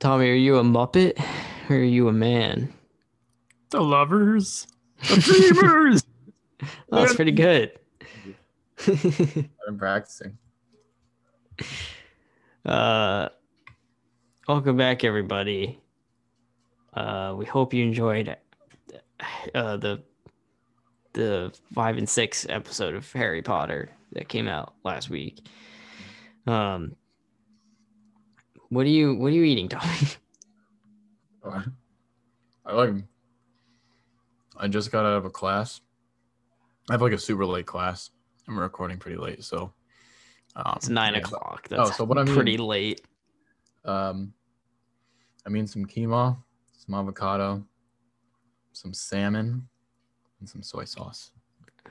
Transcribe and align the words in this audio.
Tommy, 0.00 0.30
are 0.30 0.34
you 0.34 0.56
a 0.56 0.62
Muppet 0.62 1.22
or 1.68 1.76
are 1.76 1.82
you 1.82 2.08
a 2.08 2.12
man? 2.12 2.72
The 3.68 3.82
lovers, 3.82 4.66
the 5.06 5.16
dreamers. 5.16 6.02
That's 6.88 7.14
pretty 7.14 7.32
good. 7.32 7.72
I'm 8.88 9.76
practicing. 9.76 10.38
uh, 12.64 13.28
welcome 14.48 14.78
back, 14.78 15.04
everybody. 15.04 15.78
Uh, 16.94 17.34
we 17.36 17.44
hope 17.44 17.74
you 17.74 17.84
enjoyed 17.84 18.34
uh, 19.54 19.76
the 19.76 20.02
the 21.12 21.52
five 21.74 21.98
and 21.98 22.08
six 22.08 22.46
episode 22.48 22.94
of 22.94 23.12
Harry 23.12 23.42
Potter 23.42 23.90
that 24.12 24.30
came 24.30 24.48
out 24.48 24.72
last 24.82 25.10
week. 25.10 25.46
Um, 26.46 26.96
what 28.70 28.86
are 28.86 28.90
you 28.90 29.14
what 29.14 29.28
are 29.28 29.36
you 29.36 29.44
eating, 29.44 29.68
Tommy? 29.68 30.08
Oh, 31.44 31.62
I 32.66 32.72
like. 32.74 32.94
I 34.56 34.68
just 34.68 34.90
got 34.92 35.06
out 35.06 35.14
of 35.16 35.24
a 35.24 35.30
class. 35.30 35.80
I 36.88 36.94
have 36.94 37.02
like 37.02 37.12
a 37.12 37.18
super 37.18 37.46
late 37.46 37.66
class. 37.66 38.10
I'm 38.48 38.58
recording 38.58 38.98
pretty 38.98 39.16
late, 39.16 39.44
so 39.44 39.72
um, 40.56 40.74
It's 40.76 40.88
nine 40.88 41.14
yeah. 41.14 41.20
o'clock. 41.20 41.68
That's 41.68 41.96
so 41.96 42.04
what 42.04 42.18
I'm 42.18 42.26
pretty 42.26 42.52
eating- 42.54 42.66
late. 42.66 43.00
Um, 43.84 44.34
I 45.46 45.48
mean 45.48 45.66
some 45.66 45.86
quinoa, 45.86 46.36
some 46.76 46.94
avocado, 46.94 47.64
some 48.72 48.92
salmon, 48.92 49.66
and 50.40 50.48
some 50.48 50.62
soy 50.62 50.84
sauce. 50.84 51.30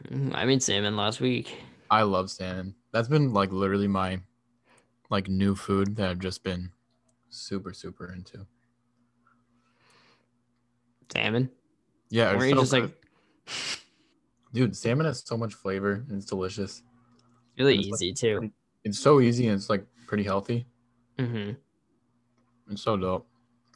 Mm, 0.09 0.35
I 0.35 0.45
made 0.45 0.61
salmon 0.61 0.95
last 0.95 1.19
week. 1.19 1.57
I 1.89 2.03
love 2.03 2.29
salmon. 2.29 2.75
That's 2.91 3.07
been 3.07 3.33
like 3.33 3.51
literally 3.51 3.87
my 3.87 4.19
like 5.09 5.27
new 5.27 5.55
food 5.55 5.95
that 5.95 6.09
I've 6.09 6.19
just 6.19 6.43
been 6.43 6.71
super 7.29 7.73
super 7.73 8.13
into. 8.13 8.45
Salmon. 11.11 11.49
Yeah, 12.09 12.31
Or 12.31 12.35
it's 12.37 12.45
you 12.45 12.51
so 12.51 12.59
just 12.61 12.73
like 12.73 12.91
dude, 14.53 14.75
salmon 14.75 15.05
has 15.05 15.23
so 15.25 15.37
much 15.37 15.53
flavor 15.53 16.05
and 16.07 16.17
it's 16.17 16.25
delicious. 16.25 16.83
really 17.57 17.77
It's 17.79 17.89
like 17.89 18.01
easy 18.01 18.13
too. 18.13 18.51
It's 18.83 18.99
so 18.99 19.19
easy 19.19 19.47
and 19.47 19.55
it's 19.55 19.69
like 19.69 19.85
pretty 20.07 20.23
healthy. 20.23 20.65
Mm-hmm. 21.17 21.51
It's 22.71 22.81
so 22.81 22.97
dope. 22.97 23.27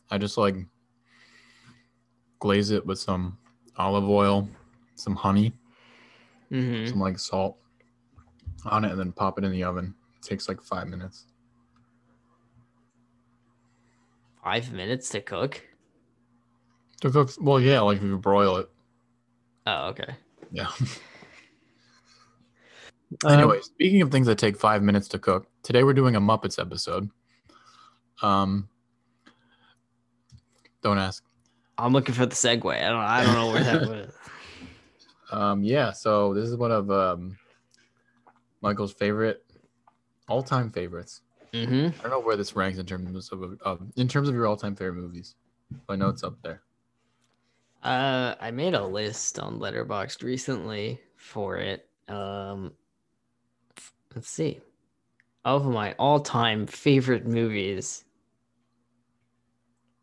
I 0.09 0.17
just 0.17 0.37
like 0.37 0.55
glaze 2.39 2.71
it 2.71 2.85
with 2.85 2.99
some 2.99 3.37
olive 3.77 4.07
oil, 4.07 4.47
some 4.95 5.15
honey, 5.15 5.53
hmm 6.49 6.85
some 6.85 6.99
like 6.99 7.17
salt 7.17 7.57
on 8.65 8.85
it, 8.85 8.91
and 8.91 8.99
then 8.99 9.11
pop 9.11 9.37
it 9.37 9.43
in 9.43 9.51
the 9.51 9.63
oven. 9.63 9.93
It 10.17 10.21
takes 10.21 10.47
like 10.47 10.61
five 10.61 10.87
minutes. 10.87 11.25
Five 14.43 14.73
minutes 14.73 15.09
to 15.09 15.21
cook. 15.21 15.61
To 17.01 17.09
cook, 17.09 17.31
well, 17.39 17.59
yeah, 17.59 17.79
like 17.81 17.97
if 17.97 18.03
you 18.03 18.17
broil 18.17 18.57
it. 18.57 18.69
Oh, 19.65 19.87
okay. 19.89 20.15
Yeah. 20.51 20.67
Um, 23.23 23.31
anyway, 23.31 23.61
speaking 23.61 24.01
of 24.01 24.11
things 24.11 24.25
that 24.25 24.39
take 24.39 24.57
five 24.57 24.81
minutes 24.81 25.07
to 25.09 25.19
cook, 25.19 25.45
today 25.61 25.83
we're 25.83 25.93
doing 25.93 26.15
a 26.15 26.19
Muppets 26.19 26.59
episode. 26.59 27.11
Um, 28.23 28.69
don't 30.81 30.97
ask. 30.97 31.23
I'm 31.77 31.93
looking 31.93 32.15
for 32.15 32.25
the 32.25 32.33
segue. 32.33 32.75
I 32.75 32.89
don't. 32.89 32.99
I 32.99 33.23
don't 33.23 33.33
know 33.35 33.51
where 33.51 33.63
that 33.63 33.81
was. 33.87 34.13
Um, 35.31 35.63
yeah, 35.63 35.91
so 35.91 36.33
this 36.33 36.49
is 36.49 36.55
one 36.55 36.71
of 36.71 36.91
um, 36.91 37.37
Michael's 38.61 38.93
favorite, 38.93 39.43
all-time 40.27 40.71
favorites. 40.71 41.21
Hmm 41.53 41.87
I 41.99 42.01
don't 42.01 42.09
know 42.09 42.19
where 42.19 42.35
this 42.35 42.55
ranks 42.55 42.79
in 42.79 42.85
terms 42.85 43.29
of 43.31 43.59
uh, 43.63 43.77
in 43.95 44.07
terms 44.07 44.27
of 44.27 44.35
your 44.35 44.47
all-time 44.47 44.75
favorite 44.75 45.01
movies. 45.01 45.35
But 45.87 45.93
I 45.93 45.95
know 45.97 46.09
it's 46.09 46.23
up 46.23 46.41
there. 46.43 46.61
Uh, 47.83 48.35
I 48.39 48.51
made 48.51 48.73
a 48.73 48.85
list 48.85 49.39
on 49.39 49.59
Letterboxd 49.59 50.23
recently 50.23 50.99
for 51.17 51.57
it. 51.57 51.89
Um, 52.07 52.73
let's 54.15 54.29
see. 54.29 54.61
Of 55.45 55.65
my 55.65 55.93
all-time 55.99 56.65
favorite 56.65 57.27
movies, 57.27 58.05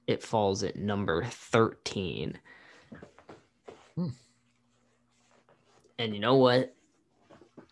it 0.06 0.22
falls 0.22 0.62
at 0.62 0.76
number 0.76 1.24
thirteen. 1.24 2.38
Hmm. 3.96 4.08
And 5.98 6.14
you 6.14 6.20
know 6.20 6.36
what? 6.36 6.74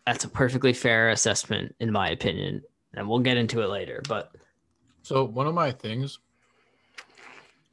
That's 0.06 0.24
a 0.24 0.28
perfectly 0.28 0.72
fair 0.72 1.10
assessment, 1.10 1.74
in 1.80 1.92
my 1.92 2.08
opinion. 2.08 2.62
And 2.98 3.08
we'll 3.08 3.20
get 3.20 3.36
into 3.36 3.62
it 3.62 3.68
later. 3.68 4.02
But 4.08 4.32
So 5.02 5.24
one 5.24 5.46
of 5.46 5.54
my 5.54 5.70
things, 5.70 6.18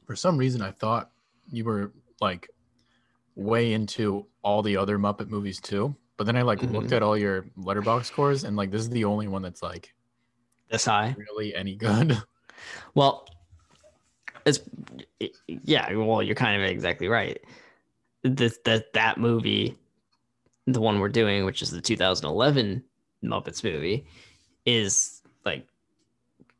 for 0.06 0.14
some 0.14 0.38
reason, 0.38 0.62
I 0.62 0.70
thought 0.70 1.10
you 1.50 1.64
were 1.64 1.92
like 2.20 2.48
way 3.34 3.72
into 3.72 4.26
all 4.42 4.62
the 4.62 4.76
other 4.76 4.98
Muppet 4.98 5.28
movies 5.28 5.60
too. 5.60 5.94
But 6.16 6.24
then 6.24 6.36
I 6.36 6.42
like 6.42 6.62
looked 6.62 6.90
Mhm. 6.90 6.96
at 6.96 7.02
all 7.02 7.18
your 7.18 7.42
Letterboxd 7.58 8.04
scores, 8.06 8.44
and 8.44 8.56
like 8.56 8.70
this 8.70 8.80
is 8.82 8.88
the 8.90 9.04
only 9.04 9.26
one 9.28 9.42
that's 9.42 9.62
like 9.62 9.92
this 10.70 10.84
high. 10.86 11.14
really 11.18 11.54
any 11.54 11.74
good. 11.74 12.16
Well, 12.94 13.26
it's 14.46 14.60
yeah. 15.46 15.92
Well, 15.92 16.22
you're 16.22 16.34
kind 16.34 16.62
of 16.62 16.66
exactly 16.66 17.06
right. 17.08 17.38
This 18.22 18.58
that 18.64 18.94
that 18.94 19.18
movie, 19.18 19.76
the 20.66 20.80
one 20.80 20.98
we're 21.00 21.10
doing, 21.10 21.44
which 21.44 21.60
is 21.60 21.70
the 21.70 21.82
2011 21.82 22.82
Muppets 23.22 23.62
movie, 23.62 24.06
is 24.64 25.15
like 25.46 25.66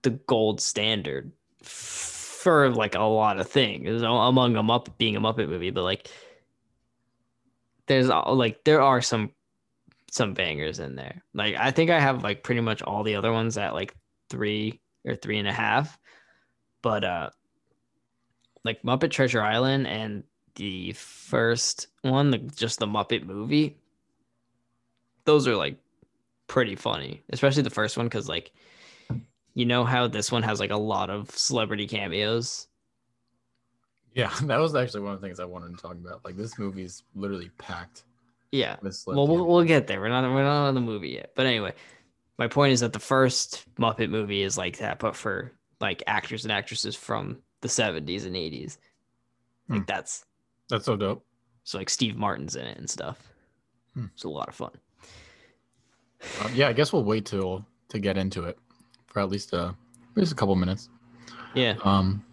the 0.02 0.10
gold 0.10 0.60
standard 0.60 1.32
for 1.62 2.70
like 2.70 2.94
a 2.94 3.00
lot 3.00 3.40
of 3.40 3.48
things 3.48 4.02
among 4.02 4.56
a 4.56 4.62
Muppet 4.62 4.96
being 4.96 5.16
a 5.16 5.20
Muppet 5.20 5.48
movie, 5.48 5.70
but 5.70 5.82
like 5.82 6.08
there's 7.86 8.08
like 8.08 8.62
there 8.64 8.80
are 8.80 9.02
some 9.02 9.32
some 10.10 10.32
bangers 10.32 10.78
in 10.78 10.94
there. 10.94 11.22
Like 11.34 11.56
I 11.56 11.72
think 11.72 11.90
I 11.90 12.00
have 12.00 12.22
like 12.22 12.42
pretty 12.42 12.60
much 12.60 12.82
all 12.82 13.02
the 13.02 13.16
other 13.16 13.32
ones 13.32 13.58
at 13.58 13.74
like 13.74 13.94
three 14.30 14.80
or 15.04 15.16
three 15.16 15.38
and 15.38 15.48
a 15.48 15.52
half. 15.52 15.98
But 16.82 17.04
uh 17.04 17.30
like 18.64 18.82
Muppet 18.82 19.10
Treasure 19.10 19.42
Island 19.42 19.86
and 19.86 20.24
the 20.56 20.92
first 20.92 21.88
one, 22.02 22.30
the, 22.30 22.38
just 22.38 22.78
the 22.78 22.86
Muppet 22.86 23.24
movie, 23.24 23.76
those 25.24 25.46
are 25.46 25.56
like 25.56 25.78
pretty 26.46 26.76
funny, 26.76 27.22
especially 27.30 27.62
the 27.62 27.70
first 27.70 27.96
one 27.96 28.06
because 28.06 28.28
like 28.28 28.52
you 29.54 29.64
know 29.66 29.84
how 29.84 30.06
this 30.06 30.30
one 30.30 30.42
has 30.42 30.60
like 30.60 30.70
a 30.70 30.76
lot 30.76 31.08
of 31.10 31.30
celebrity 31.30 31.86
cameos. 31.86 32.66
yeah, 34.14 34.32
that 34.42 34.58
was 34.58 34.74
actually 34.74 35.00
one 35.02 35.14
of 35.14 35.20
the 35.20 35.26
things 35.26 35.40
I 35.40 35.44
wanted 35.44 35.76
to 35.76 35.82
talk 35.82 35.92
about. 35.94 36.24
Like 36.24 36.36
this 36.36 36.58
movie's 36.58 37.02
literally 37.14 37.50
packed 37.58 38.04
Yeah. 38.52 38.76
Well, 39.06 39.26
we'll 39.26 39.46
we'll 39.46 39.64
get 39.64 39.86
there. 39.86 40.00
We're 40.00 40.08
not 40.08 40.24
we're 40.24 40.42
not 40.42 40.68
on 40.68 40.74
the 40.74 40.80
movie 40.80 41.10
yet. 41.10 41.32
But 41.34 41.46
anyway, 41.46 41.72
my 42.38 42.48
point 42.48 42.72
is 42.72 42.80
that 42.80 42.92
the 42.92 42.98
first 42.98 43.64
Muppet 43.76 44.10
movie 44.10 44.42
is 44.42 44.56
like 44.58 44.78
that, 44.78 44.98
but 44.98 45.16
for 45.16 45.52
like 45.80 46.02
actors 46.06 46.44
and 46.44 46.52
actresses 46.52 46.96
from 46.96 47.38
the 47.60 47.68
70s 47.68 48.24
and 48.26 48.34
80s. 48.36 48.78
Like 49.68 49.80
Hmm. 49.80 49.84
that's 49.86 50.24
That's 50.70 50.84
so 50.84 50.96
dope. 50.96 51.24
so 51.64 51.78
like 51.78 51.90
Steve 51.90 52.16
Martin's 52.16 52.56
in 52.56 52.64
it 52.66 52.78
and 52.78 52.88
stuff. 52.88 53.32
Hmm. 53.94 54.06
It's 54.14 54.24
a 54.24 54.28
lot 54.28 54.48
of 54.48 54.54
fun. 54.54 54.70
Um, 56.42 56.54
yeah, 56.54 56.68
I 56.68 56.72
guess 56.72 56.92
we'll 56.92 57.04
wait 57.04 57.26
till 57.26 57.64
to 57.88 57.98
get 57.98 58.16
into 58.16 58.44
it 58.44 58.58
for 59.06 59.20
at 59.20 59.30
least 59.30 59.54
uh 59.54 59.72
just 60.18 60.32
a 60.32 60.34
couple 60.34 60.56
minutes. 60.56 60.88
Yeah. 61.54 61.76
Um, 61.82 62.24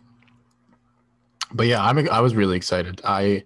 but 1.53 1.67
yeah, 1.67 1.83
I'm 1.83 2.09
I 2.09 2.19
was 2.19 2.35
really 2.35 2.57
excited. 2.57 3.01
I 3.03 3.43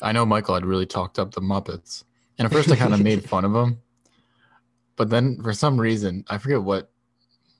I 0.00 0.12
know 0.12 0.26
Michael 0.26 0.54
had 0.54 0.64
really 0.64 0.86
talked 0.86 1.18
up 1.18 1.32
the 1.32 1.40
Muppets, 1.40 2.04
and 2.38 2.46
at 2.46 2.52
first 2.52 2.70
I 2.70 2.76
kind 2.76 2.94
of 2.94 3.00
made 3.00 3.28
fun 3.28 3.44
of 3.44 3.52
them, 3.52 3.80
but 4.96 5.10
then 5.10 5.40
for 5.42 5.52
some 5.52 5.80
reason 5.80 6.24
I 6.28 6.38
forget 6.38 6.62
what 6.62 6.90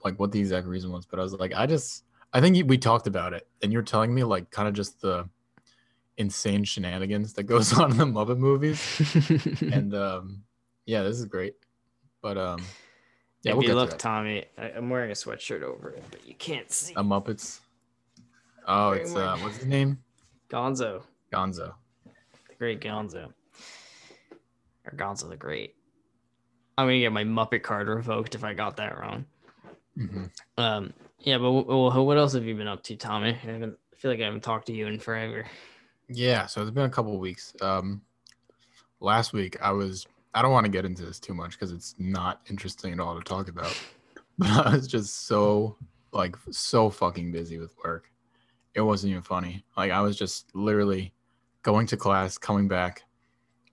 like 0.05 0.19
what 0.19 0.33
the 0.33 0.41
exact 0.41 0.67
reason 0.67 0.91
was, 0.91 1.07
but 1.07 1.19
I 1.19 1.23
was 1.23 1.33
like, 1.35 1.55
I 1.55 1.67
just 1.67 2.05
I 2.33 2.41
think 2.41 2.69
we 2.69 2.79
talked 2.79 3.07
about 3.07 3.33
it, 3.33 3.47
and 3.63 3.73
you're 3.73 3.83
telling 3.83 4.15
me 4.15 4.25
like 4.25 4.51
kind 4.51 4.67
of 4.67 4.75
just 4.75 5.01
the 5.01 5.29
insane 6.17 6.65
shenanigans 6.65 7.35
that 7.35 7.45
goes 7.45 7.73
on 7.79 7.93
in 7.93 7.99
the 7.99 8.07
Muppet 8.07 8.39
movies, 8.39 8.81
and 9.73 9.95
um, 9.95 10.43
yeah, 10.87 11.03
this 11.03 11.19
is 11.19 11.27
great. 11.27 11.55
But 12.23 12.39
um, 12.39 12.65
yeah, 13.43 13.51
if 13.53 13.57
we'll 13.57 13.65
you 13.65 13.71
to 13.71 13.75
look, 13.75 13.91
that. 13.91 13.99
Tommy, 13.99 14.45
I, 14.57 14.71
I'm 14.71 14.89
wearing 14.89 15.11
a 15.11 15.15
sweatshirt 15.15 15.63
over 15.63 15.91
it, 15.91 16.05
but 16.11 16.27
you 16.27 16.35
can't 16.35 16.71
see. 16.71 16.95
A 16.95 17.03
Muppets. 17.03 17.59
Oh, 18.67 18.93
it's 18.93 19.15
uh, 19.15 19.37
what's 19.43 19.57
his 19.57 19.67
name? 19.67 19.99
Gonzo, 20.49 21.03
Gonzo. 21.33 21.75
the 22.49 22.55
great 22.59 22.81
Gonzo, 22.81 23.33
or 24.85 24.97
Gonzo 24.97 25.29
the 25.29 25.37
Great. 25.37 25.75
I'm 26.79 26.87
gonna 26.87 27.01
get 27.01 27.13
my 27.13 27.25
Muppet 27.25 27.63
card 27.63 27.89
revoked 27.89 28.35
if 28.37 28.45
I 28.45 28.55
got 28.55 28.77
that 28.77 28.99
wrong. 28.99 29.27
hmm 29.97 30.25
Um, 30.57 30.93
yeah, 31.19 31.39
but 31.39 31.45
w- 31.45 31.67
well, 31.67 32.07
what 32.07 32.19
else 32.19 32.35
have 32.35 32.45
you 32.45 32.55
been 32.55 32.69
up 32.69 32.83
to, 32.85 32.97
Tommy? 32.97 33.31
I 33.31 33.33
haven't. 33.33 33.77
I 33.93 33.97
feel 33.97 34.11
like 34.13 34.21
I 34.21 34.25
haven't 34.25 34.43
talked 34.43 34.67
to 34.67 34.73
you 34.73 34.87
in 34.87 34.99
forever. 35.01 35.45
Yeah, 36.09 36.47
so 36.47 36.63
it's 36.63 36.71
been 36.71 36.85
a 36.85 36.91
couple 36.91 37.15
of 37.15 37.21
weeks. 37.21 37.55
Um, 37.61 38.03
last 39.01 39.33
week 39.33 39.57
I 39.61 39.73
was. 39.73 40.07
I 40.35 40.43
don't 40.43 40.53
want 40.53 40.65
to 40.65 40.73
get 40.73 40.85
into 40.85 41.05
this 41.05 41.21
too 41.21 41.35
much 41.35 41.53
because 41.53 41.73
it's 41.73 41.95
not 41.99 42.41
interesting 42.49 42.93
at 42.93 43.01
all 43.01 43.17
to 43.17 43.23
talk 43.23 43.49
about. 43.49 43.79
But 44.39 44.67
I 44.67 44.75
was 44.75 44.89
just 44.89 45.27
so 45.27 45.77
like 46.11 46.37
so 46.51 46.89
fucking 46.89 47.33
busy 47.33 47.59
with 47.59 47.77
work. 47.85 48.11
it 48.75 48.81
wasn't 48.81 49.11
even 49.11 49.23
funny. 49.23 49.63
Like 49.77 49.91
I 49.93 50.01
was 50.01 50.17
just 50.17 50.55
literally 50.55 51.13
going 51.63 51.87
to 51.89 51.99
class, 51.99 52.39
coming 52.39 52.67
back, 52.67 53.03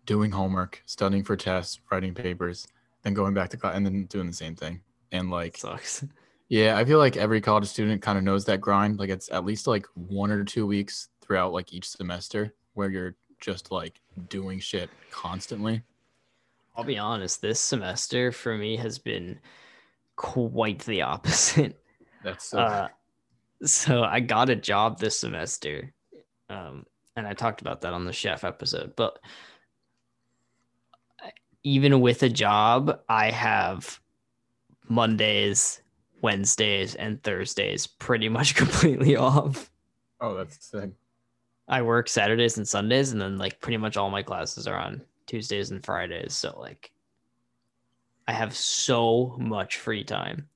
doing 0.06 0.32
homework, 0.32 0.84
studying 0.86 1.24
for 1.24 1.38
tests, 1.38 1.80
writing 1.90 2.14
papers, 2.14 2.68
then 3.04 3.14
going 3.14 3.34
back 3.34 3.50
to 3.52 3.58
class, 3.58 3.76
and 3.76 3.86
then 3.86 4.06
doing 4.06 4.28
the 4.28 4.34
same 4.34 4.56
thing. 4.56 4.82
And 5.12 5.32
like, 5.32 5.58
Sucks. 5.58 6.04
yeah, 6.50 6.78
I 6.78 6.84
feel 6.84 6.98
like 6.98 7.16
every 7.16 7.42
college 7.42 7.68
student 7.68 8.02
kind 8.02 8.18
of 8.18 8.24
knows 8.24 8.46
that 8.46 8.60
grind. 8.60 9.00
Like 9.00 9.10
it's 9.10 9.32
at 9.32 9.46
least 9.46 9.66
like 9.66 9.86
one 9.94 10.30
or 10.30 10.44
two 10.44 10.68
weeks 10.68 11.08
throughout 11.22 11.54
like 11.54 11.74
each 11.74 11.90
semester 11.90 12.54
where 12.74 12.90
you're 12.90 13.16
just 13.40 13.72
like 13.72 14.02
doing 14.28 14.60
shit 14.60 14.90
constantly. 15.12 15.84
I'll 16.80 16.86
be 16.86 16.98
honest, 16.98 17.42
this 17.42 17.60
semester 17.60 18.32
for 18.32 18.58
me 18.58 18.78
has 18.78 19.00
been 19.00 19.38
quite 20.16 20.80
the 20.86 21.02
opposite. 21.14 21.78
That's 22.24 22.46
so 22.46 22.60
Uh, 22.60 22.88
so 23.66 24.04
I 24.04 24.22
got 24.22 24.50
a 24.50 24.56
job 24.56 24.98
this 24.98 25.20
semester, 25.20 25.94
um, 26.50 26.86
and 27.18 27.28
I 27.28 27.34
talked 27.34 27.60
about 27.60 27.82
that 27.82 27.92
on 27.92 28.06
the 28.06 28.14
chef 28.14 28.46
episode. 28.46 28.96
But 28.96 29.20
even 31.64 32.00
with 32.00 32.24
a 32.24 32.30
job, 32.30 33.02
I 33.10 33.32
have 33.32 34.00
Mondays, 34.88 35.82
Wednesdays, 36.22 36.96
and 36.96 37.22
Thursdays 37.22 37.88
pretty 37.88 38.30
much 38.30 38.56
completely 38.56 39.18
off. 39.18 39.70
oh, 40.22 40.34
that's 40.36 40.66
sick. 40.66 40.92
I 41.68 41.82
work 41.82 42.08
Saturdays 42.08 42.58
and 42.58 42.66
Sundays, 42.66 43.12
and 43.12 43.20
then 43.20 43.38
like 43.38 43.60
pretty 43.60 43.78
much 43.78 43.98
all 43.98 44.10
my 44.10 44.24
classes 44.24 44.66
are 44.66 44.78
on 44.78 45.02
Tuesdays 45.30 45.72
and 45.72 45.86
Fridays. 45.86 46.34
So 46.34 46.60
like, 46.60 46.92
I 48.28 48.34
have 48.34 48.56
so 48.56 49.36
much 49.40 49.78
free 49.78 50.04
time. 50.04 50.50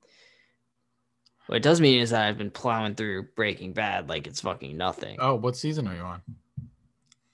What 1.48 1.58
it 1.58 1.64
does 1.64 1.82
mean 1.82 2.00
is 2.00 2.10
that 2.10 2.28
I've 2.28 2.38
been 2.38 2.52
plowing 2.52 2.96
through 2.96 3.28
Breaking 3.36 3.74
Bad 3.74 4.10
like 4.10 4.28
it's 4.28 4.42
fucking 4.42 4.76
nothing. 4.76 5.18
Oh, 5.20 5.36
what 5.36 5.56
season 5.56 5.88
are 5.88 5.96
you 5.96 6.02
on? 6.02 6.22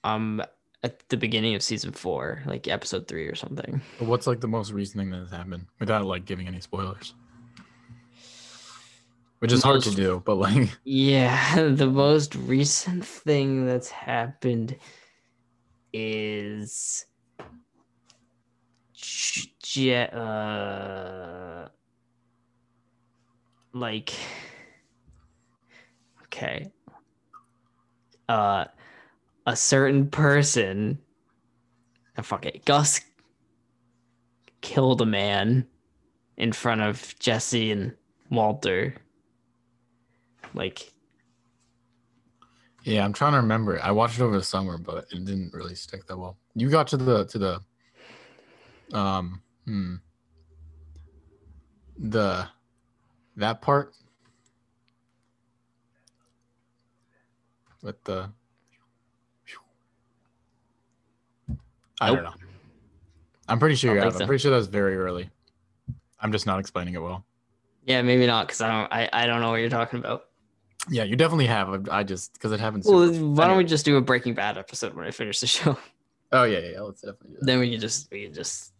I'm 0.02 0.42
at 0.82 1.08
the 1.08 1.16
beginning 1.16 1.54
of 1.54 1.62
season 1.62 1.92
four, 1.92 2.42
like 2.46 2.68
episode 2.68 3.06
three 3.06 3.26
or 3.26 3.34
something. 3.34 3.80
What's 3.98 4.26
like 4.26 4.40
the 4.40 4.48
most 4.48 4.72
recent 4.72 5.00
thing 5.00 5.10
that 5.10 5.18
has 5.18 5.30
happened 5.30 5.66
without 5.78 6.04
like 6.04 6.24
giving 6.24 6.48
any 6.48 6.60
spoilers? 6.60 7.14
Which 9.38 9.52
is 9.52 9.62
hard 9.62 9.82
to 9.84 9.90
do, 9.94 10.22
but 10.24 10.34
like 10.34 10.78
Yeah, 10.84 11.70
the 11.70 11.86
most 11.86 12.34
recent 12.34 13.04
thing 13.04 13.66
that's 13.66 13.90
happened 13.90 14.76
is 15.92 17.06
j- 19.00 19.52
j- 19.62 20.08
uh 20.12 21.68
like 23.72 24.12
okay. 26.24 26.70
Uh 28.28 28.64
a 29.46 29.56
certain 29.56 30.08
person 30.08 30.98
uh, 32.16 32.22
fuck 32.22 32.46
it, 32.46 32.64
Gus 32.64 33.00
killed 34.60 35.00
a 35.00 35.06
man 35.06 35.66
in 36.36 36.52
front 36.52 36.80
of 36.80 37.14
Jesse 37.18 37.70
and 37.70 37.94
Walter. 38.30 38.94
Like 40.54 40.92
yeah, 42.84 43.04
I'm 43.04 43.12
trying 43.12 43.32
to 43.32 43.38
remember. 43.38 43.80
I 43.82 43.90
watched 43.90 44.18
it 44.18 44.22
over 44.22 44.36
the 44.36 44.42
summer, 44.42 44.78
but 44.78 45.06
it 45.10 45.24
didn't 45.24 45.52
really 45.52 45.74
stick 45.74 46.06
that 46.06 46.16
well. 46.16 46.38
You 46.54 46.70
got 46.70 46.86
to 46.88 46.96
the 46.96 47.26
to 47.26 47.38
the 47.38 47.60
um 48.92 49.42
hmm, 49.66 49.94
the 51.98 52.48
that 53.36 53.60
part 53.62 53.94
with 57.82 58.02
the 58.04 58.30
I 62.00 62.06
don't 62.08 62.24
know. 62.24 62.32
I'm 63.48 63.58
pretty 63.58 63.74
sure 63.74 63.94
you 63.94 64.00
have. 64.00 64.18
I'm 64.18 64.26
pretty 64.26 64.40
sure 64.40 64.50
that 64.50 64.56
was 64.56 64.68
very 64.68 64.96
early. 64.96 65.28
I'm 66.18 66.32
just 66.32 66.46
not 66.46 66.58
explaining 66.60 66.94
it 66.94 67.02
well. 67.02 67.24
Yeah, 67.84 68.00
maybe 68.02 68.26
not 68.26 68.46
because 68.46 68.60
I 68.60 68.68
don't. 68.68 68.92
I, 68.92 69.08
I 69.12 69.26
don't 69.26 69.40
know 69.40 69.50
what 69.50 69.56
you're 69.56 69.68
talking 69.70 69.98
about. 69.98 70.26
Yeah, 70.88 71.02
you 71.04 71.16
definitely 71.16 71.46
have. 71.46 71.88
I 71.90 72.02
just 72.04 72.32
because 72.34 72.52
it 72.52 72.60
happens. 72.60 72.86
Well, 72.86 73.12
super- 73.12 73.26
why 73.26 73.46
don't 73.48 73.56
we 73.58 73.64
just 73.64 73.84
do 73.84 73.96
a 73.96 74.00
Breaking 74.00 74.34
Bad 74.34 74.56
episode 74.56 74.94
when 74.94 75.06
I 75.06 75.10
finish 75.10 75.40
the 75.40 75.46
show? 75.46 75.76
Oh 76.32 76.44
yeah, 76.44 76.58
yeah, 76.60 76.68
yeah. 76.74 76.80
Let's 76.80 77.00
definitely 77.02 77.30
do 77.32 77.36
that. 77.40 77.46
then 77.46 77.58
we 77.58 77.70
can 77.70 77.80
just 77.80 78.10
we 78.10 78.24
can 78.24 78.32
just 78.32 78.72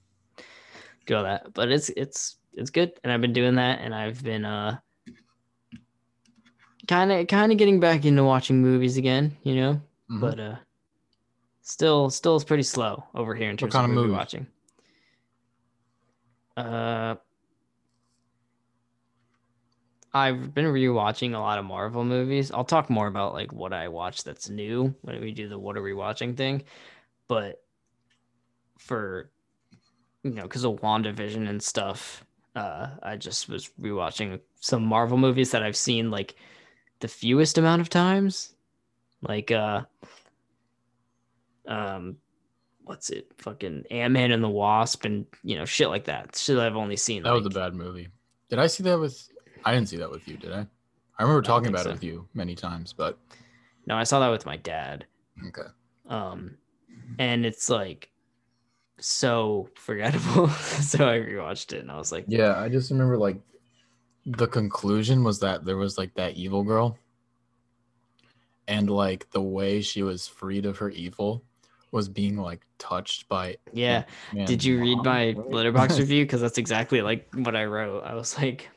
do 1.11 1.17
all 1.17 1.25
that. 1.25 1.53
But 1.53 1.71
it's 1.71 1.89
it's 1.91 2.37
it's 2.53 2.71
good, 2.71 2.93
and 3.03 3.13
I've 3.13 3.21
been 3.21 3.33
doing 3.33 3.57
that, 3.57 3.81
and 3.81 3.95
I've 3.95 4.23
been 4.23 4.45
uh 4.45 4.79
kind 6.87 7.13
of 7.13 7.27
kind 7.27 7.53
of 7.53 7.59
getting 7.59 7.81
back 7.81 8.05
into 8.05 8.25
watching 8.25 8.63
movies 8.63 8.97
again, 8.97 9.37
you 9.43 9.57
know. 9.57 9.81
Mhm. 10.11 10.21
But 10.21 10.41
uh, 10.41 10.57
still 11.63 12.11
still 12.11 12.37
it's 12.37 12.45
pretty 12.45 12.63
slow 12.63 13.05
over 13.15 13.35
here 13.35 13.51
in 13.51 13.57
terms 13.57 13.73
kind 13.73 13.85
of 13.85 13.91
of 13.91 13.97
movie 13.97 14.13
watching. 14.13 14.47
Uh. 16.57 17.17
I've 20.13 20.53
been 20.53 20.65
rewatching 20.65 21.37
a 21.37 21.39
lot 21.39 21.61
of 21.61 21.65
Marvel 21.65 22.05
movies. 22.05 22.51
I'll 22.51 22.65
talk 22.65 22.91
more 22.91 23.07
about 23.07 23.33
like 23.33 23.53
what 23.53 23.73
I 23.73 23.87
watch 23.87 24.25
that's 24.25 24.49
new 24.49 24.93
when 25.03 25.21
we 25.21 25.31
do 25.31 25.49
the 25.49 25.57
what 25.57 25.77
are 25.77 25.83
we 25.83 25.95
watching 25.95 26.35
thing. 26.35 26.65
But 27.29 27.63
for 28.79 29.31
you 30.23 30.31
know, 30.33 30.43
because 30.43 30.65
of 30.65 30.81
WandaVision 30.81 31.49
and 31.49 31.63
stuff, 31.63 32.25
uh, 32.57 32.89
I 33.03 33.17
just 33.17 33.49
was 33.49 33.71
rewatching 33.81 34.41
some 34.61 34.85
Marvel 34.85 35.17
movies 35.19 35.51
that 35.53 35.63
I've 35.63 35.77
seen 35.77 36.11
like 36.11 36.35
the 37.01 37.09
fewest 37.09 37.59
amount 37.59 37.81
of 37.81 37.89
times. 37.89 38.55
Like 39.23 39.51
uh 39.51 39.83
um 41.67 42.17
what's 42.85 43.11
it? 43.11 43.31
Fucking 43.39 43.85
Ant 43.91 44.13
Man 44.13 44.33
and 44.33 44.43
the 44.43 44.49
Wasp 44.49 45.05
and 45.05 45.27
you 45.45 45.57
know, 45.57 45.65
shit 45.65 45.89
like 45.89 46.05
that. 46.07 46.35
Shit 46.37 46.59
I've 46.59 46.77
only 46.77 46.97
seen. 46.97 47.23
That 47.23 47.31
That 47.31 47.35
was 47.37 47.47
a 47.47 47.51
bad 47.51 47.75
movie. 47.75 48.09
Did 48.49 48.59
I 48.59 48.67
see 48.67 48.83
that 48.85 48.99
with? 48.99 49.29
I 49.65 49.73
didn't 49.75 49.89
see 49.89 49.99
that 49.99 50.11
with 50.11 50.27
you. 50.27 50.37
Did 50.37 50.53
I? 50.53 50.67
I 51.19 51.23
remember 51.23 51.43
talking 51.43 51.65
think 51.65 51.75
about 51.77 51.85
so. 51.85 51.91
it 51.91 51.93
with 51.95 52.05
you 52.05 52.27
many 52.35 52.55
times, 52.55 52.93
but 52.95 53.19
No, 53.87 53.95
I 53.97 54.05
saw 54.05 54.21
that 54.21 54.31
with 54.31 54.47
my 54.47 54.57
dad. 54.57 55.05
okay. 55.49 55.69
Um, 56.09 56.57
and 57.19 57.45
it's 57.45 57.69
like 57.69 58.11
so 59.01 59.69
forgettable. 59.75 60.49
so 60.49 61.09
I 61.09 61.19
rewatched 61.19 61.73
it 61.73 61.81
and 61.81 61.91
I 61.91 61.97
was 61.97 62.13
like, 62.13 62.25
Yeah, 62.29 62.59
I 62.59 62.69
just 62.69 62.91
remember 62.91 63.17
like 63.17 63.41
the 64.27 64.47
conclusion 64.47 65.25
was 65.25 65.41
that 65.41 65.65
there 65.65 65.77
was 65.77 65.99
like 65.99 66.15
that 66.15 66.35
evil 66.37 66.63
girl, 66.63 66.99
and 68.69 68.89
like 68.91 69.31
the 69.31 69.43
way 69.43 69.81
she 69.81 70.03
was 70.03 70.29
freed 70.29 70.67
of 70.67 70.79
her 70.79 70.91
evil 70.91 71.43
was 71.93 72.09
being 72.09 72.37
like 72.37 72.61
touched 72.79 73.29
by. 73.29 73.57
yeah. 73.73 74.05
Man, 74.33 74.47
Did 74.47 74.63
you 74.63 74.81
read 74.81 74.99
my 74.99 75.35
Letterboxd 75.37 75.99
review? 75.99 76.25
Because 76.25 76.41
that's 76.41 76.59
exactly 76.59 77.03
like 77.03 77.27
what 77.35 77.57
I 77.57 77.65
wrote. 77.65 78.05
I 78.05 78.15
was 78.15 78.39
like, 78.39 78.71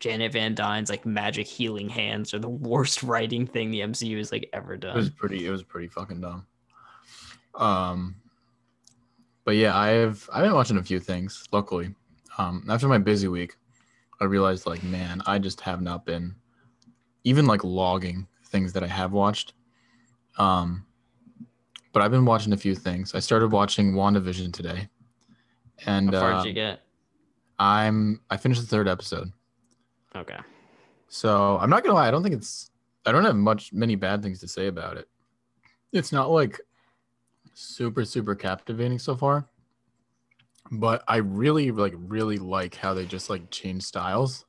Janet 0.00 0.32
Van 0.32 0.54
Dyne's 0.54 0.90
like 0.90 1.06
magic 1.06 1.46
healing 1.46 1.88
hands 1.88 2.34
are 2.34 2.38
the 2.38 2.48
worst 2.48 3.02
writing 3.02 3.46
thing 3.46 3.70
the 3.70 3.80
MCU 3.80 4.18
has 4.18 4.32
like 4.32 4.50
ever 4.52 4.76
done 4.76 4.94
It 4.94 4.96
was 4.96 5.10
pretty. 5.10 5.46
It 5.46 5.50
was 5.50 5.62
pretty 5.62 5.88
fucking 5.88 6.20
dumb. 6.20 6.46
Um, 7.54 8.16
but 9.44 9.56
yeah, 9.56 9.76
I've 9.76 10.28
I've 10.32 10.44
been 10.44 10.54
watching 10.54 10.78
a 10.78 10.82
few 10.82 11.00
things. 11.00 11.46
Luckily, 11.52 11.94
um, 12.38 12.64
after 12.68 12.88
my 12.88 12.98
busy 12.98 13.28
week, 13.28 13.56
I 14.20 14.24
realized 14.24 14.66
like, 14.66 14.82
man, 14.82 15.22
I 15.26 15.38
just 15.38 15.60
have 15.62 15.82
not 15.82 16.04
been 16.04 16.34
even 17.24 17.46
like 17.46 17.64
logging 17.64 18.26
things 18.46 18.72
that 18.72 18.82
I 18.82 18.88
have 18.88 19.12
watched. 19.12 19.54
Um, 20.38 20.86
but 21.92 22.02
I've 22.02 22.10
been 22.10 22.24
watching 22.24 22.52
a 22.52 22.56
few 22.56 22.74
things. 22.74 23.14
I 23.14 23.18
started 23.18 23.52
watching 23.52 23.92
WandaVision 23.92 24.52
today, 24.52 24.88
and 25.86 26.12
How 26.12 26.20
far 26.20 26.32
uh, 26.32 26.42
did 26.42 26.48
you 26.48 26.54
get? 26.54 26.80
I'm 27.58 28.20
I 28.30 28.36
finished 28.36 28.60
the 28.60 28.66
third 28.66 28.88
episode. 28.88 29.30
Okay. 30.14 30.38
So 31.08 31.58
I'm 31.58 31.70
not 31.70 31.84
gonna 31.84 31.94
lie, 31.94 32.08
I 32.08 32.10
don't 32.10 32.22
think 32.22 32.34
it's 32.34 32.70
I 33.04 33.12
don't 33.12 33.24
have 33.24 33.36
much 33.36 33.72
many 33.72 33.96
bad 33.96 34.22
things 34.22 34.40
to 34.40 34.48
say 34.48 34.68
about 34.68 34.96
it. 34.96 35.08
It's 35.92 36.12
not 36.12 36.30
like 36.30 36.60
super, 37.54 38.04
super 38.04 38.34
captivating 38.34 38.98
so 38.98 39.16
far. 39.16 39.46
But 40.70 41.02
I 41.06 41.16
really 41.16 41.70
like 41.70 41.94
really 41.96 42.38
like 42.38 42.74
how 42.76 42.94
they 42.94 43.04
just 43.04 43.28
like 43.28 43.50
change 43.50 43.82
styles 43.82 44.46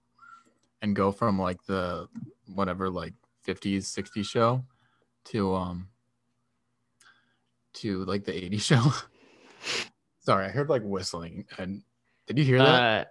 and 0.82 0.96
go 0.96 1.12
from 1.12 1.40
like 1.40 1.64
the 1.66 2.08
whatever 2.54 2.90
like 2.90 3.14
50s, 3.46 3.80
60s 3.84 4.26
show 4.26 4.64
to 5.26 5.54
um 5.56 5.90
to 7.74 8.06
like 8.06 8.24
the 8.24 8.32
80s 8.32 8.62
show. 8.66 8.92
Sorry, 10.20 10.46
I 10.46 10.50
heard 10.50 10.70
like 10.70 10.84
whistling 10.84 11.46
and 11.58 11.84
did 12.28 12.38
you 12.38 12.46
hear 12.46 12.60
that? 12.60 12.82
Uh, 12.82 13.06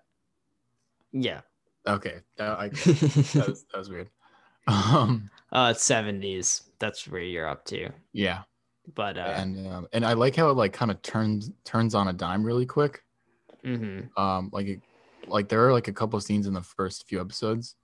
yeah. 1.13 1.41
okay. 1.87 2.21
That, 2.37 2.59
I, 2.59 2.69
that 2.71 3.45
was 3.49 3.65
that 3.73 3.79
was 3.79 3.91
weird. 3.91 4.09
Um, 4.69 5.29
Uh, 5.51 5.73
70s. 5.75 6.63
That's 6.79 7.07
where 7.09 7.21
you're 7.21 7.49
up 7.49 7.65
to. 7.67 7.91
yeah, 8.13 8.43
But 8.95 9.17
uh, 9.19 9.35
and 9.37 9.67
um, 9.69 9.89
and 9.93 10.05
I 10.05 10.13
like 10.15 10.37
how 10.37 10.51
it 10.51 10.55
like 10.55 10.73
kind 10.73 10.91
of 10.91 11.01
turns 11.03 11.51
turns 11.65 11.95
on 11.95 12.09
a 12.09 12.13
dime 12.13 12.45
really 12.45 12.67
quick. 12.67 13.03
mhm. 13.65 14.11
Um, 14.17 14.51
like 14.53 14.67
it- 14.67 14.83
like 15.29 15.49
there 15.49 15.65
are 15.67 15.73
like 15.73 15.87
a 15.87 15.93
couple 15.93 16.17
of 16.17 16.25
scenes 16.25 16.49
in 16.49 16.53
the 16.53 16.63
first 16.63 17.07
few 17.09 17.21
episodes 17.21 17.77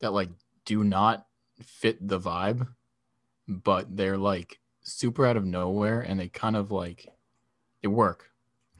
that 0.00 0.12
like 0.12 0.28
do 0.66 0.84
not 0.84 1.26
fit 1.62 2.06
the 2.06 2.20
vibe, 2.20 2.68
but 3.48 3.96
they're 3.96 4.18
like 4.18 4.60
super 4.82 5.26
out 5.26 5.38
of 5.38 5.44
nowhere 5.46 6.00
and 6.02 6.20
they 6.20 6.28
kind 6.28 6.54
of 6.54 6.70
like 6.70 7.06
they 7.80 7.88
work. 7.88 8.30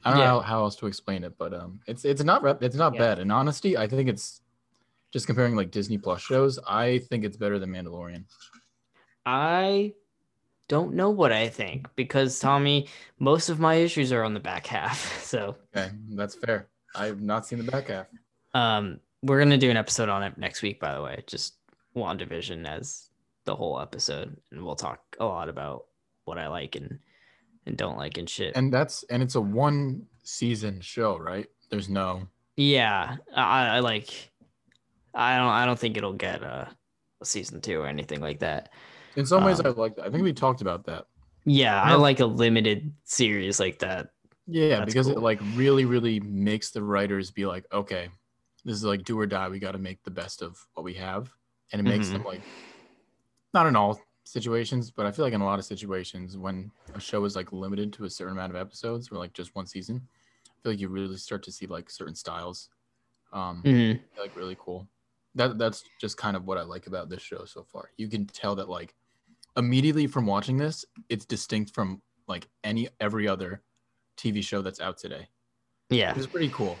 I 0.05 0.11
don't 0.11 0.19
Yeah. 0.19 0.25
know 0.25 0.39
how, 0.41 0.41
how 0.41 0.59
else 0.63 0.75
to 0.77 0.87
explain 0.87 1.23
it, 1.23 1.37
but 1.39 1.53
um 1.55 1.79
it's 1.87 2.05
it's 2.05 2.23
not 2.23 2.43
rep- 2.43 2.61
it's 2.61 2.75
not 2.75 2.93
Yeah. 2.93 2.99
bad. 2.99 3.19
In 3.19 3.31
honesty, 3.31 3.77
I 3.77 3.87
think 3.87 4.07
it's 4.09 4.41
just 5.11 5.25
comparing 5.25 5.55
like 5.55 5.71
Disney 5.71 5.97
Plus 5.97 6.21
shows, 6.21 6.59
I 6.67 6.99
think 6.99 7.23
it's 7.25 7.37
better 7.37 7.57
than 7.57 7.71
Mandalorian. 7.71 8.25
I 9.25 9.93
don't 10.67 10.93
know 10.93 11.09
what 11.09 11.31
I 11.31 11.49
think 11.49 11.87
because 11.95 12.39
Tommy, 12.39 12.87
most 13.19 13.49
of 13.49 13.59
my 13.59 13.75
issues 13.75 14.11
are 14.11 14.23
on 14.23 14.33
the 14.33 14.39
back 14.39 14.67
half. 14.67 15.21
So 15.33 15.55
Okay, 15.75 15.89
that's 16.09 16.35
fair. 16.35 16.67
I've 16.95 17.21
not 17.21 17.45
seen 17.47 17.57
the 17.63 17.71
back 17.71 17.87
half. 17.87 18.05
um 18.53 18.99
we're 19.23 19.39
gonna 19.39 19.57
do 19.57 19.69
an 19.71 19.77
episode 19.77 20.09
on 20.09 20.21
it 20.23 20.37
next 20.37 20.61
week, 20.61 20.79
by 20.79 20.93
the 20.93 21.01
way. 21.01 21.23
Just 21.27 21.55
WandaVision 21.95 22.67
as 22.67 23.09
the 23.45 23.55
whole 23.55 23.79
episode. 23.79 24.35
And 24.51 24.63
we'll 24.63 24.75
talk 24.75 24.99
a 25.19 25.25
lot 25.25 25.49
about 25.49 25.85
what 26.25 26.37
I 26.37 26.47
like 26.47 26.75
and 26.75 26.99
and 27.65 27.77
don't 27.77 27.97
like 27.97 28.17
and 28.17 28.29
shit. 28.29 28.55
And 28.55 28.71
that's 28.71 29.03
and 29.09 29.23
it's 29.23 29.35
a 29.35 29.41
one 29.41 30.05
season 30.23 30.81
show, 30.81 31.17
right? 31.17 31.47
There's 31.69 31.89
no 31.89 32.27
yeah. 32.57 33.15
I, 33.35 33.77
I 33.77 33.79
like 33.79 34.31
I 35.13 35.37
don't 35.37 35.47
I 35.49 35.65
don't 35.65 35.79
think 35.79 35.97
it'll 35.97 36.13
get 36.13 36.43
a, 36.43 36.69
a 37.21 37.25
season 37.25 37.61
two 37.61 37.79
or 37.81 37.87
anything 37.87 38.19
like 38.21 38.39
that. 38.39 38.69
In 39.15 39.25
some 39.25 39.43
ways 39.43 39.59
Um, 39.59 39.65
I 39.65 39.69
like 39.69 39.95
that. 39.95 40.05
I 40.05 40.09
think 40.11 40.23
we 40.23 40.33
talked 40.33 40.61
about 40.61 40.85
that. 40.85 41.07
Yeah, 41.45 41.81
I 41.81 41.95
like 41.95 42.19
a 42.19 42.25
limited 42.25 42.95
series 43.03 43.59
like 43.59 43.79
that. 43.79 44.13
Yeah, 44.45 44.79
That's 44.79 44.95
because 44.95 45.07
it 45.09 45.19
like 45.19 45.39
really, 45.41 45.85
really 45.85 46.19
makes 46.19 46.71
the 46.71 46.83
writers 46.83 47.31
be 47.31 47.45
like, 47.45 47.65
okay, 47.71 48.09
this 48.65 48.75
is 48.75 48.83
like 48.83 49.03
do 49.03 49.17
or 49.19 49.25
die. 49.27 49.47
We 49.49 49.59
got 49.59 49.71
to 49.73 49.77
make 49.77 50.03
the 50.03 50.11
best 50.11 50.41
of 50.41 50.67
what 50.73 50.83
we 50.83 50.95
have, 50.95 51.31
and 51.71 51.79
it 51.79 51.83
makes 51.83 52.09
Mhm. 52.09 52.11
them 52.11 52.23
like, 52.23 52.43
not 53.53 53.67
in 53.67 53.75
all 53.75 53.99
situations, 54.25 54.91
but 54.91 55.05
I 55.05 55.11
feel 55.11 55.25
like 55.25 55.33
in 55.33 55.41
a 55.41 55.45
lot 55.45 55.59
of 55.59 55.65
situations 55.65 56.37
when 56.37 56.71
a 56.93 56.99
show 56.99 57.23
is 57.25 57.35
like 57.35 57.51
limited 57.51 57.93
to 57.93 58.05
a 58.05 58.09
certain 58.09 58.33
amount 58.33 58.51
of 58.51 58.55
episodes 58.55 59.11
or 59.11 59.17
like 59.17 59.33
just 59.33 59.55
one 59.55 59.67
season, 59.67 60.07
I 60.47 60.53
feel 60.63 60.71
like 60.73 60.79
you 60.79 60.89
really 60.89 61.17
start 61.17 61.43
to 61.43 61.51
see 61.51 61.67
like 61.67 61.89
certain 61.89 62.15
styles, 62.15 62.69
um, 63.33 63.65
Mhm. 63.65 64.03
like 64.17 64.35
really 64.35 64.57
cool. 64.59 64.89
That 65.35 65.57
that's 65.59 65.89
just 65.99 66.17
kind 66.17 66.37
of 66.37 66.45
what 66.45 66.57
I 66.59 66.63
like 66.63 66.87
about 66.87 67.09
this 67.09 67.21
show 67.23 67.45
so 67.45 67.63
far. 67.63 67.91
You 67.97 68.09
can 68.09 68.27
tell 68.27 68.55
that 68.55 68.69
like 68.69 68.95
immediately 69.57 70.07
from 70.07 70.25
watching 70.25 70.57
this, 70.57 70.85
it's 71.09 71.25
distinct 71.25 71.73
from 71.73 72.01
like 72.27 72.47
any 72.63 72.89
every 72.99 73.27
other 73.27 73.61
TV 74.17 74.43
show 74.43 74.61
that's 74.61 74.79
out 74.79 74.97
today. 74.97 75.27
Yeah. 75.89 76.13
it's 76.15 76.27
pretty 76.27 76.49
cool. 76.49 76.77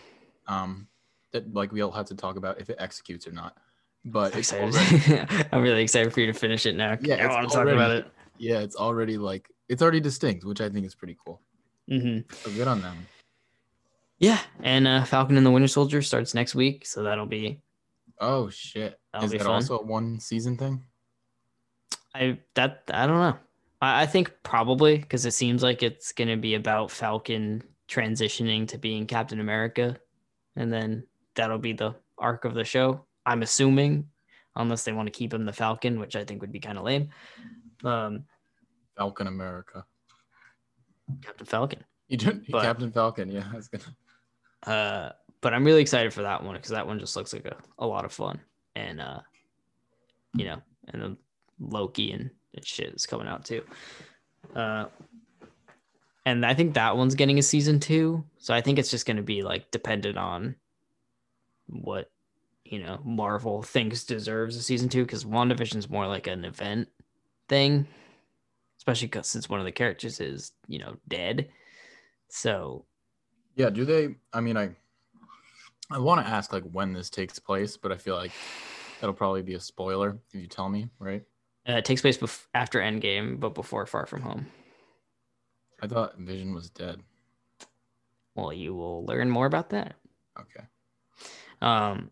Um, 0.47 0.87
that 1.31 1.53
like 1.53 1.71
we 1.71 1.81
all 1.81 1.91
have 1.91 2.05
to 2.07 2.15
talk 2.15 2.35
about 2.37 2.59
if 2.59 2.69
it 2.69 2.77
executes 2.79 3.27
or 3.27 3.31
not. 3.31 3.57
But 4.05 4.33
I'm 4.33 4.39
it's 4.39 4.51
excited. 4.51 5.09
already, 5.11 5.45
I'm 5.51 5.61
really 5.61 5.81
excited 5.83 6.11
for 6.13 6.19
you 6.19 6.27
to 6.27 6.33
finish 6.33 6.65
it 6.65 6.75
now. 6.75 6.97
Yeah, 7.01 7.15
I 7.15 7.25
it's 7.25 7.35
want 7.35 7.49
to 7.49 7.55
talk 7.55 7.67
about 7.67 7.77
already- 7.91 7.99
it. 7.99 8.11
yeah, 8.37 8.59
it's 8.59 8.75
already 8.75 9.17
like 9.17 9.49
it's 9.69 9.81
already 9.81 9.99
distinct, 10.01 10.43
which 10.43 10.59
I 10.61 10.69
think 10.69 10.85
is 10.85 10.93
pretty 10.95 11.17
cool. 11.25 11.41
Mm-hmm. 11.89 12.31
So 12.33 12.51
good 12.51 12.67
on 12.67 12.81
them. 12.81 13.07
Yeah, 14.19 14.39
and 14.61 14.87
uh, 14.87 15.03
Falcon 15.05 15.37
and 15.37 15.45
the 15.45 15.51
Winter 15.51 15.67
Soldier 15.67 16.01
starts 16.01 16.33
next 16.33 16.53
week, 16.55 16.85
so 16.85 17.03
that'll 17.03 17.25
be 17.25 17.59
Oh 18.19 18.49
shit! 18.49 18.99
That'll 19.11 19.25
is 19.25 19.31
be 19.31 19.37
that 19.37 19.45
fun. 19.45 19.53
also 19.55 19.79
a 19.79 19.83
one 19.83 20.19
season 20.19 20.57
thing? 20.57 20.83
I 22.15 22.39
that 22.55 22.83
I 22.93 23.07
don't 23.07 23.17
know. 23.19 23.37
I, 23.81 24.03
I 24.03 24.05
think 24.05 24.31
probably 24.43 24.97
because 24.97 25.25
it 25.25 25.31
seems 25.31 25.63
like 25.63 25.83
it's 25.83 26.11
gonna 26.11 26.37
be 26.37 26.55
about 26.55 26.91
Falcon 26.91 27.63
transitioning 27.87 28.67
to 28.69 28.77
being 28.77 29.05
Captain 29.07 29.39
America, 29.39 29.97
and 30.55 30.71
then 30.71 31.05
that'll 31.35 31.57
be 31.57 31.73
the 31.73 31.95
arc 32.17 32.45
of 32.45 32.53
the 32.53 32.63
show. 32.63 33.05
I'm 33.25 33.41
assuming, 33.41 34.07
unless 34.55 34.83
they 34.83 34.91
want 34.93 35.07
to 35.07 35.11
keep 35.11 35.33
him 35.33 35.45
the 35.45 35.53
Falcon, 35.53 35.99
which 35.99 36.15
I 36.15 36.23
think 36.23 36.41
would 36.41 36.51
be 36.51 36.59
kind 36.59 36.77
of 36.77 36.83
lame. 36.83 37.09
Um, 37.83 38.25
Falcon 38.97 39.27
America. 39.27 39.85
Captain 41.21 41.45
Falcon. 41.45 41.83
You 42.07 42.17
did 42.17 42.45
But- 42.49 42.63
Captain 42.63 42.91
Falcon. 42.91 43.29
Yeah, 43.31 43.45
I 43.51 43.55
was 43.55 43.67
gonna. 43.69 43.83
Uh, 44.65 45.11
but 45.41 45.53
I'm 45.53 45.65
really 45.65 45.81
excited 45.81 46.13
for 46.13 46.21
that 46.21 46.43
one 46.43 46.55
because 46.55 46.69
that 46.71 46.87
one 46.87 46.99
just 46.99 47.15
looks 47.15 47.33
like 47.33 47.45
a, 47.45 47.57
a 47.79 47.85
lot 47.87 48.05
of 48.05 48.13
fun. 48.13 48.39
And 48.75 49.01
uh, 49.01 49.19
you 50.35 50.45
know, 50.45 50.61
and 50.89 51.01
then 51.01 51.17
Loki 51.59 52.11
and, 52.11 52.29
and 52.55 52.65
shit 52.65 52.93
is 52.93 53.05
coming 53.05 53.27
out 53.27 53.45
too. 53.45 53.63
Uh, 54.55 54.85
and 56.25 56.45
I 56.45 56.53
think 56.53 56.73
that 56.73 56.95
one's 56.95 57.15
getting 57.15 57.39
a 57.39 57.43
season 57.43 57.79
two. 57.79 58.23
So 58.37 58.53
I 58.53 58.61
think 58.61 58.79
it's 58.79 58.91
just 58.91 59.05
going 59.05 59.17
to 59.17 59.23
be 59.23 59.43
like 59.43 59.71
dependent 59.71 60.17
on 60.17 60.55
what 61.67 62.11
you 62.65 62.79
know 62.79 62.99
Marvel 63.03 63.61
thinks 63.61 64.03
deserves 64.03 64.55
a 64.55 64.61
season 64.61 64.89
two 64.89 65.03
because 65.03 65.25
WandaVision's 65.25 65.89
more 65.89 66.07
like 66.07 66.27
an 66.27 66.45
event 66.45 66.87
thing, 67.49 67.87
especially 68.77 69.07
because 69.07 69.27
since 69.27 69.49
one 69.49 69.59
of 69.59 69.65
the 69.65 69.71
characters 69.71 70.19
is 70.19 70.51
you 70.67 70.79
know 70.79 70.95
dead. 71.07 71.49
So 72.29 72.85
Yeah, 73.55 73.69
do 73.69 73.85
they? 73.85 74.15
I 74.33 74.39
mean, 74.39 74.57
I 74.57 74.69
I 75.91 75.99
want 75.99 76.25
to 76.25 76.31
ask 76.31 76.53
like 76.53 76.63
when 76.71 76.93
this 76.93 77.09
takes 77.09 77.37
place, 77.37 77.75
but 77.75 77.91
I 77.91 77.97
feel 77.97 78.15
like 78.15 78.31
that'll 78.99 79.13
probably 79.13 79.41
be 79.41 79.55
a 79.55 79.59
spoiler 79.59 80.17
if 80.27 80.41
you 80.41 80.47
tell 80.47 80.69
me, 80.69 80.89
right? 80.99 81.23
Uh, 81.67 81.73
it 81.73 81.85
takes 81.85 82.01
place 82.01 82.17
bef- 82.17 82.45
after 82.53 82.79
Endgame, 82.79 83.39
but 83.39 83.55
before 83.55 83.85
Far 83.85 84.05
From 84.05 84.21
Home. 84.21 84.47
I 85.81 85.87
thought 85.87 86.17
Vision 86.17 86.53
was 86.53 86.69
dead. 86.69 87.01
Well, 88.35 88.51
you 88.51 88.73
will 88.73 89.05
learn 89.05 89.29
more 89.29 89.45
about 89.45 89.69
that. 89.69 89.95
Okay. 90.39 90.65
Um, 91.61 92.11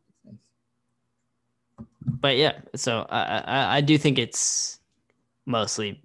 but 2.06 2.38
yeah, 2.38 2.60
so 2.76 3.06
I, 3.10 3.44
I 3.46 3.78
I 3.78 3.82
do 3.82 3.98
think 3.98 4.20
it's 4.20 4.80
mostly 5.46 6.02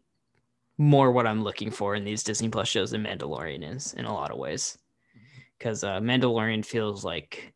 more 0.79 1.13
what 1.13 1.27
I'm 1.27 1.43
looking 1.43 1.71
for 1.71 1.95
in 1.95 2.05
these 2.05 2.23
Disney 2.23 2.49
Plus 2.49 2.69
shows 2.69 2.91
than 2.91 3.05
Mandalorian 3.05 3.77
is 3.77 3.95
in 3.95 4.05
a 4.05 4.13
lot 4.13 4.31
of 4.31 4.39
ways, 4.39 4.79
because 5.59 5.85
uh, 5.85 6.01
Mandalorian 6.01 6.65
feels 6.65 7.05
like 7.05 7.53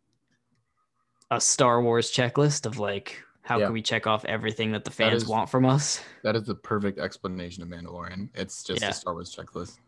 a 1.31 1.41
Star 1.41 1.83
Wars 1.83 2.13
checklist 2.13 2.67
of 2.67 2.79
like 2.79 3.23
how 3.43 3.59
Yeah. 3.59 3.67
can 3.67 3.73
we 3.73 3.83
check 3.83 4.07
off 4.07 4.25
everything 4.27 4.73
that 4.73 4.85
the 4.85 4.91
fans 4.91 5.23
is- 5.23 5.29
want 5.29 5.49
from 5.51 5.65
us. 5.67 6.01
That 6.23 6.37
is 6.37 6.45
the 6.45 6.55
perfect 6.55 6.99
explanation 6.99 7.63
of 7.63 7.69
Mandalorian. 7.69 8.29
It's 8.35 8.63
just 8.63 8.83
Yeah. 8.83 8.91
a 8.91 8.93
Star 8.93 9.15
Wars 9.15 9.35
checklist. 9.35 9.79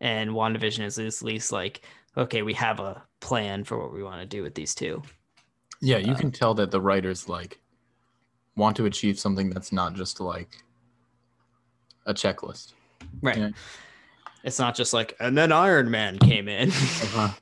and 0.00 0.30
WandaVision 0.30 0.84
is 0.84 0.98
at 0.98 1.22
least 1.22 1.52
like, 1.52 1.80
okay, 2.18 2.42
we 2.42 2.52
have 2.54 2.80
a 2.80 3.02
plan 3.20 3.64
for 3.64 3.78
what 3.78 3.92
we 3.94 4.02
want 4.02 4.20
to 4.20 4.26
do 4.26 4.42
with 4.42 4.54
these 4.54 4.74
two. 4.74 5.02
Yeah, 5.80 5.96
you 5.98 6.12
Uh, 6.12 6.16
can 6.18 6.30
tell 6.30 6.52
that 6.54 6.70
the 6.70 6.80
writers 6.80 7.28
like 7.30 7.60
want 8.56 8.76
to 8.76 8.84
achieve 8.86 9.18
something 9.18 9.48
that's 9.50 9.72
not 9.72 9.94
just 9.94 10.20
like 10.20 10.62
a 12.06 12.12
checklist. 12.14 12.72
Right. 13.22 13.36
Yeah. 13.38 13.50
It's 14.44 14.58
not 14.58 14.74
just 14.74 14.92
like, 14.92 15.16
and 15.18 15.36
then 15.36 15.50
Iron 15.52 15.90
Man 15.90 16.18
came 16.18 16.48
in, 16.48 16.70
Uh-huh. 16.70 17.30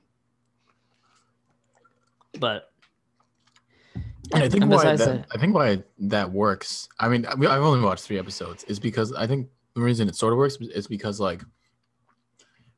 but 2.38 2.72
And 4.32 4.42
I 4.42 4.48
think 4.48 4.62
and 4.62 4.72
why 4.72 4.96
that, 4.96 5.26
I 5.32 5.38
think 5.38 5.54
why 5.54 5.82
that 5.98 6.30
works. 6.30 6.88
I 6.98 7.08
mean, 7.08 7.26
I've 7.26 7.42
only 7.42 7.80
watched 7.80 8.04
three 8.04 8.18
episodes. 8.18 8.64
Is 8.64 8.78
because 8.78 9.12
I 9.12 9.26
think 9.26 9.48
the 9.74 9.82
reason 9.82 10.08
it 10.08 10.16
sort 10.16 10.32
of 10.32 10.38
works 10.38 10.56
is 10.60 10.86
because 10.86 11.20
like 11.20 11.42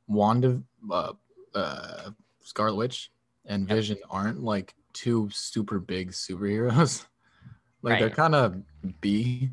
Wanda, 0.08 0.60
uh, 0.90 1.12
uh, 1.54 2.10
Scarlet 2.42 2.74
Witch, 2.74 3.10
and 3.46 3.68
Yep. 3.68 3.76
Vision 3.76 3.98
aren't 4.10 4.42
like 4.42 4.74
two 4.92 5.28
super 5.32 5.78
big 5.78 6.10
superheroes. 6.12 7.04
like 7.82 8.00
they're 8.00 8.10
kind 8.10 8.34
of 8.34 8.56
B, 9.00 9.50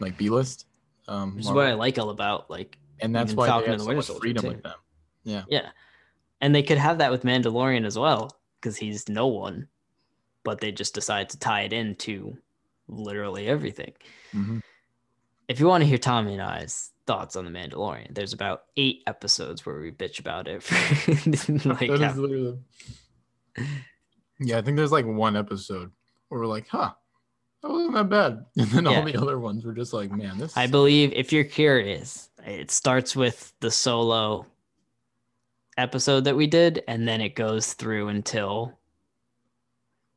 like 0.00 0.16
B 0.16 0.30
list. 0.30 0.66
Um, 1.06 1.36
which 1.36 1.40
is 1.40 1.46
Marvel. 1.46 1.62
what 1.62 1.70
I 1.70 1.74
like 1.74 1.98
all 1.98 2.10
about 2.10 2.50
like, 2.50 2.78
and 3.00 3.14
that's 3.14 3.32
why 3.32 3.46
Falcon 3.46 3.70
they 3.70 3.72
have 3.94 4.04
so 4.04 4.12
much 4.12 4.20
freedom 4.20 4.42
too. 4.42 4.48
with 4.48 4.62
them. 4.62 4.74
Yeah, 5.24 5.44
yeah, 5.48 5.68
and 6.40 6.54
they 6.54 6.62
could 6.62 6.78
have 6.78 6.98
that 6.98 7.10
with 7.10 7.22
Mandalorian 7.22 7.86
as 7.86 7.98
well 7.98 8.30
because 8.60 8.76
he's 8.76 9.08
no 9.08 9.28
one, 9.28 9.68
but 10.48 10.60
they 10.62 10.72
just 10.72 10.94
decide 10.94 11.28
to 11.28 11.38
tie 11.38 11.60
it 11.60 11.74
into 11.74 12.34
literally 12.88 13.46
everything. 13.48 13.92
Mhm. 14.32 14.62
If 15.46 15.60
you 15.60 15.66
want 15.66 15.82
to 15.82 15.86
hear 15.86 15.98
Tommy 15.98 16.32
and 16.32 16.40
I's 16.40 16.90
thoughts 17.06 17.36
on 17.36 17.44
the 17.44 17.50
Mandalorian, 17.50 18.14
there's 18.14 18.32
about 18.32 18.62
eight 18.78 19.02
episodes 19.06 19.66
where 19.66 19.78
we 19.78 19.90
bitch 19.92 20.18
about 20.20 20.48
it. 20.48 20.62
like 21.66 21.90
That 21.90 22.12
is 22.12 22.16
literally- 22.16 22.58
yeah, 24.40 24.56
I 24.56 24.62
think 24.62 24.78
there's 24.78 24.90
like 24.92 25.04
one 25.04 25.36
episode 25.36 25.90
where 26.28 26.40
we're 26.40 26.46
like, 26.46 26.66
huh, 26.68 26.92
that 27.62 27.70
wasn't 27.70 27.92
that 27.94 28.08
bad. 28.08 28.46
And 28.56 28.70
then 28.70 28.84
Yeah. 28.86 28.98
all 29.00 29.04
the 29.04 29.16
other 29.20 29.38
ones 29.38 29.66
were 29.66 29.74
just 29.74 29.92
like, 29.92 30.10
man, 30.10 30.38
this 30.38 30.56
I 30.56 30.66
believe 30.66 31.12
if 31.12 31.30
you're 31.30 31.44
curious, 31.44 32.30
it 32.46 32.70
starts 32.70 33.14
with 33.14 33.52
the 33.60 33.70
solo 33.70 34.46
episode 35.76 36.24
that 36.24 36.36
we 36.36 36.46
did, 36.46 36.82
and 36.88 37.06
then 37.06 37.20
it 37.20 37.34
goes 37.34 37.74
through 37.74 38.08
until 38.08 38.77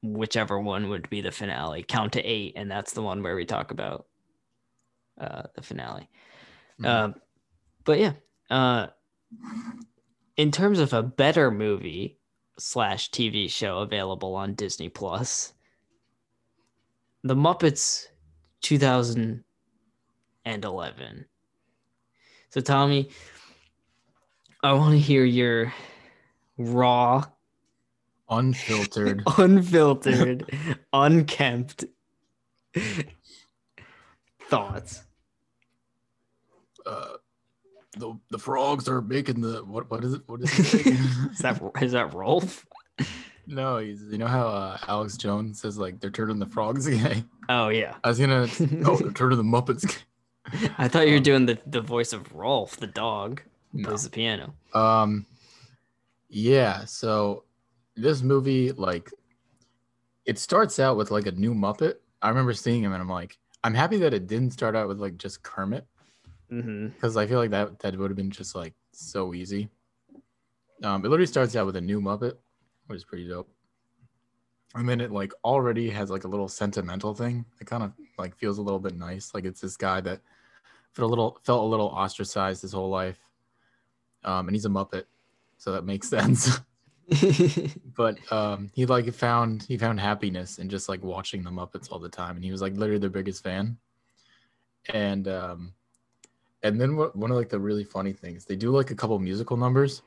whichever 0.01 0.59
one 0.59 0.89
would 0.89 1.09
be 1.09 1.21
the 1.21 1.31
finale. 1.31 1.83
Count 1.83 2.13
to 2.13 2.21
eight, 2.21 2.53
and 2.55 2.69
that's 2.69 2.93
the 2.93 3.01
one 3.01 3.23
where 3.23 3.35
we 3.35 3.45
talk 3.45 3.71
about 3.71 4.07
uh, 5.19 5.43
the 5.55 5.61
finale. 5.61 6.09
Mhm. 6.79 6.85
Uh, 6.85 7.13
but 7.83 7.99
yeah, 7.99 8.13
uh, 8.49 8.87
in 10.37 10.51
terms 10.51 10.79
of 10.79 10.93
a 10.93 11.03
better 11.03 11.51
movie 11.51 12.17
slash 12.57 13.11
TV 13.11 13.49
show 13.49 13.79
available 13.79 14.35
on 14.35 14.55
Disney 14.55 14.89
Plus, 14.89 15.53
The 17.23 17.35
Muppets 17.35 18.07
2011. 18.61 21.25
So 22.49 22.61
Tommy, 22.61 23.09
I 24.63 24.73
want 24.73 24.93
to 24.93 24.99
hear 24.99 25.23
your 25.23 25.71
raw, 26.57 27.23
Unfiltered. 28.31 29.23
unfiltered, 29.37 30.49
unkempt 30.93 31.83
thoughts. 34.49 35.03
uh, 36.85 37.05
the 37.97 38.17
the 38.29 38.39
frogs 38.39 38.87
are 38.87 39.01
making 39.01 39.41
the 39.41 39.63
what 39.65 39.89
what 39.91 40.03
is 40.03 40.13
it 40.13 40.21
what 40.27 40.41
is 40.41 40.73
it? 40.75 40.87
Is 40.87 41.39
that 41.39 41.61
is 41.81 41.91
that 41.91 42.11
Rowlf? 42.11 42.63
no 43.47 43.79
he's 43.79 44.01
you 44.03 44.17
know 44.17 44.27
how 44.27 44.47
uh, 44.47 44.77
Alex 44.87 45.17
Jones 45.17 45.59
says 45.61 45.77
like 45.77 45.99
they're 45.99 46.09
turning 46.09 46.39
the 46.39 46.45
frogs 46.45 46.87
gay 47.01 47.23
Oh 47.49 47.67
yeah. 47.67 47.95
I 48.03 48.07
was 48.09 48.19
gonna 48.19 48.47
oh 48.85 48.95
they're 48.95 49.11
turning 49.11 49.37
the 49.37 49.43
Muppets 49.43 49.85
gay. 49.85 50.69
I 50.77 50.87
thought 50.87 51.05
you 51.07 51.13
were 51.13 51.17
Um, 51.17 51.23
doing 51.23 51.45
the, 51.45 51.59
the 51.67 51.81
voice 51.81 52.13
of 52.13 52.23
Rowlf, 52.33 52.77
the 52.77 52.87
dog 52.87 53.41
No. 53.73 53.89
plays 53.89 54.03
the 54.03 54.09
piano. 54.09 54.53
Um, 54.73 55.25
yeah. 56.29 56.85
So 56.85 57.43
this 57.95 58.21
movie, 58.21 58.71
like, 58.71 59.11
it 60.25 60.37
starts 60.39 60.79
out 60.79 60.97
with 60.97 61.11
like 61.11 61.25
a 61.27 61.31
new 61.31 61.53
Muppet. 61.53 61.95
I 62.21 62.29
remember 62.29 62.53
seeing 62.53 62.83
him, 62.83 62.93
and 62.93 63.01
I'm 63.01 63.09
like, 63.09 63.37
I'm 63.63 63.73
happy 63.73 63.97
that 63.97 64.13
it 64.13 64.27
didn't 64.27 64.51
start 64.51 64.75
out 64.75 64.87
with 64.87 64.99
like 64.99 65.17
just 65.17 65.43
Kermit, 65.43 65.85
Mm-hmm. 66.51 66.87
because 66.87 67.15
I 67.15 67.27
feel 67.27 67.39
like 67.39 67.51
that 67.51 67.79
that 67.79 67.97
would 67.97 68.09
have 68.11 68.17
been 68.17 68.29
just 68.29 68.55
like 68.55 68.73
so 68.91 69.33
easy. 69.33 69.69
Um, 70.83 71.05
it 71.05 71.07
literally 71.09 71.25
starts 71.27 71.55
out 71.55 71.65
with 71.65 71.77
a 71.77 71.81
new 71.81 72.01
Muppet, 72.01 72.33
which 72.87 72.97
is 72.97 73.05
pretty 73.05 73.27
dope. 73.27 73.49
And 74.75 74.87
then 74.87 74.99
it 74.99 75.11
like 75.11 75.31
already 75.45 75.89
has 75.91 76.09
like 76.09 76.23
a 76.25 76.27
little 76.27 76.47
sentimental 76.49 77.13
thing. 77.13 77.45
It 77.61 77.67
kind 77.67 77.83
of 77.83 77.93
like 78.17 78.35
feels 78.35 78.57
a 78.57 78.61
little 78.61 78.79
bit 78.79 78.97
nice. 78.97 79.33
Like 79.33 79.45
it's 79.45 79.61
this 79.61 79.77
guy 79.77 80.01
that 80.01 80.21
felt 80.93 81.07
a 81.07 81.09
little 81.09 81.39
felt 81.43 81.63
a 81.63 81.67
little 81.67 81.87
ostracized 81.87 82.61
his 82.63 82.73
whole 82.73 82.89
life. 82.89 83.19
Um, 84.25 84.47
and 84.47 84.55
he's 84.55 84.65
a 84.65 84.69
Muppet, 84.69 85.05
so 85.57 85.71
that 85.71 85.85
makes 85.85 86.09
sense. 86.17 86.59
but 87.95 88.17
um, 88.31 88.69
he 88.73 88.85
like 88.85 89.13
found 89.13 89.63
he 89.63 89.77
found 89.77 89.99
happiness 89.99 90.59
in 90.59 90.69
just 90.69 90.87
like 90.87 91.03
watching 91.03 91.43
the 91.43 91.49
Muppets 91.49 91.91
all 91.91 91.99
the 91.99 92.09
time, 92.09 92.35
and 92.35 92.43
he 92.43 92.51
was 92.51 92.61
like 92.61 92.73
literally 92.75 92.99
their 92.99 93.09
biggest 93.09 93.43
fan. 93.43 93.77
And 94.89 95.27
um, 95.27 95.73
and 96.63 96.79
then 96.79 96.95
one 96.95 97.31
of 97.31 97.37
like 97.37 97.49
the 97.49 97.59
really 97.59 97.83
funny 97.83 98.13
things 98.13 98.45
they 98.45 98.55
do 98.55 98.71
like 98.71 98.91
a 98.91 98.95
couple 98.95 99.17
musical 99.19 99.57
numbers, 99.57 100.01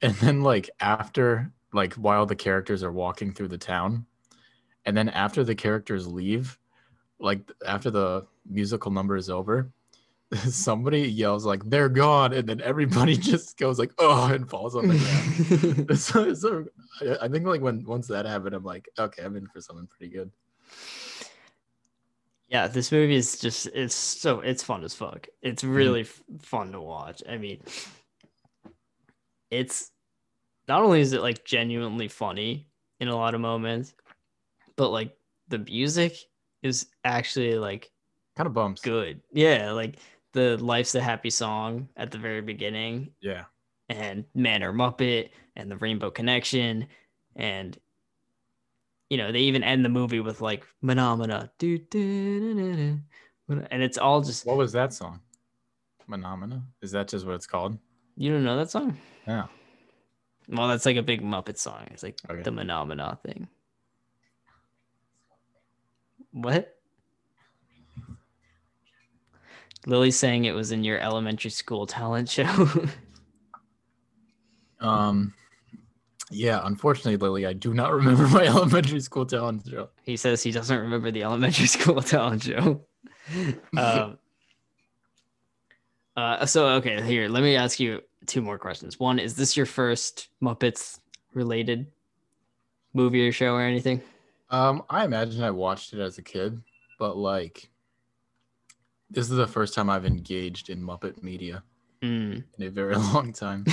and 0.00 0.14
then 0.16 0.42
like 0.42 0.70
after 0.80 1.52
like 1.72 1.94
while 1.94 2.26
the 2.26 2.36
characters 2.36 2.82
are 2.82 2.92
walking 2.92 3.32
through 3.32 3.48
the 3.48 3.58
town, 3.58 4.06
and 4.84 4.96
then 4.96 5.08
after 5.08 5.44
the 5.44 5.54
characters 5.54 6.06
leave, 6.06 6.58
like 7.20 7.40
after 7.66 7.90
the 7.90 8.26
musical 8.48 8.90
number 8.90 9.16
is 9.16 9.30
over, 9.30 9.70
somebody 10.48 11.02
yells 11.02 11.44
like 11.44 11.62
they're 11.68 11.88
gone, 11.88 12.32
and 12.32 12.48
then 12.48 12.60
everybody 12.60 13.16
just 13.30 13.58
goes 13.58 13.78
like 13.78 13.92
oh 13.98 14.32
and 14.32 14.48
falls 14.48 14.74
on 14.74 14.88
the 14.88 14.98
ground. 14.98 15.98
so, 15.98 16.34
so 16.34 16.64
I- 17.20 17.28
think 17.28 17.46
like 17.46 17.60
when 17.60 17.84
once 17.84 18.06
that 18.08 18.26
happened, 18.26 18.54
I'm 18.54 18.64
like, 18.64 18.88
okay, 18.98 19.22
I'm 19.22 19.36
in 19.36 19.46
for 19.46 19.60
something 19.60 19.86
pretty 19.86 20.12
good. 20.12 20.30
yeah, 22.48 22.66
this 22.66 22.92
movie 22.92 23.16
is 23.16 23.38
just 23.38 23.66
it's 23.74 23.94
so 23.94 24.40
it's 24.40 24.62
fun 24.62 24.84
as 24.84 24.94
fuck. 24.94 25.26
It's 25.42 25.62
mm-hmm. 25.62 25.74
really 25.74 26.00
f- 26.02 26.22
fun 26.40 26.72
to 26.72 26.80
watch. 26.80 27.22
I 27.28 27.36
mean, 27.36 27.60
it's 29.50 29.90
not 30.68 30.82
only 30.82 31.00
is 31.00 31.12
it 31.12 31.22
like 31.22 31.44
genuinely 31.44 32.08
funny 32.08 32.68
in 33.00 33.08
a 33.08 33.16
lot 33.16 33.34
of 33.34 33.40
moments, 33.40 33.94
but 34.76 34.90
like 34.90 35.16
the 35.48 35.58
music 35.58 36.16
is 36.62 36.86
actually 37.04 37.56
like 37.58 37.90
Kind 38.36 38.46
of 38.46 38.54
bumps. 38.54 38.80
good. 38.80 39.20
Yeah, 39.32 39.72
like 39.72 39.96
the 40.32 40.56
Life's 40.58 40.94
a 40.94 41.00
Happy 41.00 41.30
song 41.30 41.88
at 41.96 42.10
the 42.10 42.18
very 42.18 42.40
beginning 42.40 43.10
Yeah. 43.20 43.44
and 43.88 44.24
Man 44.34 44.62
or 44.62 44.72
Muppet 44.72 45.30
and 45.56 45.70
the 45.70 45.76
Rainbow 45.76 46.10
Connection 46.10 46.86
and 47.36 47.78
you 49.10 49.18
know 49.18 49.30
they 49.32 49.40
even 49.40 49.62
end 49.62 49.84
the 49.84 49.88
movie 49.90 50.20
with 50.20 50.40
like 50.40 50.64
phenomena 50.84 51.50
and 51.60 53.02
it's 53.82 53.98
all 53.98 54.22
just 54.22 54.46
What 54.46 54.56
was 54.56 54.72
that 54.72 54.92
song? 54.94 55.20
Phenomena? 56.08 56.62
Is 56.80 56.92
that 56.92 57.08
just 57.08 57.26
what 57.26 57.34
it's 57.34 57.46
called? 57.46 57.78
you 58.16 58.30
don't 58.30 58.44
know 58.44 58.56
that 58.58 58.70
song 58.70 58.96
Yeah. 59.26 59.46
well 60.48 60.68
that's 60.68 60.84
like 60.86 60.96
a 60.96 61.02
big 61.02 61.22
Muppet 61.22 61.58
song 61.58 61.88
it's 61.90 62.02
like 62.02 62.18
Okay. 62.28 62.42
the 62.42 62.52
phenomena 62.52 63.18
thing 63.24 63.48
what 66.32 66.74
Lily's 69.86 70.18
saying 70.18 70.44
it 70.44 70.52
was 70.52 70.72
in 70.72 70.84
your 70.84 70.98
elementary 70.98 71.50
school 71.50 71.86
talent 71.86 72.28
show 72.28 72.68
Um. 74.82 75.32
Yeah. 76.30 76.60
Unfortunately, 76.64 77.16
Lily, 77.16 77.46
I 77.46 77.52
do 77.52 77.72
not 77.72 77.92
remember 77.92 78.26
my 78.28 78.44
elementary 78.46 79.00
school 79.00 79.24
talent 79.24 79.66
show. 79.68 79.90
He 80.02 80.16
says 80.16 80.42
he 80.42 80.50
doesn't 80.50 80.76
remember 80.76 81.10
the 81.10 81.22
elementary 81.22 81.66
school 81.76 82.02
talent 82.02 82.42
show. 82.42 82.84
um, 83.76 84.18
uh, 86.16 86.44
so 86.46 86.66
okay, 86.76 87.00
here 87.02 87.28
let 87.28 87.42
me 87.42 87.54
ask 87.56 87.78
you 87.78 88.00
two 88.26 88.42
more 88.42 88.58
questions. 88.58 88.98
One, 88.98 89.18
is 89.18 89.36
this 89.36 89.56
your 89.56 89.66
first 89.66 90.28
Muppets 90.42 90.98
related 91.32 91.86
movie 92.92 93.26
or 93.26 93.32
show 93.32 93.54
or 93.54 93.62
anything? 93.62 94.02
Um, 94.50 94.82
I 94.90 95.04
imagine 95.04 95.42
I 95.42 95.50
watched 95.50 95.92
it 95.94 96.00
as 96.00 96.18
a 96.18 96.22
kid, 96.22 96.60
but 96.98 97.16
like, 97.16 97.70
this 99.12 99.30
is 99.30 99.36
the 99.36 99.46
first 99.46 99.74
time 99.74 99.88
I've 99.90 100.06
engaged 100.06 100.70
in 100.70 100.82
Muppet 100.82 101.22
media 101.22 101.62
Mm. 102.02 102.42
in 102.58 102.66
a 102.66 102.70
very 102.70 102.96
long 103.14 103.32
time. 103.32 103.64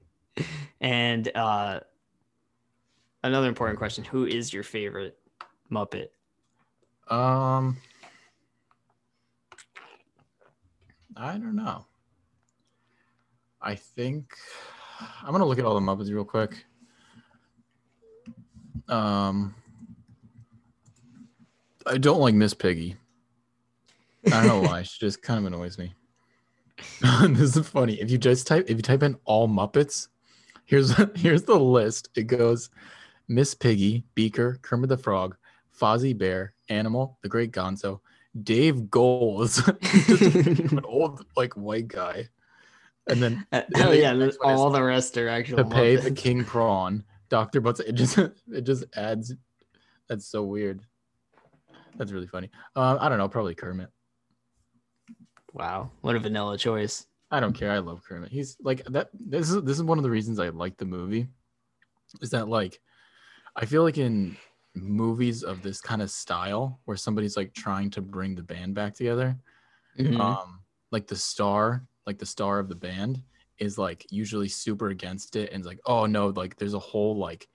and 0.80 1.30
uh, 1.36 1.80
another 3.22 3.48
important 3.48 3.78
question: 3.78 4.04
Who 4.04 4.26
is 4.26 4.52
your 4.52 4.64
favorite 4.64 5.16
Muppet? 5.70 6.08
Um, 7.08 7.76
I 11.16 11.32
don't 11.34 11.54
know. 11.54 11.86
I 13.62 13.76
think 13.76 14.34
I'm 15.22 15.30
gonna 15.32 15.46
look 15.46 15.58
at 15.60 15.64
all 15.64 15.74
the 15.74 15.80
Muppets 15.80 16.12
real 16.12 16.24
quick. 16.24 16.64
Um, 18.88 19.54
I 21.86 21.98
don't 21.98 22.20
like 22.20 22.34
Miss 22.34 22.52
Piggy. 22.52 22.96
I 24.26 24.44
don't 24.44 24.46
know 24.46 24.68
why. 24.68 24.82
She 24.82 24.98
just 24.98 25.22
kind 25.22 25.38
of 25.38 25.52
annoys 25.52 25.78
me. 25.78 25.94
this 27.28 27.56
is 27.56 27.68
funny. 27.68 28.00
If 28.00 28.10
you 28.10 28.18
just 28.18 28.46
type 28.46 28.66
if 28.68 28.76
you 28.76 28.82
type 28.82 29.02
in 29.02 29.16
all 29.24 29.48
Muppets, 29.48 30.08
here's 30.64 30.94
here's 31.16 31.42
the 31.42 31.58
list. 31.58 32.08
It 32.14 32.24
goes 32.24 32.70
Miss 33.28 33.54
Piggy, 33.54 34.04
Beaker, 34.14 34.58
Kermit 34.62 34.88
the 34.88 34.96
Frog, 34.96 35.36
Fozzie 35.78 36.16
Bear, 36.16 36.54
Animal, 36.68 37.18
The 37.22 37.28
Great 37.28 37.52
Gonzo, 37.52 38.00
Dave 38.42 38.90
Goelz, 38.90 39.58
an 40.72 40.84
old 40.84 41.24
like 41.36 41.54
white 41.54 41.88
guy, 41.88 42.28
and 43.08 43.22
then 43.22 43.46
Uh, 43.52 43.62
oh 43.76 43.90
the 43.90 43.98
yeah, 43.98 44.14
is 44.14 44.36
all 44.42 44.70
the 44.70 44.82
rest 44.82 45.16
are 45.16 45.28
actual. 45.28 45.64
Pepe 45.64 45.96
the 45.96 46.10
King 46.10 46.44
Prawn, 46.44 47.04
Doctor 47.28 47.60
Butts. 47.60 47.80
It 47.80 47.92
just 47.92 48.18
it 48.18 48.62
just 48.62 48.84
adds. 48.96 49.34
That's 50.08 50.26
so 50.26 50.42
weird. 50.42 50.82
That's 51.96 52.12
really 52.12 52.26
funny. 52.26 52.50
Um, 52.76 52.98
I 53.00 53.08
don't 53.08 53.18
know, 53.18 53.28
probably 53.28 53.54
Kermit. 53.54 53.88
Wow, 55.54 55.92
what 56.00 56.16
a 56.16 56.18
vanilla 56.18 56.58
choice. 56.58 57.06
I 57.30 57.38
don't 57.40 57.52
care. 57.52 57.70
I 57.70 57.78
love 57.78 58.02
Kermit. 58.04 58.30
He's 58.30 58.56
like 58.60 58.84
that. 58.86 59.08
This 59.14 59.50
is 59.50 59.62
this 59.62 59.76
is 59.76 59.84
one 59.84 59.98
of 59.98 60.04
the 60.04 60.10
reasons 60.10 60.38
I 60.40 60.48
like 60.48 60.76
the 60.76 60.84
movie. 60.84 61.28
Is 62.20 62.30
that 62.30 62.48
like, 62.48 62.80
I 63.56 63.64
feel 63.64 63.82
like 63.84 63.96
in 63.98 64.36
movies 64.74 65.44
of 65.44 65.62
this 65.62 65.80
kind 65.80 66.02
of 66.02 66.10
style 66.10 66.80
where 66.84 66.96
somebody's 66.96 67.36
like 67.36 67.54
trying 67.54 67.88
to 67.90 68.02
bring 68.02 68.34
the 68.34 68.42
band 68.42 68.74
back 68.74 68.94
together, 68.94 69.36
Mhm. 69.96 70.20
um, 70.20 70.64
like 70.90 71.06
the 71.06 71.16
star, 71.16 71.86
like 72.06 72.18
the 72.18 72.26
star 72.26 72.58
of 72.58 72.68
the 72.68 72.74
band 72.74 73.22
is 73.58 73.78
like 73.78 74.04
usually 74.10 74.48
super 74.48 74.88
against 74.88 75.36
it 75.36 75.52
and 75.52 75.60
it's 75.60 75.68
like, 75.68 75.80
oh 75.86 76.06
no, 76.06 76.28
like 76.30 76.56
there's 76.56 76.74
a 76.74 76.78
whole 76.80 77.16
like 77.16 77.48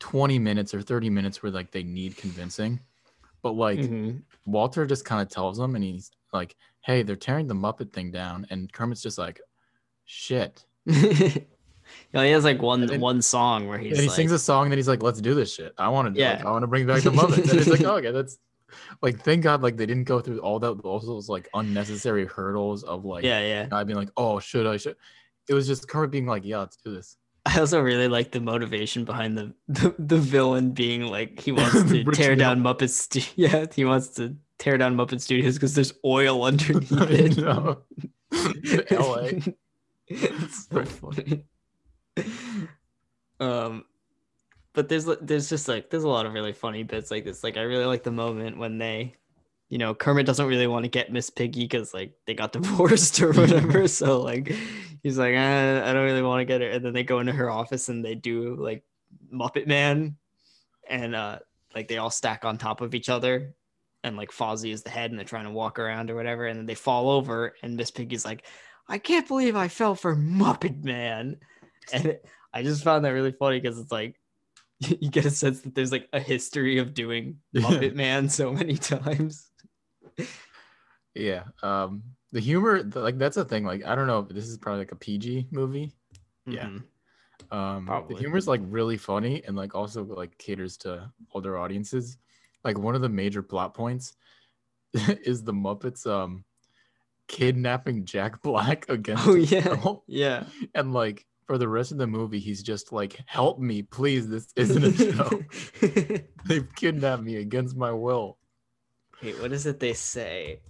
20 0.00 0.38
minutes 0.38 0.74
or 0.74 0.82
30 0.82 1.08
minutes 1.08 1.42
where 1.42 1.50
like 1.52 1.70
they 1.70 1.82
need 1.82 2.16
convincing. 2.16 2.80
But 3.42 3.52
like 3.52 3.80
Mhm. 3.80 4.22
Walter 4.44 4.86
just 4.86 5.04
kind 5.06 5.22
of 5.22 5.28
tells 5.28 5.56
them 5.58 5.74
and 5.74 5.84
he's 5.84 6.10
like, 6.32 6.56
hey, 6.82 7.02
they're 7.02 7.16
tearing 7.16 7.46
the 7.46 7.54
Muppet 7.54 7.92
thing 7.92 8.10
down. 8.10 8.46
And 8.50 8.72
Kermit's 8.72 9.02
just 9.02 9.18
like, 9.18 9.40
shit. 10.04 10.64
Yeah, 12.12 12.22
he 12.24 12.30
has 12.32 12.44
like 12.44 12.60
one 12.60 12.84
then- 12.84 13.00
one 13.00 13.22
song 13.22 13.66
where 13.66 13.78
he's 13.78 13.92
and 13.92 14.00
he 14.02 14.08
like, 14.08 14.16
sings 14.16 14.30
a 14.32 14.38
song 14.38 14.64
and 14.64 14.72
then 14.72 14.78
he's 14.78 14.88
like, 14.88 15.02
let's 15.02 15.22
do 15.22 15.34
this 15.34 15.54
shit. 15.54 15.72
I 15.78 15.88
want 15.88 16.08
to 16.08 16.12
do 16.12 16.20
Yeah. 16.20 16.38
it. 16.38 16.44
I 16.44 16.50
want 16.50 16.62
to 16.62 16.66
bring 16.66 16.86
back 16.86 17.02
the 17.02 17.10
Muppets. 17.10 17.50
and 17.50 17.58
it's 17.60 17.66
like, 17.66 17.80
oh, 17.84 17.96
okay, 17.96 18.10
that's 18.10 18.38
like, 19.00 19.20
thank 19.24 19.42
God, 19.42 19.62
like 19.62 19.78
they 19.78 19.86
didn't 19.86 20.04
go 20.04 20.20
through 20.20 20.38
all 20.40 20.58
that, 20.58 20.72
all 20.84 21.00
those 21.00 21.30
like 21.30 21.48
unnecessary 21.54 22.26
hurdles 22.26 22.84
of 22.84 23.06
like, 23.06 23.24
yeah, 23.24 23.40
yeah. 23.40 23.66
guy 23.66 23.84
being 23.84 23.96
like, 23.98 24.10
oh, 24.18 24.38
should 24.38 24.66
I, 24.66 24.76
should. 24.76 24.96
It 25.48 25.54
was 25.54 25.66
just 25.66 25.88
Kermit 25.88 26.10
being 26.10 26.26
like, 26.26 26.44
yeah, 26.44 26.58
let's 26.58 26.76
do 26.76 26.94
this. 26.94 27.16
I 27.46 27.58
also 27.58 27.80
really 27.80 28.08
like 28.08 28.32
the 28.32 28.40
motivation 28.40 29.06
behind 29.06 29.38
the 29.38 29.54
the, 29.68 29.94
the 29.98 30.18
villain 30.18 30.72
being 30.72 31.02
like 31.04 31.40
he 31.40 31.52
wants 31.58 31.84
to 31.90 32.04
tear 32.12 32.36
down 32.36 32.60
Muppets. 32.60 32.90
stu- 32.90 33.22
Yeah, 33.34 33.64
he 33.74 33.86
wants 33.86 34.08
to 34.16 34.36
tear 34.58 34.78
down 34.78 34.96
Muppet 34.96 35.20
Studios 35.20 35.54
because 35.54 35.74
there's 35.74 35.92
oil 36.04 36.42
underneath 36.44 36.90
it. 36.92 37.36
know. 37.36 37.78
LA. 38.90 39.52
it's 40.08 40.68
so 40.68 40.84
funny. 40.84 41.44
Um, 43.40 43.84
but 44.72 44.88
there's 44.88 45.06
there's 45.20 45.48
just 45.48 45.68
like 45.68 45.90
there's 45.90 46.04
a 46.04 46.08
lot 46.08 46.26
of 46.26 46.32
really 46.32 46.52
funny 46.52 46.82
bits 46.82 47.10
like 47.10 47.24
this. 47.24 47.42
Like 47.42 47.56
I 47.56 47.62
really 47.62 47.84
like 47.84 48.02
the 48.02 48.10
moment 48.10 48.58
when 48.58 48.78
they, 48.78 49.14
you 49.68 49.78
know, 49.78 49.94
Kermit 49.94 50.26
doesn't 50.26 50.46
really 50.46 50.66
want 50.66 50.84
to 50.84 50.88
get 50.88 51.12
Miss 51.12 51.30
Piggy 51.30 51.64
because 51.64 51.94
like 51.94 52.12
they 52.26 52.34
got 52.34 52.52
divorced 52.52 53.20
or 53.20 53.32
whatever. 53.32 53.88
so 53.88 54.20
like 54.20 54.52
he's 55.02 55.18
like, 55.18 55.34
"Uh, 55.34 55.82
I 55.84 55.92
don't 55.92 56.04
really 56.04 56.22
want 56.22 56.40
to 56.40 56.44
get 56.44 56.60
her. 56.60 56.68
And 56.68 56.84
then 56.84 56.92
they 56.92 57.04
go 57.04 57.20
into 57.20 57.32
her 57.32 57.50
office 57.50 57.88
and 57.88 58.04
they 58.04 58.14
do 58.14 58.56
like 58.56 58.84
Muppet 59.32 59.66
Man, 59.66 60.16
and 60.88 61.14
uh 61.14 61.38
like 61.74 61.88
they 61.88 61.98
all 61.98 62.10
stack 62.10 62.44
on 62.44 62.58
top 62.58 62.80
of 62.80 62.94
each 62.94 63.08
other. 63.08 63.54
And 64.04 64.16
like 64.16 64.30
Fozzie 64.30 64.72
is 64.72 64.82
the 64.82 64.90
head, 64.90 65.10
and 65.10 65.18
they're 65.18 65.26
trying 65.26 65.44
to 65.44 65.50
walk 65.50 65.78
around 65.78 66.10
or 66.10 66.14
whatever, 66.14 66.46
and 66.46 66.58
then 66.58 66.66
they 66.66 66.74
fall 66.74 67.10
over, 67.10 67.54
and 67.62 67.76
Miss 67.76 67.90
Piggy's 67.90 68.24
like, 68.24 68.46
"I 68.88 68.98
can't 68.98 69.26
believe 69.26 69.56
I 69.56 69.68
fell 69.68 69.94
for 69.94 70.14
Muppet 70.14 70.84
Man," 70.84 71.36
and 71.92 72.06
it, 72.06 72.24
I 72.54 72.62
just 72.62 72.84
found 72.84 73.04
that 73.04 73.10
really 73.10 73.32
funny 73.32 73.60
because 73.60 73.78
it's 73.78 73.90
like 73.92 74.20
you 74.78 75.10
get 75.10 75.26
a 75.26 75.30
sense 75.30 75.60
that 75.62 75.74
there's 75.74 75.90
like 75.92 76.08
a 76.12 76.20
history 76.20 76.78
of 76.78 76.94
doing 76.94 77.38
Yeah. 77.52 77.62
Muppet 77.64 77.94
Man 77.94 78.28
so 78.28 78.52
many 78.52 78.76
times. 78.76 79.50
Yeah. 81.14 81.44
Um, 81.62 82.02
the 82.32 82.40
humor, 82.40 82.82
the, 82.82 83.00
like 83.00 83.18
that's 83.18 83.36
a 83.36 83.44
thing. 83.44 83.64
Like 83.64 83.84
I 83.84 83.94
don't 83.94 84.06
know, 84.06 84.20
if 84.20 84.28
this 84.28 84.46
is 84.48 84.58
probably 84.58 84.80
like 84.80 84.92
a 84.92 84.96
PG 84.96 85.48
movie. 85.50 85.92
Yeah. 86.46 86.66
Mhm. 86.66 86.84
Um, 87.50 87.86
Probably. 87.86 88.14
the 88.14 88.20
humor 88.20 88.36
is 88.36 88.48
like 88.48 88.60
really 88.64 88.96
funny 88.96 89.42
and 89.46 89.56
like 89.56 89.74
also 89.74 90.04
like 90.04 90.36
caters 90.38 90.76
to 90.78 91.10
older 91.34 91.56
audiences. 91.56 92.18
Like 92.64 92.78
one 92.78 92.94
of 92.94 93.02
the 93.02 93.08
major 93.08 93.42
plot 93.42 93.74
points 93.74 94.14
is 94.94 95.44
the 95.44 95.52
Muppets 95.52 96.06
um 96.06 96.44
kidnapping 97.28 98.04
Jack 98.04 98.42
Black 98.42 98.88
against 98.88 99.26
Oh 99.26 99.34
yeah, 99.34 99.94
yeah. 100.06 100.44
and 100.74 100.92
like 100.92 101.26
for 101.46 101.56
the 101.58 101.68
rest 101.68 101.92
of 101.92 101.98
the 101.98 102.06
movie 102.06 102.40
he's 102.40 102.62
just 102.62 102.92
like 102.92 103.18
help 103.26 103.58
me 103.58 103.82
please. 103.82 104.28
This 104.28 104.48
isn't 104.56 104.84
a 104.84 104.92
show 104.92 105.42
they've 106.46 106.74
kidnapped 106.74 107.22
me 107.22 107.36
against 107.36 107.76
my 107.76 107.92
will. 107.92 108.38
Wait, 109.22 109.40
what 109.40 109.52
is 109.52 109.66
it 109.66 109.80
they 109.80 109.94
say 109.94 110.60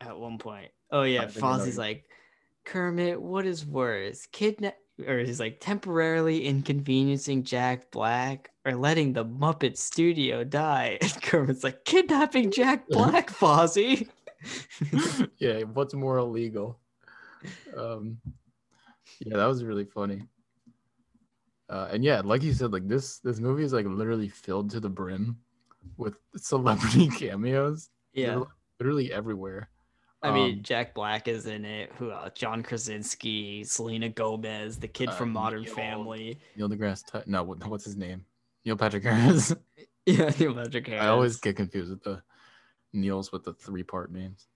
at 0.00 0.16
one 0.16 0.38
point? 0.38 0.70
Oh 0.90 1.02
yeah, 1.02 1.22
I 1.22 1.26
think 1.26 1.44
I 1.44 1.56
know 1.56 1.64
Fozzie's 1.64 1.78
like, 1.78 2.04
Kermit, 2.64 3.20
what 3.20 3.46
is 3.46 3.66
worse, 3.66 4.26
kidnap 4.30 4.76
or 5.06 5.18
he's 5.18 5.40
like 5.40 5.58
temporarily 5.60 6.44
inconveniencing 6.46 7.44
Jack 7.44 7.90
Black 7.90 8.50
or 8.64 8.74
letting 8.74 9.12
the 9.12 9.24
Muppet 9.24 9.76
Studio 9.76 10.44
die? 10.44 10.98
And 11.02 11.22
Kermit's 11.22 11.64
like, 11.64 11.84
kidnapping 11.84 12.50
Jack 12.50 12.88
Black, 12.88 13.30
Fozzie. 13.30 14.08
yeah 15.38 15.60
what's 15.60 15.94
more 15.94 16.18
illegal 16.18 16.78
um 17.76 18.18
yeah 19.20 19.36
that 19.36 19.46
was 19.46 19.62
really 19.62 19.84
funny 19.84 20.22
uh 21.68 21.88
and 21.92 22.02
yeah 22.04 22.20
like 22.24 22.42
you 22.42 22.52
said 22.52 22.72
like 22.72 22.88
this 22.88 23.18
this 23.18 23.38
movie 23.38 23.62
is 23.62 23.72
like 23.72 23.86
literally 23.86 24.28
filled 24.28 24.70
to 24.70 24.80
the 24.80 24.88
brim 24.88 25.36
with 25.96 26.16
celebrity 26.36 27.08
cameos 27.08 27.90
They're, 28.14 28.38
yeah. 28.38 28.42
literally 28.80 29.12
everywhere 29.12 29.68
I 30.24 30.30
mean, 30.32 30.58
Um, 30.58 30.62
Jack 30.62 30.94
Black 30.94 31.26
is 31.26 31.46
in 31.46 31.64
it. 31.64 31.90
Who 31.98 32.12
else? 32.12 32.30
John 32.34 32.62
Krasinski, 32.62 33.64
Selena 33.64 34.08
Gomez, 34.08 34.78
the 34.78 34.86
kid 34.88 35.08
Uh, 35.08 35.12
from 35.12 35.32
Modern 35.32 35.62
Neil- 35.62 35.74
Family. 35.74 36.38
neil 36.56 36.68
degrasse 36.68 37.04
Ty- 37.06 37.24
no 37.26 37.42
what, 37.42 37.66
what's 37.66 37.84
his 37.84 37.96
name 37.96 38.24
neil 38.64 38.76
patrick 38.76 39.02
harris 39.04 39.52
Yeah, 40.06 40.30
Neil 40.38 40.54
Patrick 40.54 40.86
Harris. 40.88 41.02
i 41.04 41.08
always 41.08 41.36
get 41.38 41.56
confused 41.56 41.90
with 41.90 42.02
the 42.02 42.22
neils 42.92 43.30
with 43.32 43.44
the 43.44 43.52
three 43.54 43.82
part 43.84 44.12
names 44.12 44.46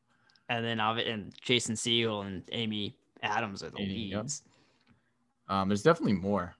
and 0.48 0.64
then 0.64 0.78
and 0.80 1.32
Jason 1.40 1.74
Segel 1.74 2.24
and 2.26 2.42
Amy 2.52 2.94
Adams 3.22 3.62
are 3.62 3.70
the 3.70 3.80
Amy, 3.80 3.94
yep. 4.10 4.22
leads. 4.22 4.42
um 5.48 5.68
there's 5.68 5.82
definitely 5.82 6.14
more 6.14 6.54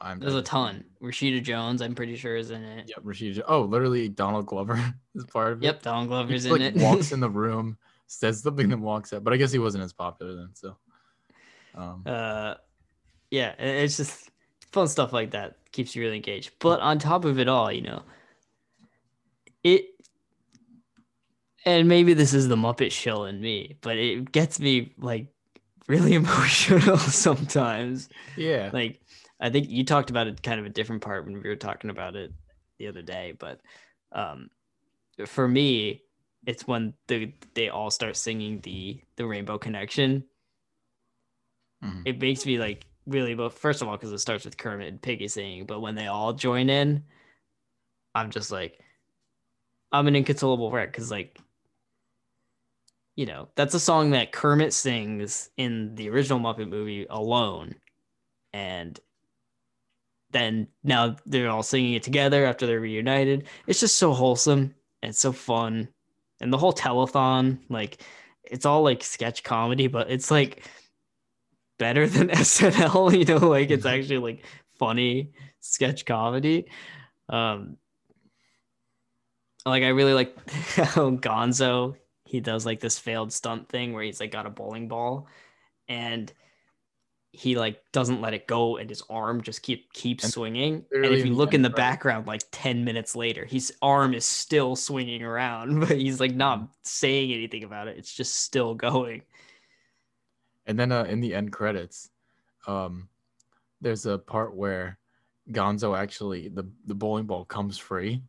i'm 0.00 0.18
There's 0.18 0.34
a 0.34 0.42
ton. 0.42 0.84
Rashida 1.00 1.40
Jones, 1.42 1.80
I'm 1.82 1.94
pretty 1.94 2.16
sure, 2.16 2.34
is 2.36 2.50
in 2.50 2.62
it. 2.64 2.88
Yep, 2.88 3.04
Rashida. 3.04 3.42
Oh, 3.46 3.62
literally, 3.62 4.08
Donald 4.08 4.46
Glover 4.46 4.74
is 5.14 5.24
part 5.26 5.52
of 5.52 5.62
it. 5.62 5.66
Yep, 5.66 5.82
Don 5.82 6.02
He 6.02 6.08
Glover's 6.08 6.42
just, 6.42 6.46
in 6.46 6.52
like 6.52 6.74
it. 6.74 6.82
walks 6.82 7.12
in 7.16 7.20
the 7.20 7.30
room, 7.30 7.76
says 8.12 8.42
something, 8.42 8.68
then 8.68 8.82
walks 8.82 9.12
out. 9.12 9.24
But 9.24 9.32
I 9.32 9.36
guess 9.36 9.52
he 9.52 9.58
wasn't 9.58 9.84
as 9.84 9.92
popular 9.92 10.34
then. 10.36 10.50
So, 10.54 10.76
um, 11.74 12.02
uh, 12.06 12.54
yeah, 13.30 13.52
it's 13.58 13.96
just 13.96 14.30
fun 14.72 14.88
stuff 14.88 15.12
like 15.12 15.30
that 15.32 15.56
keeps 15.72 15.96
you 15.96 16.02
really 16.02 16.16
engaged. 16.16 16.52
But 16.58 16.80
on 16.80 16.98
top 16.98 17.24
of 17.24 17.38
it 17.38 17.48
all, 17.48 17.72
you 17.72 17.82
know, 17.82 18.02
it, 19.64 19.86
and 21.64 21.88
maybe 21.88 22.14
this 22.14 22.34
is 22.34 22.48
the 22.48 22.56
Muppet 22.56 22.90
shill 22.90 23.24
in 23.24 23.40
me, 23.40 23.76
but 23.80 23.96
it 23.96 24.32
gets 24.32 24.60
me 24.60 24.92
like 24.98 25.26
really 25.88 26.14
emotional 26.14 26.96
sometimes. 26.98 28.08
yeah, 28.36 28.70
like 28.72 29.00
I 29.40 29.50
think 29.50 29.68
you 29.70 29.84
talked 29.84 30.10
about 30.10 30.26
it 30.26 30.42
kind 30.42 30.60
of 30.60 30.66
a 30.66 30.70
different 30.70 31.02
part 31.02 31.24
when 31.24 31.40
we 31.40 31.48
were 31.48 31.56
talking 31.56 31.90
about 31.90 32.16
it 32.16 32.32
the 32.78 32.88
other 32.88 33.02
day, 33.02 33.34
but 33.38 33.60
um 34.12 34.50
for 35.26 35.46
me 35.46 36.02
it's 36.46 36.66
when 36.66 36.94
the 37.06 37.32
they 37.54 37.68
all 37.68 37.90
start 37.90 38.16
singing 38.16 38.60
the 38.60 39.00
the 39.16 39.26
Rainbow 39.26 39.58
Connection. 39.58 40.24
Mhm. 41.82 42.02
It 42.04 42.20
makes 42.20 42.46
me 42.46 42.58
like 42.58 42.86
really 43.06 43.34
but 43.34 43.52
first 43.52 43.82
of 43.82 43.88
all 43.88 43.96
because 43.96 44.12
it 44.12 44.18
starts 44.18 44.44
with 44.44 44.56
Kermit 44.56 44.88
and 44.88 45.02
Piggy 45.02 45.28
singing, 45.28 45.66
but 45.66 45.80
when 45.80 45.94
they 45.94 46.06
all 46.06 46.32
join 46.32 46.70
in, 46.70 47.04
I'm 48.14 48.30
just 48.30 48.50
like 48.50 48.80
I'm 49.92 50.06
an 50.06 50.16
inconsolable 50.16 50.70
wreck 50.70 50.90
because 50.92 51.10
like 51.10 51.38
you 53.16 53.26
know 53.26 53.48
that's 53.56 53.74
a 53.74 53.80
song 53.80 54.10
that 54.10 54.32
Kermit 54.32 54.72
sings 54.72 55.50
in 55.56 55.94
the 55.94 56.08
original 56.08 56.40
Muppet 56.40 56.68
movie 56.68 57.06
alone, 57.10 57.74
and 58.52 58.98
then 60.30 60.66
now 60.82 61.16
they're 61.26 61.50
all 61.50 61.62
singing 61.62 61.92
it 61.94 62.02
together 62.02 62.44
after 62.46 62.66
they're 62.66 62.80
reunited. 62.80 63.46
It's 63.66 63.80
just 63.80 63.98
so 63.98 64.12
wholesome 64.12 64.74
and 65.02 65.14
so 65.14 65.30
fun, 65.32 65.88
and 66.42 66.52
the 66.52 66.58
whole 66.58 66.72
telethon 66.72 67.58
like 67.68 68.02
it's 68.44 68.66
all 68.66 68.82
like 68.82 69.02
sketch 69.02 69.42
comedy, 69.42 69.86
but 69.86 70.10
it's 70.10 70.30
like 70.30 70.66
better 71.78 72.06
than 72.06 72.28
SNL. 72.30 73.18
You 73.18 73.24
know, 73.24 73.48
like 73.48 73.70
it's 73.70 73.86
actually 73.86 74.18
like 74.18 74.44
funny 74.78 75.32
sketch 75.60 76.04
comedy. 76.04 76.66
Um, 77.28 77.78
like 79.64 79.82
I 79.84 79.88
really 79.88 80.12
like 80.12 80.36
how 80.50 81.10
Gonzo 81.12 81.96
he 82.24 82.40
does 82.40 82.66
like 82.66 82.80
this 82.80 82.98
failed 82.98 83.32
stunt 83.32 83.68
thing 83.68 83.92
where 83.92 84.02
he's 84.02 84.20
like 84.20 84.32
got 84.32 84.46
a 84.46 84.50
bowling 84.50 84.88
ball 84.88 85.28
and 85.88 86.32
he 87.32 87.56
like 87.56 87.82
doesn't 87.92 88.20
let 88.20 88.34
it 88.34 88.46
go 88.46 88.76
and 88.76 88.90
his 88.90 89.02
arm 89.08 89.40
just 89.40 89.62
keep 89.62 89.90
keeps 89.94 90.24
And 90.24 90.32
swinging. 90.32 90.84
And 90.92 91.06
if 91.06 91.24
you 91.24 91.32
look 91.34 91.54
in 91.54 91.62
the 91.62 91.70
background 91.70 92.26
like 92.26 92.42
10 92.52 92.84
minutes 92.84 93.16
later 93.16 93.46
his 93.46 93.72
arm 93.80 94.12
is 94.12 94.26
still 94.26 94.76
swinging 94.76 95.22
around 95.22 95.80
but 95.88 95.96
he's 95.96 96.20
like 96.20 96.34
not 96.34 96.68
saying 96.82 97.32
anything 97.32 97.64
about 97.64 97.88
it. 97.88 97.96
It's 97.96 98.14
just 98.14 98.34
still 98.40 98.74
going. 98.74 99.22
And 100.66 100.78
then 100.78 100.92
uh, 100.92 101.04
in 101.04 101.20
the 101.20 101.34
end 101.34 101.52
credits, 101.52 102.10
um, 102.66 103.08
there's 103.80 104.06
a 104.06 104.18
part 104.18 104.54
where 104.54 104.98
Gonzo 105.50 105.98
actually 105.98 106.48
the 106.48 106.64
the 106.86 106.94
bowling 106.94 107.24
ball 107.26 107.44
comes 107.44 107.78
free, 107.78 108.22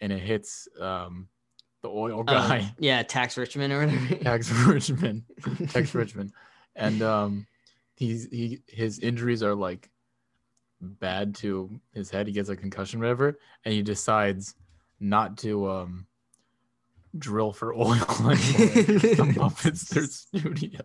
and 0.00 0.12
it 0.12 0.20
hits 0.20 0.68
um 0.80 1.28
the 1.82 1.88
oil 1.88 2.20
Um, 2.20 2.26
guy, 2.26 2.72
yeah 2.78 3.02
Tex 3.02 3.36
Richman 3.36 3.72
or 3.72 3.86
whatever. 3.86 4.14
Tex 4.22 4.50
Richman, 4.52 5.24
Tex 5.68 5.94
Richman, 5.96 6.32
and 6.76 7.02
um, 7.02 7.46
he's 8.00 8.26
he 8.30 8.62
his 8.66 8.98
injuries 8.98 9.42
are 9.42 9.54
like 9.54 9.88
bad 10.80 11.34
to 11.36 11.80
his 11.92 12.10
head. 12.10 12.26
He 12.26 12.32
gets 12.32 12.48
a 12.48 12.56
concussion, 12.56 12.98
whatever, 13.00 13.38
and 13.64 13.74
he 13.74 13.82
decides 13.82 14.54
not 14.98 15.36
to 15.38 15.70
um 15.70 16.06
drill 17.18 17.52
for 17.52 17.74
oil 17.76 17.92
anymore. 17.92 18.34
the 18.34 19.34
Muppets 19.36 19.88
their 19.90 20.04
studio. 20.04 20.80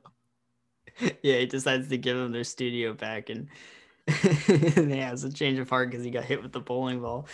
yeah, 1.23 1.37
he 1.39 1.45
decides 1.45 1.87
to 1.89 1.97
give 1.97 2.17
him 2.17 2.31
their 2.31 2.43
studio 2.43 2.93
back, 2.93 3.29
and, 3.29 3.47
and 4.07 4.91
he 4.91 4.97
has 4.99 5.23
a 5.23 5.31
change 5.31 5.59
of 5.59 5.69
heart 5.69 5.89
because 5.89 6.03
he 6.03 6.11
got 6.11 6.23
hit 6.25 6.43
with 6.43 6.51
the 6.51 6.59
bowling 6.59 7.01
ball. 7.01 7.27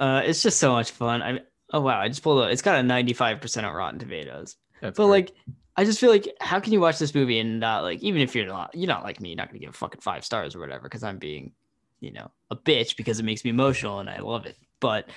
Uh, 0.00 0.22
it's 0.24 0.42
just 0.42 0.58
so 0.58 0.72
much 0.72 0.90
fun. 0.90 1.22
I 1.22 1.40
oh 1.72 1.80
wow, 1.80 2.00
I 2.00 2.08
just 2.08 2.22
pulled 2.22 2.44
it. 2.46 2.52
It's 2.52 2.62
got 2.62 2.78
a 2.78 2.82
ninety 2.82 3.12
five 3.12 3.40
percent 3.40 3.66
on 3.66 3.74
Rotten 3.74 3.98
Tomatoes. 3.98 4.56
That's 4.80 4.96
But 4.96 5.06
great. 5.06 5.10
like, 5.10 5.36
I 5.76 5.84
just 5.84 6.00
feel 6.00 6.10
like, 6.10 6.34
how 6.40 6.58
can 6.58 6.72
you 6.72 6.80
watch 6.80 6.98
this 6.98 7.14
movie 7.14 7.38
and 7.38 7.60
not 7.60 7.82
like, 7.82 8.02
even 8.02 8.22
if 8.22 8.34
you're 8.34 8.46
not, 8.46 8.74
you're 8.74 8.88
not 8.88 9.04
like 9.04 9.20
me, 9.20 9.30
you're 9.30 9.36
not 9.36 9.48
gonna 9.48 9.58
give 9.58 9.68
it 9.68 9.74
fucking 9.74 10.00
five 10.00 10.24
stars 10.24 10.56
or 10.56 10.60
whatever, 10.60 10.84
because 10.84 11.02
I'm 11.04 11.18
being, 11.18 11.52
you 12.00 12.12
know, 12.12 12.30
a 12.50 12.56
bitch 12.56 12.96
because 12.96 13.20
it 13.20 13.24
makes 13.24 13.44
me 13.44 13.50
emotional 13.50 14.00
and 14.00 14.08
I 14.08 14.20
love 14.20 14.46
it. 14.46 14.56
But 14.80 15.10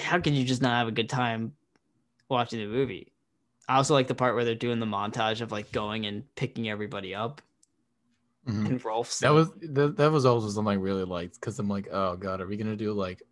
how 0.00 0.18
can 0.20 0.34
you 0.34 0.44
just 0.44 0.62
not 0.62 0.76
have 0.76 0.88
a 0.88 0.92
good 0.92 1.08
time 1.08 1.52
watching 2.28 2.58
the 2.58 2.66
movie? 2.66 3.12
I 3.68 3.76
also 3.76 3.94
like 3.94 4.08
the 4.08 4.14
part 4.14 4.34
where 4.34 4.44
they're 4.44 4.54
doing 4.54 4.80
the 4.80 4.86
montage 4.86 5.40
of 5.40 5.52
like 5.52 5.70
going 5.72 6.06
and 6.06 6.24
picking 6.34 6.68
everybody 6.68 7.14
up, 7.14 7.40
Mhm. 8.48 8.66
and 8.66 8.84
Rowlf's 8.84 9.18
That 9.20 9.32
was 9.32 9.50
that, 9.60 9.96
that 9.96 10.12
was 10.12 10.24
also 10.24 10.48
something 10.48 10.72
I 10.72 10.74
really 10.80 11.04
liked 11.04 11.34
because 11.34 11.58
I'm 11.58 11.68
like, 11.68 11.88
oh 11.90 12.16
god, 12.16 12.40
are 12.40 12.46
we 12.46 12.56
gonna 12.56 12.76
do 12.76 12.92
like 12.92 13.22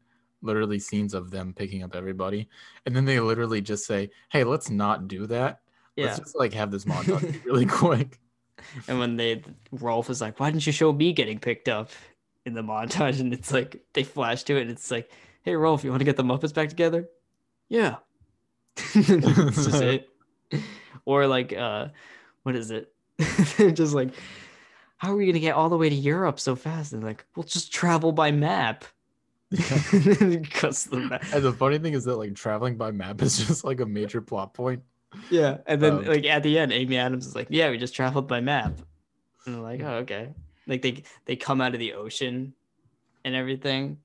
literally 0.42 0.78
scenes 0.78 1.14
of 1.14 1.30
them 1.30 1.54
picking 1.54 1.82
up 1.82 1.94
everybody, 1.94 2.48
and 2.84 2.94
then 2.94 3.04
they 3.04 3.18
literally 3.20 3.60
just 3.60 3.86
say, 3.86 4.10
"Hey, 4.30 4.44
let's 4.44 4.70
not 4.70 5.08
do 5.08 5.26
that. 5.28 5.60
Yeah. 5.96 6.06
Let's 6.06 6.18
just 6.20 6.36
like 6.36 6.52
have 6.54 6.70
this 6.70 6.84
montage 6.84 7.44
really 7.44 7.66
quick." 7.82 8.18
And 8.88 8.98
when 8.98 9.16
they 9.16 9.42
Rowlf 9.74 10.10
is 10.10 10.20
like, 10.20 10.40
"Why 10.40 10.50
didn't 10.50 10.66
you 10.66 10.72
show 10.72 10.92
me 10.92 11.12
getting 11.12 11.38
picked 11.38 11.68
up 11.68 11.90
in 12.44 12.54
the 12.54 12.62
montage?" 12.62 13.20
And 13.20 13.32
it's 13.32 13.52
like 13.52 13.84
they 13.92 14.04
flash 14.04 14.42
to 14.44 14.56
it, 14.56 14.62
and 14.62 14.70
it's 14.70 14.90
like, 14.90 15.10
"Hey, 15.42 15.52
Rowlf, 15.52 15.84
you 15.84 15.90
want 15.90 16.00
to 16.00 16.04
get 16.04 16.16
the 16.16 16.22
Muppets 16.22 16.54
back 16.54 16.68
together?" 16.68 17.08
Yeah. 17.68 17.96
That's 18.94 19.66
just 19.66 19.82
it. 19.82 20.08
Or 21.04 21.26
like, 21.26 21.52
uh, 21.52 21.88
what 22.42 22.56
is 22.56 22.70
it? 22.70 22.92
They're 23.56 23.70
just 23.70 23.94
like, 23.94 24.10
"How 24.96 25.12
are 25.12 25.16
we 25.16 25.26
gonna 25.26 25.38
get 25.38 25.54
all 25.54 25.68
the 25.68 25.76
way 25.76 25.88
to 25.88 25.94
Europe 25.94 26.40
so 26.40 26.56
fast?" 26.56 26.92
And 26.92 27.04
like, 27.04 27.24
"We'll 27.36 27.44
just 27.44 27.72
travel 27.72 28.12
by 28.12 28.32
map." 28.32 28.84
Cuts 29.52 30.84
the 30.84 31.06
map. 31.08 31.24
And 31.32 31.44
the 31.44 31.52
funny 31.52 31.78
thing 31.78 31.94
is 31.94 32.04
that 32.04 32.16
like 32.16 32.34
traveling 32.34 32.76
by 32.76 32.90
map 32.90 33.22
is 33.22 33.38
just 33.46 33.62
like 33.64 33.80
a 33.80 33.86
major 33.86 34.20
plot 34.20 34.54
point. 34.54 34.82
Yeah, 35.30 35.58
and 35.66 35.80
then 35.82 35.92
Um, 35.94 36.04
like 36.04 36.24
at 36.26 36.42
the 36.42 36.58
end, 36.58 36.72
Amy 36.72 36.96
Adams 36.96 37.26
is 37.26 37.34
like, 37.34 37.48
"Yeah, 37.50 37.70
we 37.70 37.78
just 37.78 37.94
traveled 37.94 38.28
by 38.28 38.40
map," 38.40 38.72
and 39.46 39.54
they're 39.54 39.62
like, 39.62 39.80
"Oh, 39.80 39.96
okay." 39.98 40.34
Like 40.66 40.82
they 40.82 41.02
they 41.24 41.36
come 41.36 41.60
out 41.60 41.74
of 41.74 41.80
the 41.80 41.94
ocean 41.94 42.54
and 43.24 43.34
everything. 43.34 43.98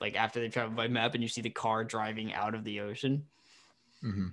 Like 0.00 0.16
after 0.16 0.40
they 0.40 0.48
travel 0.48 0.74
by 0.74 0.88
map, 0.88 1.14
and 1.14 1.22
you 1.22 1.28
see 1.28 1.40
the 1.40 1.50
car 1.50 1.84
driving 1.84 2.32
out 2.32 2.54
of 2.54 2.64
the 2.64 2.80
ocean. 2.80 3.26
hmm 4.00 4.28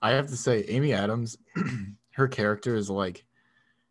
I 0.00 0.10
have 0.10 0.28
to 0.28 0.36
say, 0.36 0.62
Amy 0.68 0.92
Adams, 0.92 1.36
her 2.12 2.28
character 2.28 2.76
is 2.76 2.88
like 2.88 3.24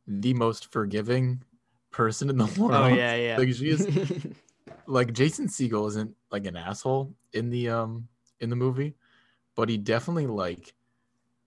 the 0.07 0.33
most 0.33 0.71
forgiving 0.71 1.43
person 1.91 2.29
in 2.29 2.37
the 2.37 2.45
world. 2.57 2.71
Oh 2.73 2.87
yeah, 2.87 3.15
yeah. 3.15 3.37
Like 3.37 3.53
she 3.53 3.69
is 3.69 3.85
like 4.87 5.13
Jason 5.13 5.47
Segel 5.47 5.87
isn't 5.89 6.15
like 6.31 6.45
an 6.45 6.55
asshole 6.55 7.13
in 7.33 7.49
the 7.49 7.69
um 7.69 8.07
in 8.39 8.49
the 8.49 8.55
movie, 8.55 8.95
but 9.57 9.67
he 9.67 9.75
definitely 9.77 10.27
like 10.27 10.73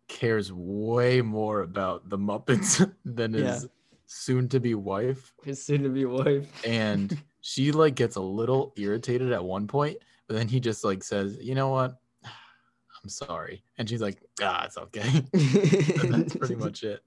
cares 0.09 0.53
way 0.53 1.23
more 1.23 1.63
about 1.63 2.11
the 2.11 2.19
Muppets 2.19 2.93
than 3.07 3.33
Yeah. 3.33 3.55
his 3.55 3.69
soon 4.07 4.49
to 4.49 4.59
be 4.61 4.75
wife. 4.75 5.33
His 5.45 5.65
soon-to-be 5.65 6.05
wife. 6.05 6.51
And 6.67 7.17
she 7.41 7.71
like 7.73 7.95
gets 7.95 8.17
a 8.17 8.21
little 8.21 8.75
irritated 8.77 9.33
at 9.33 9.43
one 9.43 9.67
point, 9.69 9.97
but 10.27 10.35
then 10.37 10.49
he 10.49 10.59
just 10.61 10.85
like 10.85 11.03
says, 11.05 11.39
you 11.41 11.55
know 11.55 11.69
what? 11.69 11.97
I'm 12.25 13.09
sorry. 13.09 13.63
And 13.79 13.89
she's 13.89 14.03
like, 14.03 14.21
ah, 14.43 14.65
it's 14.67 14.77
okay. 14.77 15.25
that's 16.11 16.35
pretty 16.37 16.57
much 16.57 16.83
it. 16.83 17.01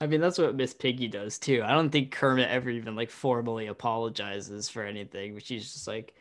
I 0.00 0.06
mean, 0.06 0.20
that's 0.22 0.38
what 0.38 0.56
Miss 0.56 0.72
Piggy 0.72 1.08
does 1.08 1.38
too. 1.38 1.62
I 1.62 1.72
don't 1.72 1.90
think 1.90 2.10
Kermit 2.10 2.48
ever 2.48 2.70
even 2.70 2.96
like 2.96 3.10
formally 3.10 3.66
apologizes 3.66 4.70
for 4.70 4.82
anything, 4.82 5.34
but 5.34 5.44
she's 5.44 5.70
just 5.72 5.86
like, 5.86 6.14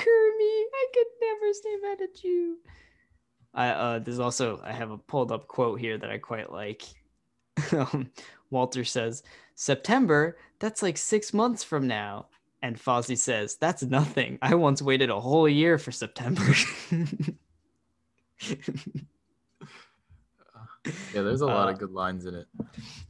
"Oh, 0.00 0.68
I 0.74 0.86
could 0.92 1.06
never 1.20 1.52
stay 1.52 1.76
mad 1.82 2.00
at 2.00 2.24
you." 2.24 2.58
I 3.54 3.68
uh, 3.68 3.98
there's 3.98 4.18
also 4.18 4.60
I 4.64 4.72
have 4.72 4.90
a 4.90 4.98
pulled 4.98 5.32
up 5.32 5.48
quote 5.48 5.80
here 5.80 5.98
that 5.98 6.10
I 6.10 6.18
quite 6.18 6.52
like. 6.52 6.82
um, 7.72 8.10
Walter 8.50 8.84
says, 8.84 9.22
"September, 9.54 10.38
that's 10.58 10.82
like 10.82 10.96
six 10.96 11.32
months 11.34 11.62
from 11.62 11.86
now." 11.86 12.26
And 12.62 12.78
Fozzie 12.78 13.18
says, 13.18 13.56
"That's 13.56 13.82
nothing. 13.82 14.38
I 14.40 14.54
once 14.54 14.80
waited 14.82 15.10
a 15.10 15.20
whole 15.20 15.48
year 15.48 15.78
for 15.78 15.92
September." 15.92 16.44
Yeah, 20.84 21.22
there's 21.22 21.40
a 21.42 21.46
lot 21.46 21.68
Uh, 21.68 21.72
of 21.72 21.78
good 21.78 21.92
lines 21.92 22.26
in 22.26 22.34
it. 22.34 22.46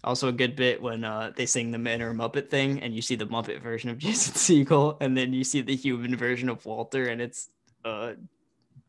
Also, 0.05 0.29
a 0.29 0.33
good 0.33 0.57
bit 0.57 0.83
when 0.83 1.05
uh, 1.05 1.33
they 1.35 1.47
sing 1.47 1.71
the 1.71 1.79
Man 1.79 2.03
or 2.03 2.13
Muppet 2.13 2.51
thing, 2.51 2.81
and 2.81 2.95
you 2.95 3.01
see 3.01 3.15
the 3.15 3.27
Muppet 3.27 3.63
version 3.63 3.89
of 3.91 3.99
Jason 4.05 4.35
Segel, 4.35 4.97
and 5.01 5.17
then 5.17 5.33
you 5.33 5.45
see 5.45 5.61
the 5.63 5.77
human 5.77 6.17
version 6.17 6.49
of 6.49 6.65
Walter, 6.67 7.07
and 7.07 7.21
it's 7.23 7.51
uh, 7.85 8.13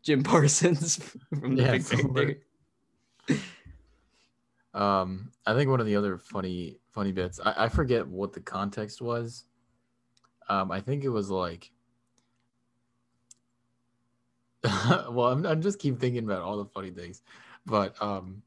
Jim 0.02 0.24
Parsons 0.30 0.98
from 1.40 1.56
The 1.56 1.64
Yeah, 1.64 1.72
Big 1.72 1.90
Bang. 1.90 2.14
Theory. 2.14 2.42
Um, 4.74 5.32
I 5.46 5.54
think 5.54 5.70
one 5.70 5.80
of 5.80 5.86
the 5.86 5.96
other 5.96 6.18
funny 6.18 6.80
funny 6.92 7.12
bits. 7.12 7.40
I, 7.44 7.66
I 7.66 7.70
forget 7.70 8.08
what 8.08 8.34
the 8.34 8.40
context 8.42 9.02
was. 9.02 9.46
Um, 10.50 10.72
I 10.72 10.82
think 10.82 11.04
it 11.04 11.10
was 11.10 11.30
like. 11.30 11.72
well, 14.64 15.28
I'm, 15.28 15.46
I'm 15.46 15.62
just 15.62 15.78
keep 15.80 16.00
thinking 16.00 16.24
about 16.24 16.42
all 16.42 16.58
the 16.58 16.66
funny 16.66 16.90
things, 16.90 17.22
but 17.66 18.02
um, 18.02 18.42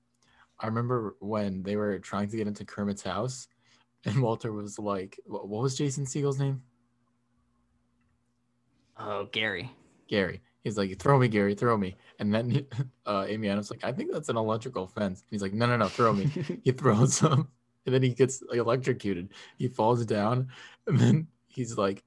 I 0.61 0.67
remember 0.67 1.17
when 1.21 1.63
they 1.63 1.77
were 1.77 1.99
trying 1.99 2.29
to 2.31 2.37
get 2.37 2.47
into 2.47 2.65
Kermit's 2.65 3.03
house, 3.03 3.49
and 4.05 4.23
Walter 4.23 4.53
was 4.53 4.79
like, 4.79 5.19
"What, 5.27 5.49
was 5.49 5.77
Jason 5.77 6.07
Segel's 6.07 6.39
name?" 6.39 6.63
Oh, 8.99 9.27
Gary. 9.33 9.71
Gary. 10.09 10.41
He's 10.63 10.79
like, 10.79 10.99
"Throw 10.99 11.19
me, 11.19 11.29
Gary, 11.29 11.55
throw 11.55 11.77
me." 11.77 11.97
And 12.19 12.33
then 12.33 12.67
uh, 13.07 13.27
Amy 13.29 13.49
Adams 13.49 13.71
like, 13.71 13.85
"I 13.85 13.93
think 13.93 14.13
that's 14.13 14.29
an 14.29 14.37
electrical 14.37 14.87
fence." 14.87 15.25
He's 15.31 15.43
like, 15.43 15.53
"No, 15.53 15.67
no, 15.67 15.77
no, 15.77 15.89
throw 15.89 16.13
me." 16.13 16.25
he 16.65 16.73
throws 16.73 17.19
him 17.19 17.49
and 17.87 17.95
then 17.95 18.03
he 18.03 18.11
gets 18.11 18.43
like, 18.43 18.59
electrocuted 18.59 19.33
he 19.57 19.69
falls 19.69 20.05
down 20.05 20.49
and 20.87 20.99
then 20.99 21.29
he's 21.47 21.79
like 21.79 22.05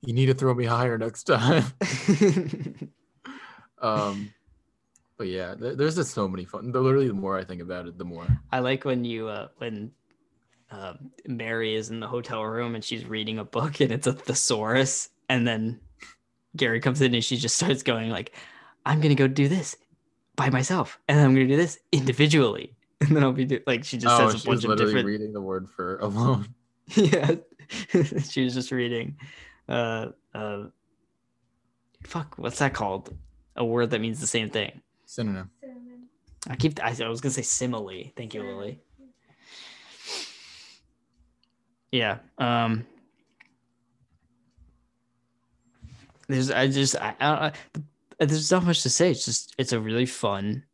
you 0.00 0.14
need 0.14 0.26
to 0.26 0.34
throw 0.34 0.54
me 0.54 0.64
higher 0.64 0.96
next 0.96 1.24
time 1.24 1.64
um 3.82 4.32
but 5.16 5.26
yeah 5.26 5.54
there- 5.54 5.74
there's 5.74 5.96
just 5.96 6.12
so 6.12 6.28
many 6.28 6.44
fun 6.44 6.70
literally 6.72 7.08
the 7.08 7.14
more 7.14 7.38
i 7.38 7.44
think 7.44 7.60
about 7.62 7.86
it 7.86 7.96
the 7.98 8.04
more. 8.04 8.26
I 8.52 8.58
like 8.60 8.84
when 8.84 9.04
you 9.04 9.28
uh, 9.28 9.48
when 9.58 9.90
uh, 10.70 10.94
Mary 11.26 11.74
is 11.74 11.90
in 11.90 12.00
the 12.00 12.08
hotel 12.08 12.42
room 12.44 12.74
and 12.74 12.82
she's 12.84 13.04
reading 13.04 13.38
a 13.38 13.44
book, 13.44 13.80
and 13.80 13.92
it's 13.92 14.06
a 14.08 14.12
thesaurus, 14.12 15.10
and 15.28 15.46
then 15.46 15.80
Gary 16.56 16.80
comes 16.80 17.00
in 17.00 17.14
and 17.14 17.24
she 17.24 17.36
just 17.36 17.54
starts 17.56 17.82
going 17.84 18.10
like, 18.10 18.34
"I'm 18.84 19.00
gonna 19.00 19.14
go 19.14 19.28
do 19.28 19.46
this 19.46 19.76
by 20.34 20.50
myself, 20.50 20.98
and 21.06 21.20
I'm 21.20 21.34
gonna 21.34 21.46
do 21.46 21.56
this 21.56 21.78
individually." 21.92 22.72
And 23.02 23.14
then 23.14 23.22
I'll 23.22 23.32
be 23.32 23.44
do- 23.44 23.60
like, 23.66 23.84
she 23.84 23.98
just 23.98 24.18
oh 24.20 24.30
says 24.30 24.42
a 24.42 24.46
bunch 24.46 24.64
of 24.64 24.76
different 24.78 25.06
reading 25.06 25.32
the 25.34 25.40
word 25.40 25.68
for 25.68 25.98
alone. 25.98 26.48
Yeah 26.94 27.36
she 28.30 28.42
was 28.44 28.54
just 28.54 28.70
reading 28.72 29.16
uh 29.68 30.06
uh 30.34 30.64
fuck 32.04 32.34
what's 32.38 32.58
that 32.60 32.74
called? 32.74 33.14
A 33.56 33.64
word 33.64 33.90
that 33.90 34.00
means 34.00 34.20
the 34.20 34.26
same 34.26 34.50
thing 34.50 34.80
synonym. 35.06 35.50
Cinnamon. 35.60 36.08
i 36.48 36.56
keep 36.56 36.78
i, 36.82 36.94
I 37.02 37.08
was 37.08 37.20
gonna 37.20 37.32
say 37.32 37.42
simile. 37.42 38.12
Thank 38.16 38.34
you 38.34 38.42
lily. 38.42 38.80
Yeah 41.92 42.18
um. 42.38 42.84
There's 46.28 46.50
i 46.50 46.66
just 46.66 46.96
i, 46.96 47.14
I, 47.20 47.46
I 48.18 48.24
there's 48.26 48.50
not 48.50 48.64
much 48.64 48.82
to 48.82 48.90
say. 48.90 49.10
It's 49.10 49.24
just 49.24 49.54
it's 49.58 49.72
a 49.72 49.80
really 49.80 50.06
fun 50.06 50.64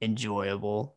enjoyable 0.00 0.94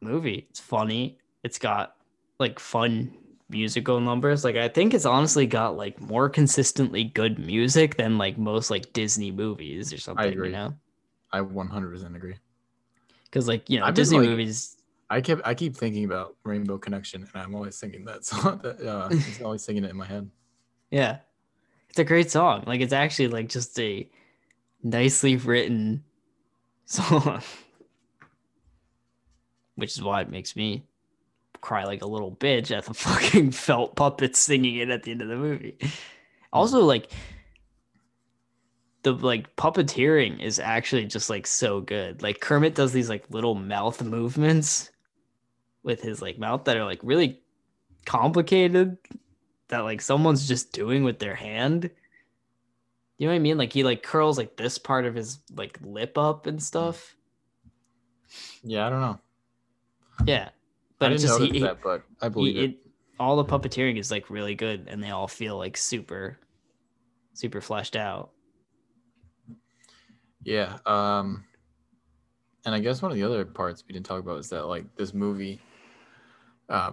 movie. 0.00 0.46
It's 0.50 0.60
funny. 0.60 1.18
It's 1.42 1.58
got 1.58 1.96
like 2.38 2.58
fun 2.58 3.12
musical 3.48 4.00
numbers. 4.00 4.44
Like 4.44 4.56
i 4.56 4.68
think 4.68 4.94
it's 4.94 5.06
honestly 5.06 5.46
got 5.46 5.76
like 5.76 6.00
more 6.00 6.28
consistently 6.28 7.04
good 7.04 7.38
music 7.38 7.96
than 7.96 8.18
like 8.18 8.36
most 8.38 8.70
like 8.70 8.92
disney 8.92 9.30
movies 9.30 9.92
or 9.92 9.98
something 9.98 10.24
I 10.26 10.28
agree. 10.28 10.48
you 10.48 10.52
know 10.54 10.74
i 11.32 11.40
100% 11.40 12.14
agree 12.16 12.36
because 13.24 13.48
like 13.48 13.68
you 13.70 13.78
know 13.78 13.84
I've 13.86 13.94
been, 13.94 14.02
disney 14.02 14.18
like- 14.18 14.28
movies 14.28 14.76
i 15.10 15.20
kept 15.20 15.42
i 15.44 15.54
keep 15.54 15.76
thinking 15.76 16.04
about 16.04 16.36
rainbow 16.44 16.78
connection 16.78 17.22
and 17.22 17.42
i'm 17.42 17.54
always 17.54 17.76
singing 17.76 18.04
that 18.06 18.24
song 18.24 18.60
that 18.62 18.80
uh 18.80 19.08
i'm 19.40 19.44
always 19.44 19.62
singing 19.62 19.84
it 19.84 19.90
in 19.90 19.96
my 19.96 20.06
head 20.06 20.30
Yeah. 20.90 21.18
It's 21.90 21.98
a 21.98 22.04
great 22.04 22.30
song. 22.30 22.64
Like 22.66 22.80
it's 22.80 22.94
actually 22.94 23.28
like 23.28 23.50
just 23.50 23.78
a 23.78 24.08
nicely 24.82 25.36
written 25.36 26.02
song. 26.86 27.42
Which 29.74 29.92
is 29.96 30.02
why 30.02 30.22
it 30.22 30.30
makes 30.30 30.56
me 30.56 30.84
cry 31.60 31.84
like 31.84 32.02
a 32.02 32.06
little 32.06 32.34
bitch 32.34 32.70
at 32.74 32.86
the 32.86 32.94
fucking 32.94 33.50
felt 33.52 33.94
puppets 33.94 34.38
singing 34.38 34.76
it 34.76 34.88
at 34.88 35.02
the 35.02 35.10
end 35.10 35.20
of 35.22 35.28
the 35.28 35.36
movie. 35.36 35.76
Also 36.52 36.80
like 36.80 37.10
the 39.02 39.12
like 39.12 39.54
puppeteering 39.56 40.40
is 40.40 40.58
actually 40.58 41.06
just 41.06 41.28
like 41.30 41.46
so 41.46 41.80
good. 41.80 42.22
Like 42.22 42.40
Kermit 42.40 42.74
does 42.74 42.92
these 42.92 43.08
like 43.08 43.24
little 43.30 43.54
mouth 43.54 44.02
movements 44.02 44.90
with 45.82 46.00
his 46.02 46.22
like 46.22 46.38
mouth 46.38 46.64
that 46.64 46.76
are 46.76 46.84
like 46.84 47.00
really 47.02 47.40
complicated 48.06 48.96
that 49.68 49.80
like 49.80 50.00
someone's 50.00 50.46
just 50.46 50.72
doing 50.72 51.02
with 51.04 51.18
their 51.18 51.34
hand. 51.34 51.90
You 53.18 53.26
know 53.26 53.32
what 53.32 53.36
I 53.36 53.40
mean? 53.40 53.58
Like 53.58 53.72
he 53.72 53.82
like 53.84 54.02
curls 54.02 54.38
like 54.38 54.56
this 54.56 54.78
part 54.78 55.04
of 55.06 55.14
his 55.14 55.38
like 55.54 55.78
lip 55.82 56.16
up 56.18 56.46
and 56.46 56.62
stuff. 56.62 57.16
yeah 58.64 58.86
i 58.86 58.90
don't 58.90 59.00
know 59.00 59.18
Yeah. 60.24 60.48
i 60.48 60.50
But 60.98 61.08
didn't 61.08 61.14
it's 61.14 61.22
just 61.24 61.38
notice 61.40 61.52
he, 61.52 61.58
he- 61.58 61.64
that 61.64 61.82
but 61.82 62.02
i 62.20 62.28
believe 62.28 62.54
he- 62.56 62.64
it. 62.64 62.70
it 62.70 62.76
all 63.20 63.36
the 63.36 63.44
puppeteering 63.44 63.98
is 63.98 64.10
like 64.10 64.30
really 64.30 64.54
good 64.54 64.86
and 64.88 65.02
they 65.02 65.10
all 65.10 65.28
feel 65.28 65.56
like 65.58 65.76
super 65.76 66.38
super 67.34 67.60
fleshed 67.60 67.94
out. 67.96 68.30
Yeah. 70.44 70.78
Um 70.86 71.44
and 72.64 72.74
I 72.74 72.78
guess 72.80 73.02
one 73.02 73.10
of 73.10 73.16
the 73.16 73.24
other 73.24 73.44
parts 73.44 73.84
we 73.86 73.92
didn't 73.92 74.06
talk 74.06 74.20
about 74.20 74.38
is 74.38 74.48
that 74.50 74.66
like 74.66 74.84
this 74.96 75.12
movie 75.14 75.60
uh 76.68 76.92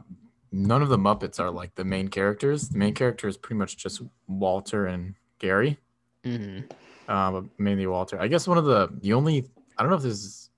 none 0.52 0.82
of 0.82 0.90
the 0.90 0.98
Muppets 0.98 1.40
are 1.40 1.52
like 1.52 1.76
the 1.76 1.86
main 1.86 2.08
characters. 2.08 2.70
The 2.70 2.78
main 2.78 2.94
character 2.94 3.28
is 3.28 3.38
pretty 3.38 3.60
much 3.60 3.78
just 3.78 4.02
Walter 4.28 4.88
and 4.88 5.16
Gary. 5.40 5.78
hmm 6.24 6.62
uh, 7.10 7.32
but 7.32 7.46
mainly 7.58 7.88
Walter. 7.88 8.22
I 8.22 8.28
guess 8.28 8.48
one 8.48 8.58
of 8.58 8.66
the 8.66 8.90
the 9.02 9.14
only 9.14 9.50
I 9.78 9.82
don't 9.82 9.90
know 9.90 9.98
if 9.98 10.04
this 10.04 10.14
is 10.14 10.50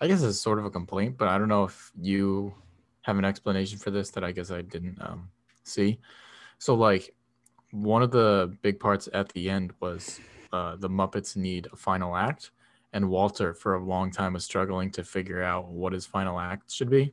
I 0.00 0.06
guess 0.06 0.22
it's 0.22 0.40
sort 0.40 0.58
of 0.58 0.64
a 0.64 0.70
complaint, 0.70 1.18
but 1.18 1.28
I 1.28 1.38
don't 1.38 1.48
know 1.48 1.64
if 1.64 1.92
you 2.00 2.54
have 3.02 3.18
an 3.18 3.24
explanation 3.24 3.78
for 3.78 3.90
this 3.90 4.10
that 4.10 4.24
I 4.24 4.32
guess 4.32 4.50
I 4.50 4.62
didn't 4.62 4.98
um, 5.00 5.30
see. 5.64 5.98
So 6.58 6.74
like 6.74 7.14
one 7.72 8.02
of 8.02 8.10
the 8.10 8.56
big 8.62 8.80
parts 8.80 9.08
at 9.12 9.28
the 9.30 9.50
end 9.50 9.72
was 9.80 10.20
uh, 10.52 10.76
the 10.76 10.88
Muppets 10.88 11.36
need 11.36 11.68
a 11.72 11.76
final 11.76 12.16
act, 12.16 12.50
and 12.92 13.08
Walter 13.08 13.54
for 13.54 13.74
a 13.74 13.84
long 13.84 14.10
time 14.10 14.32
was 14.34 14.44
struggling 14.44 14.90
to 14.92 15.04
figure 15.04 15.42
out 15.42 15.68
what 15.68 15.92
his 15.92 16.06
final 16.06 16.38
act 16.38 16.70
should 16.70 16.90
be, 16.90 17.12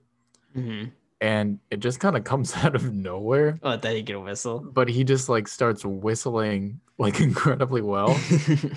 hmm 0.54 0.86
and 1.22 1.60
it 1.72 1.80
just 1.80 2.02
kind 2.02 2.18
of 2.18 2.26
comes 2.26 2.54
out 2.64 2.76
of 2.76 2.94
nowhere. 2.94 3.58
Oh, 3.64 3.78
that 3.78 3.96
he 3.96 4.12
a 4.12 4.20
whistle. 4.20 4.60
But 4.60 4.90
he 4.90 5.04
just 5.04 5.30
like 5.30 5.48
starts 5.48 5.86
whistling 5.86 6.82
like 6.98 7.20
incredibly 7.22 7.82
well. 7.82 8.20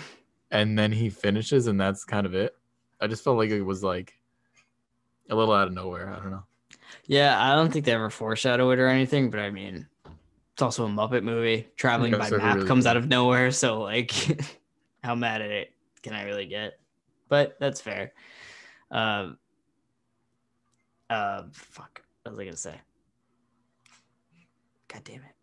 and 0.51 0.79
then 0.79 0.93
he 0.93 1.11
finishes 1.11 1.67
and 1.67 1.81
that's 1.81 2.05
kind 2.05 2.27
of 2.27 2.35
it 2.35 2.55
i 3.01 3.07
just 3.07 3.23
felt 3.23 3.37
like 3.37 3.51
it 3.51 3.61
was 3.61 3.83
like 3.83 4.15
a 5.29 5.35
little 5.35 5.53
out 5.53 5.69
of 5.69 5.75
nowhere 5.75 6.11
i 6.11 6.17
don't 6.17 6.31
know 6.31 6.45
yeah, 7.07 7.43
I 7.43 7.55
don't 7.55 7.73
think 7.73 7.85
they 7.85 7.93
ever 7.93 8.11
foreshadow 8.11 8.71
it 8.71 8.79
or 8.79 8.89
anything, 8.89 9.31
but 9.31 9.41
I 9.41 9.51
mean, 9.51 9.87
it's 10.59 10.63
also 10.65 10.87
a 10.87 10.89
Muppet 10.89 11.23
movie. 11.23 11.69
Traveling 11.77 12.11
Yeah, 12.11 12.19
by 12.19 12.31
map 12.31 12.57
really 12.57 12.67
comes 12.67 12.85
out 12.85 12.97
of 12.97 13.07
nowhere, 13.07 13.53
so 13.53 13.81
like, 13.81 14.11
how 15.05 15.15
mad 15.15 15.41
at 15.41 15.53
it 15.53 15.73
can 16.03 16.15
I 16.15 16.25
really 16.25 16.47
get? 16.47 16.81
But 17.29 17.57
that's 17.61 17.81
fair. 17.81 18.13
Um. 18.91 19.39
Uh, 21.09 21.45
fuck. 21.53 22.03
What 22.25 22.33
was 22.33 22.41
I 22.41 22.45
gonna 22.45 22.57
say? 22.57 22.75
God 24.89 25.05
damn 25.05 25.21
it. 25.21 25.37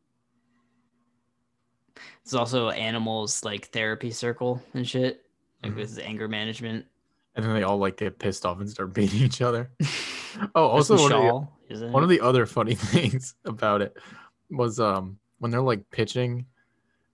It's 2.24 2.34
also 2.34 2.70
animals 2.72 3.42
like 3.46 3.70
therapy 3.70 4.12
circle 4.12 4.62
and 4.74 4.86
shit. 4.86 5.24
Like 5.64 5.72
Mhm. 5.72 5.76
this 5.78 5.92
is 5.92 6.00
anger 6.00 6.28
management. 6.28 6.88
and 7.36 7.46
then 7.46 7.54
they 7.54 7.64
all 7.64 7.78
like 7.78 7.96
get 7.96 8.20
pissed 8.20 8.46
off 8.46 8.60
and 8.60 8.70
start 8.70 8.94
beating 8.94 9.22
each 9.22 9.42
other 9.42 9.70
oh 10.56 10.68
also 10.68 10.96
one 10.98 11.12
of, 11.12 11.48
the, 11.80 11.88
one 11.90 12.02
of 12.04 12.08
the 12.10 12.22
other 12.22 12.46
funny 12.46 12.76
things 12.76 13.36
about 13.46 13.82
it 13.82 13.96
was 14.50 14.80
um 14.80 15.18
when 15.40 15.52
they're 15.52 15.62
like 15.62 15.90
pitching 15.90 16.46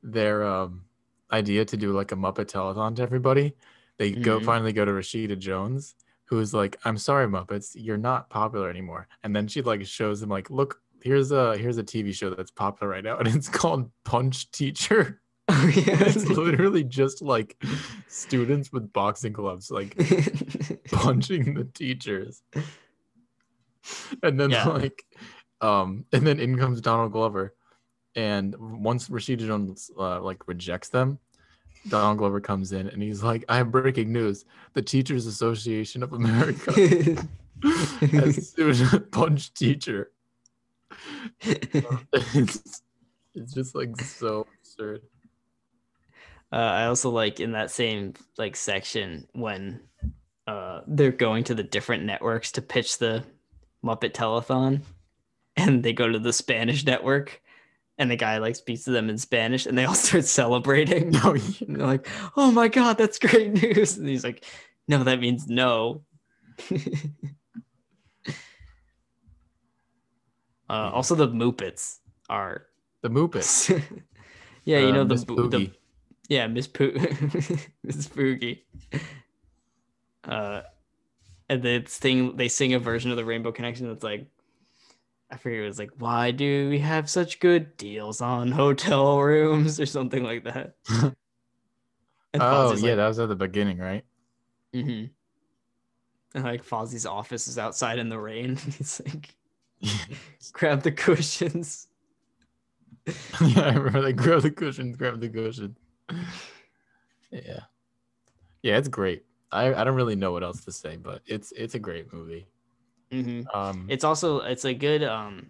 their 0.04 0.44
um 0.44 0.84
idea 1.32 1.64
to 1.66 1.78
do 1.78 1.94
like 1.94 2.12
a 2.12 2.16
muppet 2.16 2.46
telethon 2.52 2.96
to 2.96 3.02
everybody 3.02 3.54
they 3.98 4.12
go 4.12 4.40
Mhm. 4.40 4.46
finally 4.46 4.74
go 4.74 4.84
to 4.86 4.92
rashida 4.92 5.38
jones 5.38 5.96
who's 6.26 6.54
like 6.54 6.78
i'm 6.86 6.98
sorry 6.98 7.28
muppets 7.28 7.72
you're 7.76 7.98
not 7.98 8.30
popular 8.30 8.70
anymore 8.70 9.08
and 9.24 9.36
then 9.36 9.48
she 9.48 9.62
like 9.62 9.86
shows 9.86 10.20
them 10.20 10.30
like 10.30 10.50
look 10.50 10.82
here's 11.04 11.32
a 11.32 11.58
here's 11.58 11.78
a 11.78 11.84
tv 11.84 12.14
show 12.14 12.30
that's 12.32 12.52
popular 12.52 12.92
right 12.92 13.04
now 13.04 13.18
and 13.20 13.28
it's 13.28 13.50
called 13.50 13.90
punch 14.04 14.52
teacher 14.52 15.20
Oh, 15.54 15.68
yeah. 15.76 15.84
it's 16.06 16.28
literally 16.28 16.84
just 16.84 17.22
like 17.22 17.62
students 18.08 18.72
with 18.72 18.94
boxing 18.94 19.34
gloves 19.34 19.70
like 19.72 19.98
punching 20.92 21.54
the 21.56 21.66
teachers 21.66 22.42
and 24.24 24.40
then 24.40 24.52
Yeah. 24.52 24.68
like 24.70 25.04
um 25.62 26.06
and 26.14 26.26
then 26.26 26.40
in 26.40 26.58
comes 26.58 26.82
donald 26.82 27.12
glover. 27.12 27.54
And 28.16 28.56
once 28.58 29.08
rashida 29.08 29.46
jones 29.46 29.90
uh, 29.98 30.22
like 30.22 30.48
rejects 30.48 30.90
them 30.90 31.20
donald 31.88 32.18
glover 32.18 32.40
comes 32.40 32.74
in 32.74 32.88
and 32.90 33.02
he's 33.02 33.24
like 33.24 33.44
i 33.50 33.58
have 33.58 33.72
breaking 33.72 34.12
news. 34.12 34.46
The 34.74 34.82
teachers 34.82 35.26
association 35.26 36.04
of 36.04 36.14
america 36.14 36.74
has 38.12 38.52
sued 38.52 38.94
a 38.94 39.00
punch 39.00 39.54
teacher. 39.54 40.12
It's, 42.34 42.82
it's 43.34 43.54
just 43.54 43.76
like 43.76 43.96
so 44.00 44.46
absurd. 44.60 45.02
Uh, 46.52 46.56
I 46.56 46.86
also 46.86 47.10
like 47.10 47.40
in 47.40 47.54
that 47.54 47.72
same 47.72 48.14
like 48.38 48.56
section 48.56 49.28
when 49.34 49.80
uh, 50.48 50.82
they're 50.86 51.12
going 51.12 51.46
to 51.46 51.56
the 51.56 51.64
different 51.64 52.04
networks 52.04 52.52
to 52.54 52.62
pitch 52.62 52.98
the 52.98 53.24
Muppet 53.84 54.12
Telethon, 54.12 54.82
and 55.58 55.84
they 55.84 55.94
go 55.94 56.08
to 56.10 56.20
the 56.20 56.34
Spanish 56.34 56.86
network, 56.86 57.42
and 57.98 58.10
the 58.10 58.16
guy 58.16 58.38
like 58.40 58.56
speaks 58.56 58.84
to 58.86 58.92
them 58.92 59.10
in 59.10 59.18
Spanish, 59.18 59.66
and 59.66 59.78
they 59.78 59.86
all 59.86 59.94
start 60.08 60.26
celebrating. 60.26 61.10
no 61.12 61.34
yeah. 61.36 61.44
And 61.68 61.76
they're 61.76 61.88
like, 61.88 62.08
"Oh 62.38 62.52
my 62.52 62.68
god, 62.68 62.98
that's 62.98 63.20
great 63.20 63.54
news!" 63.62 63.98
And 63.98 64.08
he's 64.08 64.24
like, 64.24 64.46
"No, 64.88 65.04
that 65.04 65.20
means 65.20 65.48
no." 65.48 66.04
uh, 70.70 70.90
also, 70.94 71.16
the 71.16 71.28
Muppets 71.28 71.98
are 72.30 72.68
the 73.02 73.10
Muppets. 73.10 73.70
yeah, 74.66 74.80
you 74.80 74.88
Uh, 74.88 74.92
know 74.92 75.04
the, 75.04 75.26
bo- 75.26 75.48
the 75.48 75.58
Boogie. 75.58 75.74
yeah, 76.30 76.48
Miss 76.48 76.68
Poo 76.68 76.92
Miss 77.84 78.08
Boogie. 78.08 78.62
Uh 80.24 80.62
and 81.50 81.64
the 81.64 81.82
thing 81.86 82.38
they 82.38 82.48
sing 82.48 82.74
a 82.74 82.80
version 82.80 83.12
of 83.12 83.18
the 83.18 83.26
Rainbow 83.26 83.52
Connection 83.52 83.88
that's 83.88 84.04
like 84.04 84.28
I 85.32 85.38
forget 85.38 85.60
it 85.62 85.68
was 85.68 85.80
like, 85.80 85.92
why 85.98 86.32
do 86.32 86.70
we 86.70 86.80
have 86.80 87.10
such 87.10 87.40
good 87.40 87.78
deals 87.78 88.22
on 88.22 88.52
hotel 88.52 89.20
rooms 89.22 89.80
or 89.80 89.86
something 89.86 90.24
like 90.24 90.44
that? 90.46 90.76
Oh 92.40 92.74
yeah, 92.76 92.92
like, 92.92 92.96
that 92.96 93.08
was 93.10 93.20
at 93.20 93.28
the 93.28 93.36
beginning, 93.36 93.78
right? 93.78 94.06
mhm. 94.74 95.10
And 96.34 96.44
like 96.46 96.64
Fozzie's 96.64 97.06
office 97.06 97.48
is 97.50 97.58
outside 97.58 98.00
in 98.00 98.08
the 98.08 98.18
rain. 98.20 98.56
He's 98.78 99.02
like, 99.06 99.36
grab 100.54 100.82
the 100.82 100.94
cushions. 100.94 101.88
yeah, 103.42 103.62
I 103.64 103.74
remember 103.74 104.02
like 104.02 104.16
grab 104.16 104.44
the 104.44 104.52
cushions, 104.52 104.96
grab 104.96 105.20
the 105.20 105.28
cushion. 105.30 105.76
Yeah. 107.32 107.62
Yeah, 108.62 108.78
it's 108.78 108.88
great. 108.88 109.26
I, 109.52 109.74
I 109.74 109.84
don't 109.84 109.96
really 109.96 110.16
know 110.16 110.32
what 110.32 110.44
else 110.44 110.64
to 110.66 110.72
say, 110.72 110.96
but 110.98 111.22
it's 111.26 111.52
it's 111.52 111.76
a 111.76 111.80
great 111.80 112.14
movie. 112.14 112.48
Hmm 113.12 113.42
Um 113.54 113.86
it's 113.90 114.04
also 114.04 114.40
it's 114.40 114.66
a 114.66 114.74
good 114.74 115.04
um 115.04 115.50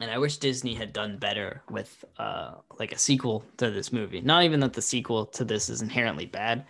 and 0.00 0.10
i 0.10 0.18
wish 0.18 0.38
disney 0.38 0.74
had 0.74 0.92
done 0.92 1.18
better 1.18 1.62
with 1.70 2.04
uh 2.18 2.54
like 2.78 2.92
a 2.92 2.98
sequel 2.98 3.44
to 3.56 3.70
this 3.70 3.92
movie. 3.92 4.20
Not 4.20 4.44
even 4.44 4.60
that 4.60 4.72
the 4.72 4.82
sequel 4.82 5.26
to 5.26 5.44
this 5.44 5.68
is 5.68 5.82
inherently 5.82 6.26
bad. 6.26 6.64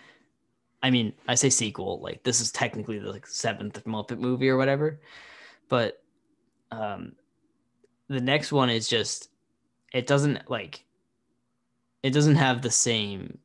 I 0.83 0.91
mean 0.91 1.13
i 1.29 1.35
say 1.35 1.51
sequel 1.51 2.01
like 2.01 2.23
this 2.23 2.41
is 2.41 2.51
technically 2.51 2.99
the 2.99 3.11
like, 3.11 3.27
seventh 3.27 3.85
muppet 3.85 4.19
movie 4.19 4.49
or 4.49 4.57
whatever. 4.57 5.01
But 5.69 6.03
um 6.71 7.13
the 8.09 8.21
next 8.21 8.53
one 8.53 8.71
is 8.71 8.89
just 8.89 9.31
it 9.93 10.07
doesn't 10.07 10.51
like 10.51 10.85
it 12.03 12.11
doesn't 12.11 12.37
have 12.37 12.63
the 12.63 12.71
same 12.71 13.39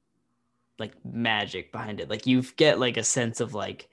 like 0.79 0.93
magic 1.05 1.71
behind 1.71 1.99
it. 1.99 2.09
Like 2.09 2.25
you 2.25 2.41
get 2.55 2.79
like 2.79 2.97
a 2.97 3.03
sense 3.03 3.39
of 3.41 3.53
like 3.53 3.89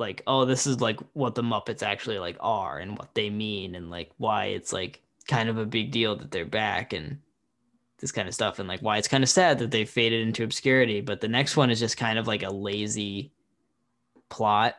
like 0.00 0.22
oh 0.26 0.44
this 0.44 0.66
is 0.66 0.80
like 0.80 1.00
what 1.12 1.34
the 1.34 1.42
muppets 1.42 1.82
actually 1.82 2.18
like 2.18 2.36
are 2.40 2.78
and 2.78 2.96
what 2.98 3.14
they 3.14 3.30
mean 3.30 3.74
and 3.74 3.90
like 3.90 4.10
why 4.18 4.46
it's 4.46 4.72
like 4.72 5.02
kind 5.28 5.48
of 5.48 5.58
a 5.58 5.66
big 5.66 5.90
deal 5.90 6.16
that 6.16 6.30
they're 6.30 6.44
back 6.44 6.92
and 6.92 7.18
this 8.00 8.12
kind 8.12 8.28
of 8.28 8.34
stuff 8.34 8.58
and 8.58 8.68
like 8.68 8.80
why 8.80 8.96
it's 8.96 9.08
kind 9.08 9.24
of 9.24 9.30
sad 9.30 9.58
that 9.58 9.70
they 9.70 9.84
faded 9.84 10.26
into 10.26 10.44
obscurity. 10.44 11.00
But 11.00 11.20
the 11.20 11.28
next 11.28 11.56
one 11.56 11.70
is 11.70 11.80
just 11.80 11.96
kind 11.96 12.18
of 12.18 12.26
like 12.26 12.42
a 12.42 12.50
lazy 12.50 13.32
plot 14.28 14.74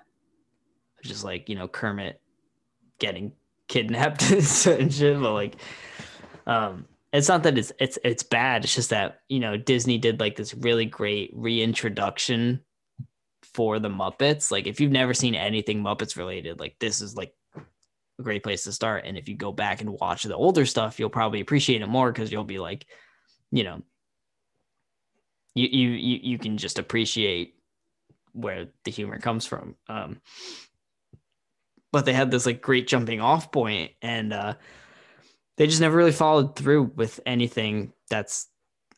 just 1.04 1.24
like 1.24 1.48
you 1.48 1.56
know 1.56 1.68
kermit 1.68 2.22
getting 3.00 3.32
kidnapped 3.68 4.30
and 4.68 4.94
shit 4.94 5.20
but 5.20 5.34
like 5.34 5.56
um 6.46 6.86
it's 7.12 7.28
not 7.28 7.42
that 7.44 7.58
it's 7.58 7.72
it's 7.80 7.98
it's 8.04 8.22
bad. 8.22 8.64
It's 8.64 8.76
just 8.76 8.92
that 8.92 9.22
you 9.30 9.40
know 9.40 9.58
disney 9.58 9.98
did 9.98 10.20
like 10.20 10.36
this 10.36 10.54
really 10.54 10.86
great 10.86 11.32
reintroduction 11.34 12.62
for 13.54 13.80
the 13.80 13.90
Muppets. 13.90 14.52
Like 14.52 14.68
if 14.68 14.80
you've 14.80 14.92
never 14.92 15.14
seen 15.14 15.36
anything 15.36 15.84
Muppets 15.84 16.18
related, 16.18 16.60
like 16.60 16.76
this 16.80 17.02
is 17.02 17.16
like 17.16 17.34
a 17.56 18.24
great 18.24 18.44
place 18.44 18.64
to 18.66 18.72
start. 18.72 19.06
And 19.06 19.18
if 19.18 19.30
you 19.30 19.36
go 19.36 19.52
back 19.52 19.82
and 19.82 19.90
watch 19.90 20.24
the 20.24 20.36
older 20.36 20.66
stuff, 20.66 21.00
you'll 21.00 21.10
probably 21.10 21.42
appreciate 21.42 21.82
it 21.82 21.88
more 21.88 22.12
because 22.12 22.32
you'll 22.32 22.44
be 22.44 22.60
like, 22.60 22.86
you 23.52 23.64
know, 23.64 23.82
you 25.56 25.68
you 25.68 25.90
you 25.90 26.20
you 26.22 26.38
can 26.38 26.58
just 26.58 26.80
appreciate 26.80 27.56
where 28.34 28.68
the 28.86 28.92
humor 28.92 29.20
comes 29.20 29.46
from. 29.46 29.76
Um 29.88 30.22
but 31.92 32.06
they 32.06 32.14
had 32.14 32.30
this 32.30 32.46
like 32.46 32.62
great 32.62 32.88
jumping 32.88 33.20
off 33.20 33.52
point 33.52 33.92
and 34.02 34.32
uh 34.32 34.54
they 35.58 35.68
just 35.68 35.82
never 35.82 35.98
really 35.98 36.12
followed 36.12 36.56
through 36.56 36.84
with 36.96 37.20
anything 37.26 37.92
that's 38.10 38.48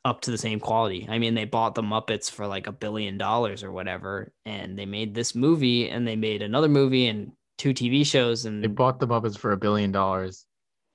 up 0.04 0.22
to 0.22 0.32
the 0.32 0.38
same 0.38 0.60
quality. 0.60 1.06
I 1.10 1.20
mean, 1.20 1.36
they 1.36 1.46
bought 1.46 1.76
the 1.76 1.84
Muppets 1.84 2.30
for 2.30 2.48
like 2.48 2.68
a 2.68 2.72
billion 2.72 3.18
dollars 3.18 3.64
or 3.64 3.72
whatever, 3.72 4.34
and 4.46 4.78
they 4.78 4.86
made 4.86 5.14
this 5.14 5.36
movie 5.36 5.90
and 5.90 6.08
they 6.08 6.16
made 6.16 6.42
another 6.42 6.70
movie 6.70 7.08
and 7.08 7.32
two 7.58 7.74
TV 7.74 8.06
shows 8.06 8.46
and 8.46 8.64
they 8.64 8.68
bought 8.68 9.00
the 9.00 9.08
Muppets 9.08 9.38
for 9.38 9.52
a 9.52 9.58
billion 9.58 9.92
dollars 9.92 10.46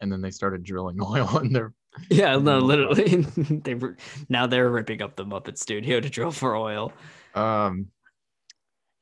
and 0.00 0.10
then 0.10 0.20
they 0.20 0.30
started 0.32 0.64
drilling 0.64 0.98
oil 1.02 1.38
in 1.38 1.52
their 1.52 1.72
yeah, 2.10 2.36
no, 2.36 2.58
literally, 2.58 3.22
they 3.64 3.74
were 3.74 3.96
now 4.28 4.46
they're 4.46 4.68
ripping 4.70 5.00
up 5.00 5.16
the 5.16 5.24
Muppet 5.24 5.56
Studio 5.58 5.98
to 6.00 6.10
drill 6.10 6.30
for 6.30 6.54
oil. 6.54 6.92
um 7.34 7.86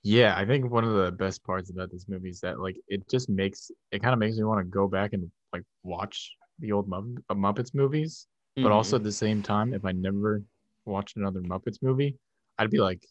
Yeah, 0.02 0.36
I 0.36 0.44
think 0.44 0.70
one 0.70 0.84
of 0.84 0.94
the 0.94 1.12
best 1.12 1.42
parts 1.44 1.70
about 1.70 1.90
this 1.90 2.06
movie 2.08 2.28
is 2.28 2.40
that 2.40 2.60
like 2.60 2.76
it 2.88 3.08
just 3.08 3.28
makes 3.28 3.70
it 3.90 4.02
kind 4.02 4.12
of 4.12 4.18
makes 4.18 4.36
me 4.36 4.44
want 4.44 4.60
to 4.60 4.70
go 4.70 4.86
back 4.86 5.12
and 5.14 5.30
like 5.52 5.62
watch 5.82 6.30
the 6.58 6.72
old 6.72 6.92
uh, 6.92 7.34
Muppets 7.34 7.74
movies, 7.74 8.26
but 8.56 8.72
also 8.72 8.96
at 8.96 9.02
the 9.02 9.12
same 9.12 9.42
time, 9.42 9.74
if 9.74 9.84
I 9.84 9.92
never 9.92 10.42
watched 10.84 11.16
another 11.16 11.40
Muppets 11.40 11.82
movie, 11.82 12.16
I'd 12.58 12.70
be 12.70 12.78
like, 12.78 13.06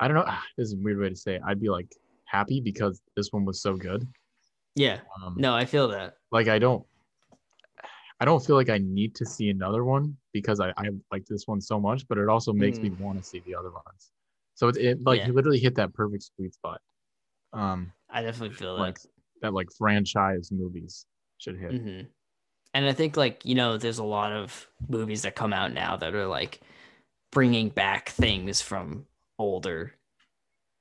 I 0.00 0.08
don't 0.08 0.16
know, 0.16 0.26
this 0.56 0.68
is 0.68 0.74
a 0.74 0.78
weird 0.78 0.98
way 0.98 1.08
to 1.08 1.16
say 1.16 1.36
it. 1.36 1.42
I'd 1.46 1.60
be 1.60 1.68
like 1.68 1.94
happy 2.26 2.60
because 2.60 3.00
this 3.16 3.32
one 3.32 3.44
was 3.44 3.60
so 3.62 3.76
good. 3.76 4.06
yeah. 4.74 5.00
Um, 5.22 5.36
No, 5.38 5.54
I 5.54 5.64
feel 5.64 5.88
that. 5.88 6.14
like 6.32 6.48
I 6.48 6.58
don't, 6.58 6.84
I 8.20 8.24
don't 8.24 8.44
feel 8.44 8.56
like 8.56 8.70
I 8.70 8.78
need 8.78 9.14
to 9.16 9.26
see 9.26 9.50
another 9.50 9.84
one 9.84 10.16
because 10.32 10.60
I 10.60 10.72
I 10.76 10.90
like 11.10 11.26
this 11.26 11.46
one 11.46 11.60
so 11.60 11.80
much, 11.80 12.06
but 12.08 12.18
it 12.18 12.28
also 12.28 12.52
makes 12.52 12.80
me 12.80 12.90
want 12.90 13.18
to 13.18 13.24
see 13.24 13.40
the 13.44 13.54
other 13.54 13.70
ones. 13.70 14.10
So 14.54 14.68
it, 14.68 14.76
it 14.76 15.02
like 15.04 15.20
Yeah. 15.20 15.26
you 15.28 15.32
literally 15.32 15.58
hit 15.58 15.74
that 15.76 15.92
perfect 15.94 16.22
sweet 16.22 16.54
spot. 16.54 16.80
Um, 17.52 17.92
I 18.10 18.22
definitely 18.22 18.56
feel 18.56 18.76
like 18.76 18.98
that 19.42 19.52
like 19.52 19.68
franchise 19.76 20.50
movies 20.52 21.06
should 21.38 21.58
hit. 21.58 21.72
hmm 21.72 22.00
And 22.74 22.86
I 22.86 22.92
think 22.92 23.16
like 23.16 23.44
you 23.44 23.54
know, 23.54 23.78
there's 23.78 23.98
a 23.98 24.04
lot 24.04 24.32
of 24.32 24.66
movies 24.88 25.22
that 25.22 25.36
come 25.36 25.52
out 25.52 25.72
now 25.72 25.96
that 25.96 26.14
are 26.14 26.26
like 26.26 26.60
bringing 27.32 27.68
back 27.68 28.10
things 28.10 28.60
from 28.60 29.06
older 29.38 29.94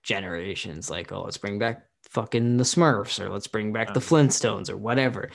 generations. 0.03 0.89
Like, 0.89 1.11
oh, 1.11 1.23
let's 1.23 1.37
bring 1.37 1.59
back 1.59 1.85
fucking 2.09 2.57
the 2.57 2.63
Smurfs, 2.63 3.19
or 3.19 3.29
let's 3.29 3.47
bring 3.47 3.71
back 3.71 3.93
the 3.93 3.99
Uh. 3.99 4.03
Flintstones, 4.03 4.69
or 4.69 4.77
whatever. 4.77 5.29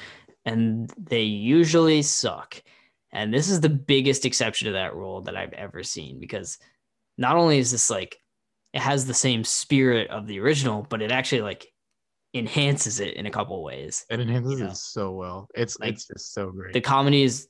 And 0.45 0.91
they 0.99 1.23
usually 1.23 2.03
suck. 2.03 2.63
And 3.13 3.33
this 3.33 3.49
is 3.49 3.61
the 3.61 3.69
biggest 3.71 4.27
exception 4.27 4.67
to 4.67 4.73
that 4.73 4.95
rule 4.95 5.23
that 5.23 5.37
I've 5.37 5.55
ever 5.55 5.83
seen 5.83 6.21
because 6.21 6.59
not 7.17 7.37
only 7.37 7.59
is 7.59 7.71
this 7.71 7.89
like 7.91 8.19
it 8.75 8.81
has 8.81 9.07
the 9.07 9.15
same 9.15 9.45
spirit 9.45 10.11
of 10.11 10.27
the 10.27 10.41
original, 10.41 10.87
but 10.89 11.01
it 11.01 11.11
actually 11.11 11.41
like 11.41 11.73
enhances 12.35 13.01
it 13.01 13.15
in 13.15 13.27
a 13.27 13.31
couple 13.31 13.63
ways. 13.63 14.05
It 14.11 14.21
enhances 14.21 14.53
You 14.53 14.65
know, 14.67 14.71
it 14.71 14.77
so 14.77 15.13
well. 15.13 15.49
It's 15.55 15.79
like, 15.81 15.95
it's 15.95 16.07
just 16.07 16.35
so 16.35 16.51
great. 16.51 16.73
the 16.75 16.81
comedy 16.81 17.23
is 17.23 17.49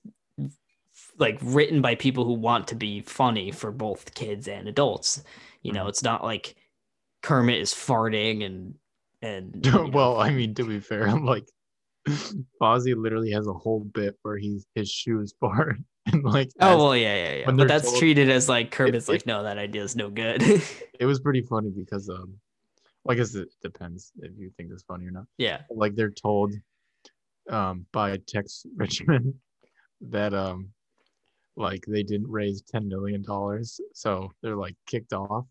like 1.19 1.39
written 1.43 1.81
by 1.83 1.95
people 1.95 2.25
who 2.25 2.33
want 2.35 2.69
to 2.69 2.75
be 2.75 3.01
funny 3.01 3.51
for 3.51 3.71
both 3.73 4.15
kids 4.15 4.49
and 4.49 4.69
adults. 4.69 5.23
You 5.63 5.73
know, 5.73 5.85
Mhm. 5.85 5.89
it's 5.89 6.03
not 6.03 6.23
like 6.23 6.57
Kermit 7.23 7.61
is 7.61 7.73
farting 7.75 8.45
and 8.45 8.75
and 9.21 9.61
you 9.67 9.73
know, 9.73 9.87
well, 9.93 10.21
I 10.21 10.31
mean, 10.31 10.55
to 10.55 10.65
be 10.65 10.79
fair, 10.81 11.09
I'm 11.09 11.25
like 11.25 11.49
Fozzie 12.63 12.95
literally 12.97 13.33
has 13.33 13.47
a 13.49 13.53
whole 13.53 13.81
bit 13.81 14.17
where 14.23 14.37
he's 14.39 14.65
his 14.75 14.89
shoes 14.91 15.35
fart 15.41 15.77
and 16.07 16.23
like 16.25 16.51
oh 16.61 16.69
as- 16.71 16.77
well, 16.79 16.97
yeah, 16.97 17.17
yeah, 17.17 17.35
yeah. 17.41 17.51
But 17.51 17.69
that's 17.69 17.89
told- 17.89 17.99
treated 17.99 18.31
as 18.31 18.49
like 18.49 18.71
Kermit's 18.71 19.09
it- 19.09 19.13
like, 19.13 19.27
no, 19.27 19.43
that 19.43 19.59
idea 19.59 19.83
is 19.83 19.97
no 19.97 20.09
good. 20.11 20.43
it 20.99 21.05
was 21.07 21.21
pretty 21.21 21.43
funny 21.43 21.71
because 21.77 22.09
um 22.09 22.35
I 23.09 23.15
guess 23.15 23.35
it 23.35 23.49
depends 23.63 24.13
if 24.21 24.33
you 24.39 24.51
think 24.57 24.71
it's 24.73 24.83
funny 24.83 25.07
or 25.07 25.11
not. 25.11 25.25
yeah, 25.39 25.63
Like 25.71 25.95
they're 25.95 26.11
told 26.11 26.53
um 27.51 27.87
by 27.93 28.19
Tex 28.27 28.67
Richman 28.77 29.35
that 30.03 30.35
um 30.35 30.69
like 31.57 31.85
they 31.89 32.03
didn't 32.03 32.31
raise 32.31 32.63
ten 32.63 32.87
million 32.89 33.23
dollars, 33.23 33.81
so 33.95 34.31
they're 34.43 34.57
like 34.57 34.77
kicked 34.87 35.13
off. 35.13 35.47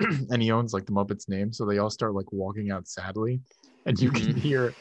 and 0.00 0.40
he 0.40 0.50
owns 0.50 0.72
like 0.72 0.86
the 0.86 0.92
Muppets 0.92 1.28
name, 1.28 1.52
so 1.52 1.66
they 1.66 1.78
all 1.78 1.90
start 1.90 2.14
like 2.14 2.32
walking 2.32 2.70
out 2.70 2.88
sadly, 2.88 3.40
and 3.84 4.00
you 4.00 4.10
can 4.10 4.34
Mhm. 4.34 4.38
hear 4.38 4.74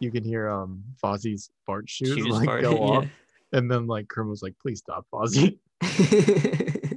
you 0.00 0.10
can 0.10 0.24
hear 0.24 0.48
um 0.48 0.82
Fozzie's 1.02 1.50
fart 1.64 1.88
shoes, 1.88 2.14
Shoes 2.14 2.26
like 2.26 2.48
farting, 2.48 2.62
go 2.62 2.72
yeah. 2.72 2.98
off, 2.98 3.08
and 3.52 3.70
then 3.70 3.86
like 3.86 4.08
Kermit 4.08 4.30
was 4.30 4.42
like, 4.42 4.54
"Please 4.60 4.80
stop, 4.80 5.06
Fozzie." 5.12 5.58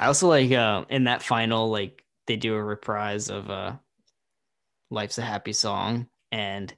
I 0.00 0.06
also 0.06 0.28
like 0.28 0.50
uh 0.50 0.86
in 0.88 1.04
that 1.04 1.22
final 1.22 1.70
like 1.70 2.02
they 2.26 2.36
do 2.36 2.54
a 2.54 2.62
reprise 2.62 3.28
of 3.28 3.50
uh 3.50 3.74
Life's 4.90 5.18
a 5.18 5.22
Happy 5.22 5.52
Song 5.52 6.08
and 6.32 6.74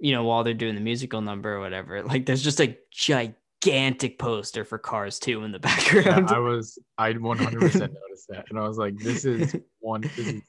you 0.00 0.12
know 0.12 0.24
while 0.24 0.42
they're 0.42 0.52
doing 0.54 0.74
the 0.74 0.80
musical 0.80 1.20
number 1.20 1.54
or 1.54 1.60
whatever 1.60 2.02
like 2.04 2.26
there's 2.26 2.42
just 2.42 2.60
a 2.60 2.76
gigantic 2.90 4.18
poster 4.18 4.64
for 4.64 4.76
Cars 4.76 5.20
2 5.20 5.44
in 5.44 5.52
the 5.52 5.60
Yeah, 5.64 5.76
background. 5.76 6.30
I 6.30 6.40
was 6.40 6.80
I 6.98 7.12
100 7.16 7.60
percent 7.60 7.92
noticed 7.92 8.26
that, 8.28 8.46
and 8.50 8.58
I 8.58 8.66
was 8.66 8.76
like, 8.76 8.96
"This 8.98 9.24
is 9.24 9.54
one. 9.78 10.00
This 10.00 10.18
is 10.18 10.42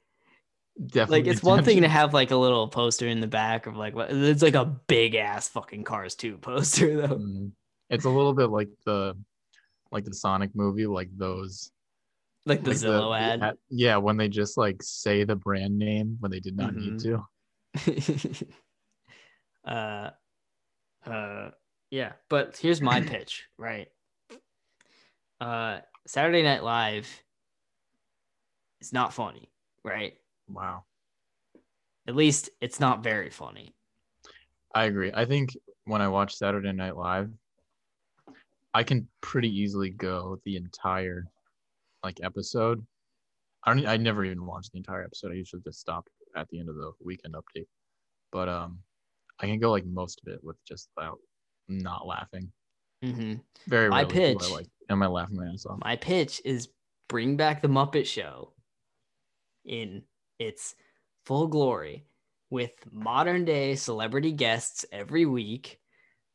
definitely 0.87 1.23
like 1.23 1.31
it's 1.31 1.43
one 1.43 1.63
thing 1.63 1.81
to 1.81 1.87
have 1.87 2.13
like 2.13 2.31
a 2.31 2.35
little 2.35 2.67
poster 2.69 3.07
in 3.07 3.19
the 3.19 3.27
back 3.27 3.67
of 3.67 3.75
like 3.75 3.93
what 3.93 4.09
it's 4.09 4.41
like 4.41 4.55
a 4.55 4.65
big 4.65 5.13
ass 5.13 5.47
fucking 5.49 5.83
Cars 5.83 6.15
2 6.15 6.37
poster 6.37 7.01
though. 7.01 7.17
Mm. 7.17 7.51
It's 7.91 8.05
a 8.05 8.09
little 8.09 8.33
bit 8.33 8.49
like 8.49 8.69
the 8.85 9.15
like 9.91 10.05
the 10.05 10.13
Sonic 10.13 10.51
movie, 10.55 10.87
like 10.87 11.09
those 11.15 11.71
Like 12.45 12.63
the 12.63 12.69
like 12.71 12.77
Zillow 12.79 13.17
ad. 13.17 13.41
ad- 13.41 13.57
Yeah, 13.69 13.97
when 13.97 14.17
they 14.17 14.29
just 14.29 14.57
like 14.57 14.81
say 14.81 15.23
the 15.23 15.35
brand 15.35 15.77
name 15.77 16.17
when 16.19 16.31
they 16.31 16.39
did 16.39 16.55
not 16.55 16.73
need 16.75 16.97
Mhm. 16.99 17.23
to. 17.75 18.47
uh 19.65 20.09
uh 21.05 21.49
yeah 21.91 22.13
but 22.29 22.57
here's 22.57 22.81
my 22.81 22.99
pitch 23.11 23.45
right 23.57 23.87
uh 25.39 25.79
saturday 26.07 26.41
night 26.43 26.63
live 26.63 27.07
is 28.81 28.91
not 28.91 29.13
funny 29.13 29.49
right 29.83 30.17
Wow, 30.49 30.83
at 32.07 32.15
least 32.15 32.49
it's 32.59 32.79
not 32.79 33.03
very 33.03 33.29
funny 33.29 33.73
I 34.73 34.85
agree. 34.85 35.11
I 35.13 35.25
think 35.25 35.55
when 35.85 36.01
I 36.01 36.07
watch 36.07 36.35
Saturday 36.35 36.71
Night 36.71 36.95
Live, 36.95 37.29
I 38.73 38.83
can 38.83 39.07
pretty 39.21 39.49
easily 39.49 39.89
go 39.89 40.39
the 40.45 40.55
entire 40.55 41.25
like 42.03 42.19
episode. 42.23 42.85
I 43.63 43.73
don't. 43.73 43.85
I 43.85 43.97
never 43.97 44.23
even 44.25 44.45
watch 44.45 44.69
the 44.71 44.77
entire 44.77 45.03
episode. 45.03 45.31
I 45.31 45.35
usually 45.35 45.61
just 45.63 45.79
stop 45.79 46.07
at 46.35 46.47
the 46.49 46.59
end 46.59 46.69
of 46.69 46.75
the 46.75 46.91
weekend 47.03 47.35
update. 47.35 47.67
But 48.31 48.47
um, 48.49 48.79
I 49.39 49.45
can 49.45 49.59
go 49.59 49.71
like 49.71 49.85
most 49.85 50.21
of 50.25 50.33
it 50.33 50.43
with 50.43 50.55
just 50.65 50.89
about 50.97 51.19
not 51.67 52.07
laughing. 52.07 52.51
hmm 53.03 53.33
Very 53.67 53.89
My 53.89 54.03
do 54.03 54.09
I, 54.09 54.13
pitch- 54.13 54.49
like 54.51 54.67
am 54.89 55.03
I 55.03 55.07
laughing 55.07 55.35
my 55.35 55.47
ass 55.51 55.65
off. 55.65 55.79
my 55.83 55.95
pitch 55.97 56.41
is 56.45 56.69
bring 57.09 57.35
back 57.35 57.61
the 57.61 57.67
muppet 57.67 58.05
show 58.05 58.53
in 59.65 60.03
its 60.39 60.75
full 61.25 61.47
glory 61.47 62.05
with 62.49 62.71
modern 62.91 63.43
day 63.45 63.75
celebrity 63.75 64.31
guests 64.31 64.85
every 64.91 65.25
week 65.25 65.79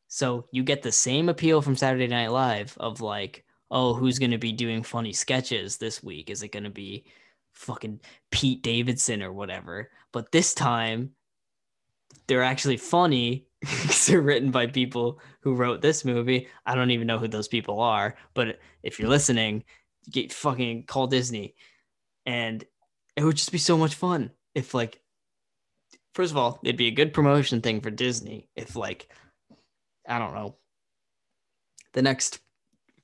so 0.09 0.47
you 0.53 0.63
get 0.63 0.83
the 0.83 0.93
same 0.93 1.29
appeal 1.29 1.61
from 1.61 1.77
saturday 1.77 2.07
night 2.07 2.29
live 2.29 2.77
of 2.79 3.01
like 3.01 3.47
oh 3.71 3.95
who's 3.95 4.19
going 4.19 4.31
to 4.31 4.39
be 4.39 4.53
doing 4.53 4.83
funny 4.83 5.13
sketches 5.13 5.77
this 5.77 6.03
week? 6.03 6.31
Is 6.31 6.43
it 6.43 6.53
going 6.53 6.65
to 6.65 6.71
be 6.71 7.05
fucking 7.53 8.01
pete 8.31 8.63
davidson 8.63 9.23
or 9.23 9.33
whatever? 9.33 9.91
But 10.13 10.33
this 10.33 10.55
time 10.55 11.11
they're 12.27 12.43
actually 12.43 12.77
funny 12.77 13.47
they're 14.07 14.21
written 14.21 14.51
by 14.51 14.67
people 14.67 15.21
who 15.41 15.55
wrote 15.55 15.81
this 15.81 16.05
movie. 16.05 16.49
I 16.65 16.75
don't 16.75 16.91
even 16.91 17.07
know 17.07 17.19
who 17.19 17.29
those 17.29 17.49
people 17.49 17.81
are 17.81 18.17
but 18.35 18.59
if 18.83 18.99
you're 18.99 19.09
listening 19.09 19.65
get 20.11 20.33
fucking 20.33 20.85
call 20.85 21.09
disney. 21.09 21.55
And 22.25 22.65
it 23.17 23.25
would 23.25 23.37
just 23.37 23.53
be 23.53 23.59
so 23.59 23.77
much 23.77 23.95
fun 23.95 24.31
if 24.55 24.75
like 24.75 25.01
first 26.15 26.31
of 26.31 26.37
all 26.37 26.61
it'd 26.63 26.77
be 26.77 26.87
a 26.87 26.93
good 26.93 27.13
promotion 27.13 27.61
thing 27.61 27.81
for 27.81 27.91
disney 27.91 28.49
if 28.57 28.75
like 28.75 29.09
i 30.09 30.19
don't 30.19 30.35
know 30.35 30.57
the 31.93 32.03
next 32.03 32.41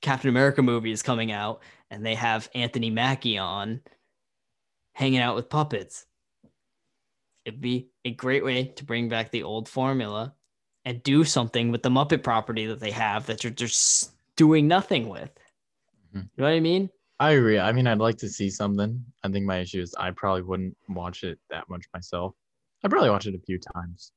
captain 0.01 0.29
america 0.29 0.61
movie 0.61 0.91
is 0.91 1.01
coming 1.01 1.31
out 1.31 1.61
and 1.89 2.05
they 2.05 2.15
have 2.15 2.49
anthony 2.55 2.89
mackie 2.89 3.37
on 3.37 3.81
hanging 4.93 5.19
out 5.19 5.35
with 5.35 5.49
puppets 5.49 6.05
it'd 7.45 7.61
be 7.61 7.89
a 8.05 8.11
great 8.11 8.43
way 8.43 8.65
to 8.65 8.85
bring 8.85 9.09
back 9.09 9.31
the 9.31 9.43
old 9.43 9.67
formula 9.67 10.33
and 10.85 11.01
do 11.03 11.23
something 11.23 11.71
with 11.71 11.81
the 11.81 11.89
muppet 11.89 12.23
property 12.23 12.65
that 12.65 12.79
they 12.79 12.91
have 12.91 13.25
that 13.25 13.43
you're 13.43 13.51
just 13.51 14.11
doing 14.35 14.67
nothing 14.67 15.09
with 15.09 15.31
Mhm. 16.13 16.23
you 16.23 16.29
know 16.37 16.43
what 16.45 16.53
i 16.53 16.59
mean 16.59 16.89
I 17.19 17.33
agree. 17.33 17.57
I 17.59 17.71
mean, 17.71 17.87
I'd 17.87 17.99
like 17.99 18.17
to 18.17 18.27
see 18.27 18.49
something. 18.49 19.01
I 19.23 19.29
think 19.29 19.45
my 19.45 19.59
issue 19.59 19.79
is 19.79 19.95
I 19.97 20.11
probably 20.11 20.41
wouldn't 20.41 20.75
watch 20.89 21.23
it 21.23 21.39
that 21.49 21.69
much 21.69 21.85
myself. 21.93 22.33
I'd 22.83 22.91
probably 22.91 23.11
watch 23.11 23.27
it 23.27 23.35
a 23.35 23.39
few 23.39 23.59
times. 23.73 24.11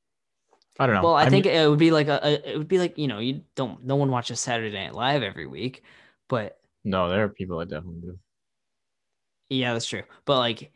I 0.79 0.85
don't 0.85 0.95
know. 0.95 1.01
Well, 1.03 1.15
I, 1.15 1.23
mean- 1.23 1.31
think 1.43 1.45
it 1.47 1.69
would 1.69 1.79
be 1.79 1.91
like 1.91 2.07
a, 2.07 2.19
a- 2.23 2.51
it 2.53 2.57
would 2.57 2.67
be 2.67 2.77
like 2.79 2.97
you 2.97 3.07
know 3.07 3.19
you 3.19 3.41
don't 3.55 3.83
no 3.83 3.95
one 3.95 4.11
watches 4.11 4.39
Saturday 4.39 4.73
Night 4.75 4.93
Live 4.93 5.23
every 5.23 5.47
week, 5.47 5.83
but 6.29 6.59
no, 6.83 7.09
there 7.09 7.23
are 7.23 7.29
people 7.29 7.57
that 7.59 7.69
definitely 7.69 8.01
do. 8.01 8.19
yeah, 9.49 9.73
that's 9.73 9.85
true. 9.87 10.03
But 10.25 10.37
like 10.39 10.71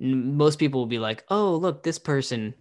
n- 0.00 0.36
most 0.36 0.58
people 0.58 0.80
will 0.80 0.86
be 0.86 0.98
like, 0.98 1.24
oh 1.30 1.54
look, 1.56 1.82
this 1.82 1.98
person 1.98 2.54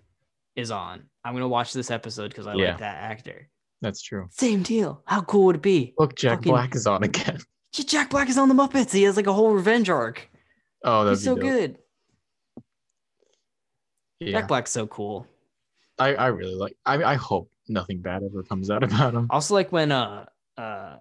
is 0.55 0.71
on. 0.71 1.03
I'm 1.23 1.33
gonna 1.33 1.47
watch 1.47 1.73
this 1.73 1.89
episode 1.91 2.29
because 2.29 2.47
I 2.47 2.53
Yeah. 2.55 2.69
like 2.69 2.79
that 2.79 2.97
actor. 2.97 3.49
That's 3.81 4.01
true. 4.01 4.27
Same 4.31 4.63
deal. 4.63 5.01
How 5.05 5.21
cool 5.21 5.45
would 5.45 5.57
it 5.57 5.61
be? 5.61 5.93
Look, 5.97 6.15
Jack 6.15 6.39
Fucking- 6.39 6.51
Black 6.51 6.75
is 6.75 6.87
on 6.87 7.03
again. 7.03 7.39
Jack 7.73 8.09
Black 8.09 8.29
is 8.29 8.37
on 8.37 8.47
the 8.47 8.55
Muppets. 8.55 8.93
He 8.93 9.03
has 9.03 9.17
like 9.17 9.27
a 9.27 9.33
whole 9.33 9.51
revenge 9.53 9.89
arc. 9.89 10.29
Oh, 10.83 11.09
be 11.09 11.15
so 11.17 11.35
dope. 11.35 11.41
good. 11.41 11.77
Yeah, 14.19 14.31
Jack 14.31 14.47
Black's 14.47 14.71
so 14.71 14.87
cool. 14.87 15.27
I, 15.99 16.15
I 16.15 16.27
really 16.27 16.55
like. 16.55 16.75
I 16.85 17.03
I 17.03 17.15
hope 17.15 17.51
nothing 17.67 18.01
bad 18.01 18.23
ever 18.23 18.43
comes 18.43 18.69
out 18.69 18.83
about 18.83 19.13
him. 19.13 19.27
Also 19.29 19.53
like 19.53 19.71
when 19.71 19.91
uh 19.91 20.25
uh 20.57 20.97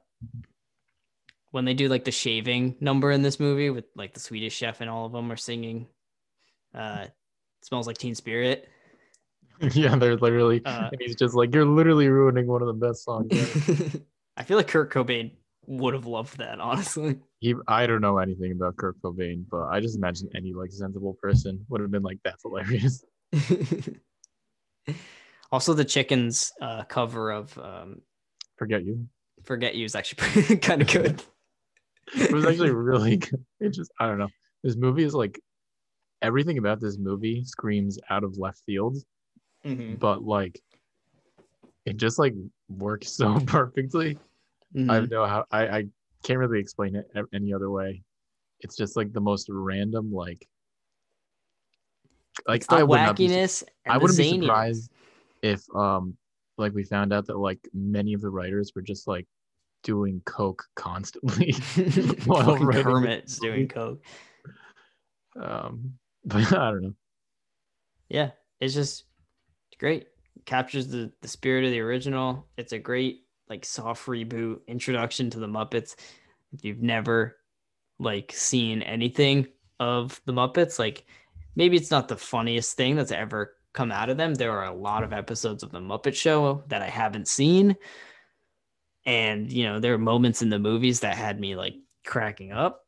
when 1.50 1.64
they 1.64 1.74
do 1.74 1.88
like 1.88 2.04
the 2.04 2.10
shaving 2.10 2.76
number 2.80 3.10
in 3.10 3.22
this 3.22 3.38
movie 3.38 3.70
with 3.70 3.84
like 3.94 4.14
the 4.14 4.20
Swedish 4.20 4.54
chef 4.54 4.80
and 4.80 4.90
all 4.90 5.06
of 5.06 5.12
them 5.12 5.30
are 5.30 5.36
singing 5.36 5.86
uh 6.74 7.06
smells 7.62 7.86
like 7.86 7.98
teen 7.98 8.14
spirit 8.14 8.68
yeah, 9.72 9.94
they're 9.94 10.16
literally. 10.16 10.60
Uh, 10.64 10.88
and 10.90 11.00
he's 11.00 11.14
just 11.14 11.32
like, 11.32 11.54
"You're 11.54 11.64
literally 11.64 12.08
ruining 12.08 12.48
one 12.48 12.60
of 12.60 12.66
the 12.66 12.72
best 12.72 13.04
songs." 13.04 13.30
i 14.36 14.42
feel 14.42 14.56
like 14.56 14.66
kurt 14.66 14.92
cobain 14.92 15.30
would 15.68 15.94
have 15.94 16.06
loved 16.06 16.38
that 16.38 16.58
honestly 16.58 17.20
he, 17.44 17.54
I 17.68 17.86
don't 17.86 18.00
know 18.00 18.16
anything 18.16 18.52
about 18.52 18.78
Kurt 18.78 18.98
Cobain, 19.02 19.44
but 19.50 19.64
I 19.66 19.80
just 19.80 19.98
imagine 19.98 20.30
any 20.34 20.54
like 20.54 20.72
sensible 20.72 21.12
person 21.20 21.66
would 21.68 21.82
have 21.82 21.90
been 21.90 22.02
like, 22.02 22.16
"That's 22.24 22.42
hilarious." 22.42 23.04
also 25.52 25.74
the 25.74 25.84
chickens 25.84 26.52
uh 26.60 26.84
cover 26.84 27.30
of 27.30 27.56
um 27.58 28.00
Forget 28.56 28.84
you. 28.84 29.06
forget 29.44 29.74
you 29.74 29.84
is 29.84 29.94
actually 29.94 30.56
kind 30.68 30.82
of 30.82 30.88
good 30.88 31.22
It 32.14 32.32
was 32.32 32.44
actually 32.46 32.70
really 32.90 33.16
good. 33.16 33.44
It 33.60 33.70
just, 33.70 33.90
I 33.98 34.06
don't 34.06 34.18
know. 34.18 34.28
This 34.62 34.76
movie 34.76 35.04
is 35.04 35.14
like 35.14 35.40
everything 36.22 36.58
about 36.58 36.80
this 36.80 36.96
movie 36.98 37.44
screams 37.44 37.98
out 38.10 38.24
of 38.24 38.38
left 38.38 38.60
field, 38.66 38.96
Mhm. 39.64 39.98
but 39.98 40.22
like 40.22 40.62
it 41.86 41.96
just 41.96 42.18
like 42.18 42.34
works 42.68 43.10
so 43.12 43.38
perfectly. 43.46 44.18
Mhm. 44.74 44.90
I 44.90 44.94
don't 45.00 45.10
know 45.10 45.26
how 45.26 45.44
I, 45.50 45.66
I 45.68 45.84
can't 46.22 46.38
really 46.38 46.60
explain 46.60 46.94
it 46.96 47.10
any 47.32 47.52
other 47.52 47.70
way. 47.70 48.02
It's 48.60 48.76
just 48.76 48.96
like 48.96 49.12
the 49.12 49.20
most 49.20 49.48
random, 49.50 50.12
like 50.12 50.46
like 52.46 52.58
It's 52.58 52.66
the 52.66 52.76
I 52.76 52.82
would 52.82 52.96
not 52.96 53.16
be, 53.16 53.28
wackiness 53.28 53.62
I 53.86 53.98
wouldn't 53.98 54.18
be 54.18 54.40
surprised 54.40 54.90
if 55.42 55.62
um 55.74 56.16
like 56.56 56.72
we 56.72 56.84
found 56.84 57.12
out 57.12 57.26
that 57.26 57.38
like 57.38 57.60
many 57.72 58.12
of 58.14 58.20
the 58.20 58.30
writers 58.30 58.72
were 58.74 58.82
just 58.82 59.06
like 59.06 59.26
doing 59.84 60.20
coke 60.24 60.64
constantly. 60.74 61.52
while 62.24 62.56
writing 62.56 62.66
this 62.70 62.82
Kermit's 62.82 63.38
doing 63.38 63.68
coke. 63.68 64.02
um, 65.40 65.94
but 66.24 66.52
I 66.52 66.70
don't 66.70 66.82
know. 66.82 66.94
Yeah, 68.08 68.30
it's 68.60 68.74
just 68.74 69.04
great. 69.78 70.08
Captures 70.46 70.88
the 70.88 71.12
the 71.20 71.28
spirit 71.28 71.64
of 71.64 71.70
the 71.70 71.80
original. 71.80 72.46
It's 72.56 72.72
a 72.72 72.78
great 72.78 73.20
like 73.48 73.64
soft 73.64 74.06
reboot 74.06 74.60
introduction 74.66 75.30
to 75.30 75.38
the 75.38 75.46
Muppets. 75.46 75.94
If 76.52 76.64
you've 76.64 76.82
never 76.82 77.36
like 77.98 78.32
seen 78.34 78.82
anything 78.82 79.46
of 79.80 80.20
the 80.24 80.32
Muppets, 80.32 80.78
like 80.78 81.04
maybe 81.56 81.76
it's 81.76 81.90
not 81.90 82.08
the 82.08 82.16
funniest 82.16 82.76
thing 82.76 82.96
that's 82.96 83.12
ever 83.12 83.56
come 83.72 83.90
out 83.92 84.08
of 84.08 84.16
them. 84.16 84.34
There 84.34 84.52
are 84.52 84.66
a 84.66 84.74
lot 84.74 85.02
of 85.02 85.12
episodes 85.12 85.62
of 85.62 85.72
the 85.72 85.80
Muppet 85.80 86.14
Show 86.14 86.64
that 86.68 86.82
I 86.82 86.88
haven't 86.88 87.28
seen. 87.28 87.76
And 89.06 89.52
you 89.52 89.64
know, 89.64 89.80
there 89.80 89.94
are 89.94 89.98
moments 89.98 90.42
in 90.42 90.48
the 90.48 90.58
movies 90.58 91.00
that 91.00 91.16
had 91.16 91.38
me 91.38 91.56
like 91.56 91.74
cracking 92.06 92.52
up. 92.52 92.80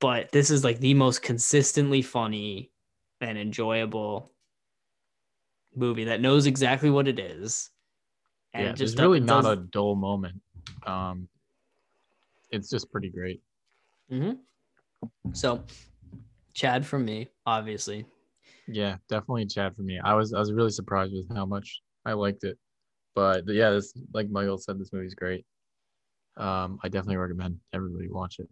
But 0.00 0.30
this 0.30 0.50
is 0.50 0.62
like 0.62 0.78
the 0.78 0.94
most 0.94 1.22
consistently 1.22 2.02
funny 2.02 2.70
and 3.20 3.36
enjoyable 3.36 4.32
movie 5.74 6.04
that 6.04 6.20
knows 6.20 6.46
exactly 6.46 6.90
what 6.90 7.08
it 7.08 7.18
is. 7.18 7.70
And 8.54 8.66
yeah, 8.66 8.72
just 8.72 8.98
really 8.98 9.20
does- 9.20 9.26
not 9.26 9.44
a 9.44 9.56
dull 9.56 9.96
moment. 9.96 10.40
Um, 10.86 11.28
it's 12.50 12.70
just 12.70 12.90
pretty 12.90 13.10
great. 13.10 13.42
Mm-hmm. 14.10 15.32
So, 15.32 15.64
Chad 16.58 16.84
from 16.84 17.04
me, 17.04 17.28
obviously. 17.46 18.04
Yeah, 18.66 18.96
definitely 19.08 19.46
Chad 19.46 19.76
for 19.76 19.82
me. 19.82 20.00
I 20.02 20.14
was 20.14 20.34
I 20.34 20.40
was 20.40 20.52
really 20.52 20.70
surprised 20.70 21.12
with 21.12 21.32
how 21.34 21.46
much 21.46 21.80
I 22.04 22.14
liked 22.14 22.42
it. 22.42 22.58
But 23.14 23.44
yeah, 23.46 23.70
this 23.70 23.94
like 24.12 24.28
Michael 24.28 24.58
said, 24.58 24.78
this 24.78 24.92
movie's 24.92 25.14
great. 25.14 25.46
Um, 26.36 26.80
I 26.82 26.88
definitely 26.88 27.16
recommend 27.16 27.60
everybody 27.72 28.08
watch 28.08 28.40
it. 28.40 28.48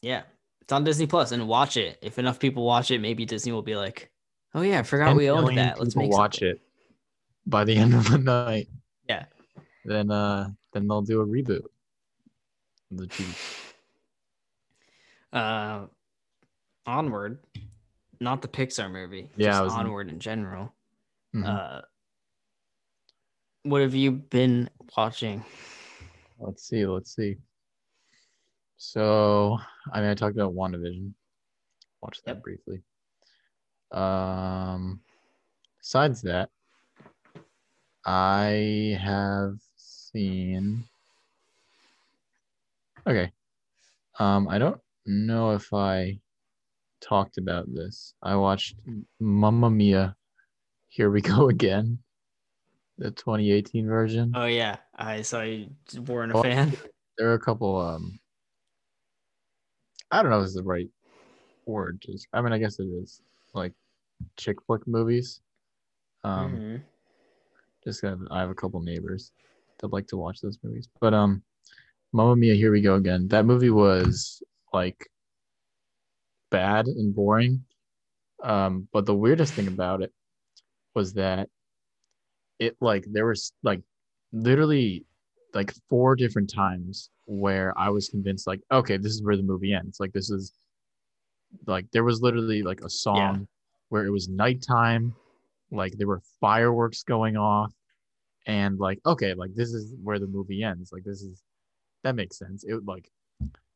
Yeah, 0.00 0.22
it's 0.62 0.72
on 0.72 0.84
Disney 0.84 1.06
Plus, 1.06 1.32
and 1.32 1.46
watch 1.46 1.76
it. 1.76 1.98
If 2.00 2.18
enough 2.18 2.38
people 2.38 2.64
watch 2.64 2.90
it, 2.90 3.00
maybe 3.00 3.26
Disney 3.26 3.52
will 3.52 3.62
be 3.62 3.76
like, 3.76 4.10
"Oh 4.54 4.62
yeah, 4.62 4.78
I 4.78 4.82
forgot 4.82 5.14
we 5.14 5.28
owned 5.28 5.58
that. 5.58 5.78
Let's 5.78 5.96
make 5.96 6.10
watch 6.10 6.40
it 6.40 6.62
by 7.46 7.64
the 7.64 7.76
end 7.76 7.94
of 7.94 8.10
the 8.10 8.18
night. 8.18 8.68
Yeah. 9.06 9.26
Then 9.84 10.10
uh 10.10 10.48
then 10.72 10.88
they'll 10.88 11.02
do 11.02 11.20
a 11.20 11.26
reboot. 11.26 11.64
The. 12.90 13.08
Uh, 15.32 15.86
onward, 16.86 17.38
not 18.20 18.42
the 18.42 18.48
Pixar 18.48 18.90
movie. 18.90 19.28
Yeah, 19.36 19.50
just 19.50 19.62
was- 19.64 19.72
onward 19.72 20.08
in 20.08 20.18
general. 20.20 20.74
Mhm. 21.34 21.46
Uh, 21.46 21.82
what 23.62 23.82
have 23.82 23.94
you 23.94 24.12
been 24.12 24.68
watching? 24.96 25.44
Let's 26.38 26.64
see, 26.66 26.86
let's 26.86 27.14
see. 27.14 27.36
So, 28.78 29.58
I 29.92 30.00
mean, 30.00 30.10
I 30.10 30.14
talked 30.14 30.36
about 30.36 30.54
WandaVision. 30.54 31.12
Watch 32.00 32.22
that 32.22 32.36
Yep. 32.36 32.42
briefly. 32.42 32.82
Um, 33.92 35.02
besides 35.78 36.22
that, 36.22 36.50
I 38.06 38.98
have 39.00 39.58
seen. 39.76 40.88
Okay. 43.06 43.30
Um, 44.18 44.48
I 44.48 44.58
don't 44.58 44.80
know 45.04 45.52
if 45.52 45.72
I 45.74 46.20
talked 47.00 47.38
about 47.38 47.72
this. 47.72 48.14
I 48.22 48.36
watched 48.36 48.76
Mamma 49.18 49.70
Mia. 49.70 50.16
Here 50.88 51.10
we 51.10 51.20
go 51.34 51.48
again. 51.48 51.98
The 52.98 53.10
2018 53.10 53.86
version. 53.86 54.32
Oh 54.34 54.44
yeah, 54.46 54.76
I 54.94 55.22
saw 55.22 55.40
you 55.42 55.70
weren't 56.06 56.32
a 56.32 56.38
Oh, 56.38 56.42
fan. 56.42 56.76
there 57.18 57.30
are 57.30 57.34
a 57.34 57.40
couple 57.40 57.80
um 57.80 58.18
I 60.10 60.22
don't 60.22 60.30
know 60.30 60.40
if 60.40 60.46
it's 60.46 60.54
the 60.54 60.62
right 60.62 60.88
word. 61.66 62.02
Just 62.04 62.26
I 62.32 62.40
mean 62.42 62.52
I 62.52 62.58
guess 62.58 62.78
it 62.78 62.84
is 62.84 63.22
like 63.54 63.72
chick 64.36 64.56
flick 64.66 64.86
movies. 64.86 65.40
Um 66.24 66.56
Mhm. 66.56 66.82
just 67.84 68.02
have, 68.02 68.20
I 68.30 68.40
have 68.40 68.50
a 68.50 68.54
couple 68.54 68.80
neighbors 68.82 69.32
that 69.78 69.92
like 69.92 70.06
to 70.08 70.18
watch 70.18 70.40
those 70.40 70.58
movies. 70.62 70.88
But 71.00 71.14
um 71.14 71.42
Mamma 72.12 72.36
Mia, 72.36 72.54
here 72.54 72.72
we 72.72 72.82
go 72.82 72.96
again. 72.96 73.28
That 73.28 73.46
movie 73.46 73.70
was 73.70 74.42
like 74.74 75.08
bad 76.50 76.86
and 76.86 77.14
boring. 77.14 77.64
Um, 78.42 78.88
but 78.92 79.06
the 79.06 79.14
weirdest 79.14 79.54
thing 79.54 79.68
about 79.68 80.02
it 80.02 80.12
was 80.94 81.12
that 81.14 81.48
it 82.58 82.76
like 82.80 83.04
there 83.10 83.26
was 83.26 83.52
like 83.62 83.80
literally 84.32 85.04
like 85.54 85.72
four 85.88 86.14
different 86.14 86.52
times 86.52 87.10
where 87.26 87.76
I 87.78 87.90
was 87.90 88.08
convinced 88.08 88.46
like, 88.46 88.60
okay, 88.70 88.96
this 88.96 89.12
is 89.12 89.22
where 89.22 89.36
the 89.36 89.42
movie 89.42 89.72
ends. 89.72 89.98
Like 90.00 90.12
this 90.12 90.30
is 90.30 90.52
like 91.66 91.86
there 91.92 92.04
was 92.04 92.22
literally 92.22 92.62
like 92.62 92.80
a 92.82 92.90
song 92.90 93.48
where 93.88 94.04
it 94.04 94.10
was 94.10 94.28
nighttime, 94.28 95.14
like 95.70 95.92
there 95.96 96.06
were 96.06 96.22
fireworks 96.40 97.02
going 97.02 97.36
off, 97.36 97.72
and 98.46 98.78
like, 98.78 98.98
okay, 99.06 99.34
like 99.34 99.54
this 99.54 99.72
is 99.72 99.94
where 100.02 100.18
the 100.18 100.26
movie 100.26 100.62
ends. 100.62 100.92
Like 100.92 101.04
this 101.04 101.22
is 101.22 101.42
that 102.04 102.14
makes 102.14 102.38
sense. 102.38 102.64
It 102.64 102.84
like 102.84 103.10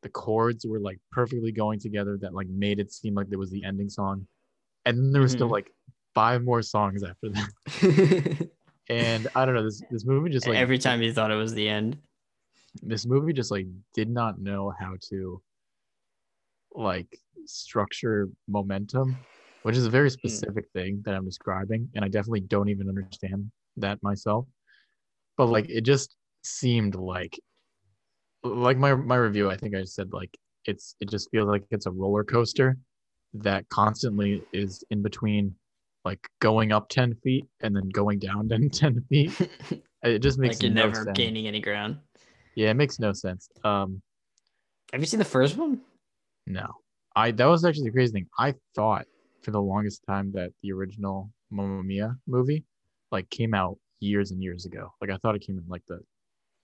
the 0.05 0.09
chords 0.11 0.67
were 0.67 0.79
like 0.79 0.99
perfectly 1.11 1.51
going 1.51 1.79
together 1.79 2.15
that 2.21 2.31
like 2.31 2.47
made 2.47 2.77
it 2.79 2.93
seem 2.93 3.15
like 3.15 3.27
there 3.27 3.39
was 3.39 3.49
the 3.49 3.63
ending 3.63 3.89
song. 3.89 4.27
And 4.85 4.95
then 4.99 5.11
there 5.11 5.23
was 5.23 5.31
still 5.31 5.47
Mhm. 5.47 5.57
like 5.57 5.71
five 6.13 6.43
more 6.43 6.61
songs 6.61 7.01
after 7.03 7.29
that. 7.31 8.49
And 8.87 9.27
I 9.33 9.45
don't 9.45 9.55
know, 9.55 9.63
this 9.63 9.81
this 9.89 10.05
movie 10.05 10.29
just 10.29 10.45
like 10.47 10.59
Every 10.59 10.77
time 10.77 11.01
you 11.01 11.11
thought 11.11 11.31
it 11.31 11.35
was 11.35 11.55
the 11.55 11.67
end. 11.67 11.97
this 12.83 13.07
movie 13.07 13.33
just 13.33 13.49
like 13.49 13.65
did 13.95 14.09
not 14.09 14.37
know 14.39 14.71
how 14.79 14.93
to 15.09 15.41
like 16.75 17.17
structure 17.45 18.29
momentum 18.47 19.17
which 19.63 19.75
is 19.77 19.85
a 19.85 19.89
very 19.89 20.09
specific 20.09 20.65
thing 20.73 21.01
that 21.05 21.15
i'm 21.15 21.23
describing 21.25 21.87
and 21.95 22.03
i 22.03 22.07
definitely 22.09 22.41
don't 22.41 22.69
even 22.69 22.89
understand 22.89 23.49
that 23.77 23.97
myself 24.03 24.45
but 25.37 25.47
like 25.47 25.67
it 25.69 25.81
just 25.81 26.15
seemed 26.43 26.95
like 26.95 27.39
like 28.45 28.77
my 28.77 28.93
my 28.95 29.15
review 29.15 29.49
i 29.49 29.57
think 29.57 29.75
i 29.75 29.83
said 29.83 30.13
like 30.13 30.37
it's 30.65 30.95
it 30.99 31.09
just 31.09 31.29
feels 31.31 31.47
like 31.47 31.63
it's 31.71 31.85
a 31.85 31.91
roller 31.91 32.23
coaster 32.23 32.77
that 33.33 33.67
constantly 33.69 34.41
is 34.53 34.83
in 34.91 35.01
between 35.01 35.53
like 36.05 36.19
going 36.39 36.71
up 36.71 36.87
10 36.89 37.15
feet 37.23 37.45
and 37.61 37.75
then 37.75 37.89
going 37.89 38.19
down 38.19 38.47
10 38.71 39.03
feet 39.09 39.31
it 40.03 40.19
just 40.19 40.37
makes 40.39 40.57
like 40.57 40.63
you're 40.63 40.71
no 40.71 40.87
never 40.87 41.03
sense. 41.03 41.17
gaining 41.17 41.47
any 41.47 41.59
ground. 41.59 41.97
Yeah, 42.53 42.69
it 42.69 42.75
makes 42.75 42.99
no 42.99 43.11
sense. 43.11 43.49
Um, 43.65 44.01
Have 44.93 45.01
you 45.01 45.07
seen 45.07 45.17
the 45.19 45.25
first 45.25 45.57
one? 45.57 45.81
no, 46.47 46.67
I 47.15 47.31
that 47.31 47.45
was 47.45 47.65
actually 47.65 47.85
the 47.85 47.91
crazy 47.91 48.13
thing. 48.13 48.27
I 48.37 48.53
thought 48.75 49.05
for 49.41 49.51
the 49.51 49.61
longest 49.61 50.03
time 50.07 50.31
that 50.33 50.51
the 50.61 50.71
original 50.71 51.31
Mamma 51.51 51.83
Mia 51.83 52.15
movie 52.27 52.63
like 53.11 53.29
came 53.29 53.53
out 53.53 53.77
years 53.99 54.31
and 54.31 54.41
years 54.41 54.65
ago. 54.65 54.93
Like 55.01 55.09
I 55.09 55.17
thought 55.17 55.35
it 55.35 55.41
came 55.45 55.57
in 55.57 55.65
like 55.67 55.85
the 55.87 55.99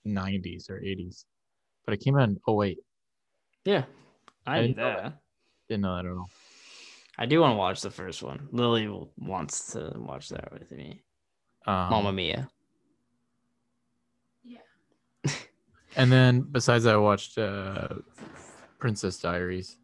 90s 0.07 0.69
or 0.69 0.79
80s, 0.79 1.25
but 1.85 1.93
it 1.93 1.97
came 1.97 2.17
out 2.17 2.29
in 2.29 2.39
08. 2.47 2.77
Yeah, 3.65 3.83
I 4.45 4.57
I 4.57 4.61
knew 4.61 4.67
didn't 4.67 4.77
know 4.77 5.01
that. 5.01 5.13
Didn't 5.69 5.81
know 5.81 5.95
that 5.95 6.05
at 6.05 6.11
all. 6.11 6.29
I 7.17 7.25
do 7.25 7.39
want 7.41 7.51
to 7.51 7.57
watch 7.57 7.81
the 7.81 7.91
first 7.91 8.23
one. 8.23 8.47
Lily 8.51 8.89
wants 9.17 9.73
to 9.73 9.93
watch 9.95 10.29
that 10.29 10.51
with 10.51 10.71
me. 10.71 11.03
Um, 11.67 11.89
Mamma 11.91 12.11
Mia. 12.11 12.49
Yeah. 14.43 14.59
and 15.95 16.11
then 16.11 16.41
besides 16.41 16.85
that, 16.85 16.95
I 16.95 16.97
watched 16.97 17.37
uh, 17.37 17.89
Princess 18.79 19.19
Diaries. 19.19 19.77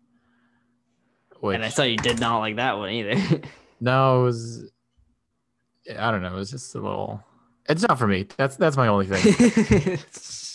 Which, 1.39 1.56
And 1.56 1.64
I 1.64 1.70
saw 1.70 1.84
you 1.84 1.98
did 1.98 2.20
not 2.20 2.39
like 2.39 2.56
that 2.56 2.78
one 2.78 2.89
either. 2.89 3.41
no, 3.80 4.22
it 4.22 4.24
was. 4.24 4.72
I 5.98 6.12
don't 6.12 6.22
know. 6.22 6.34
It 6.34 6.39
was 6.39 6.52
just 6.52 6.74
a 6.74 6.80
little. 6.80 7.24
It's 7.70 7.88
not 7.88 8.00
for 8.00 8.08
me. 8.08 8.28
That's 8.38 8.56
that's 8.56 8.76
my 8.76 8.88
only 8.88 9.06
thing. 9.06 9.22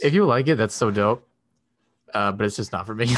if 0.02 0.12
you 0.12 0.24
like 0.26 0.48
it, 0.48 0.56
that's 0.56 0.74
so 0.74 0.90
dope. 0.90 1.28
Uh, 2.14 2.32
but 2.32 2.44
it's 2.46 2.56
just 2.56 2.72
not 2.72 2.86
for 2.86 2.94
me 2.94 3.06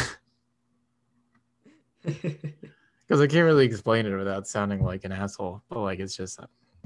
because 2.05 3.21
I 3.21 3.27
can't 3.27 3.45
really 3.45 3.65
explain 3.67 4.07
it 4.07 4.15
without 4.17 4.47
sounding 4.47 4.83
like 4.83 5.05
an 5.05 5.13
asshole. 5.13 5.63
But 5.69 5.81
like, 5.81 5.99
it's 6.01 6.17
just 6.17 6.39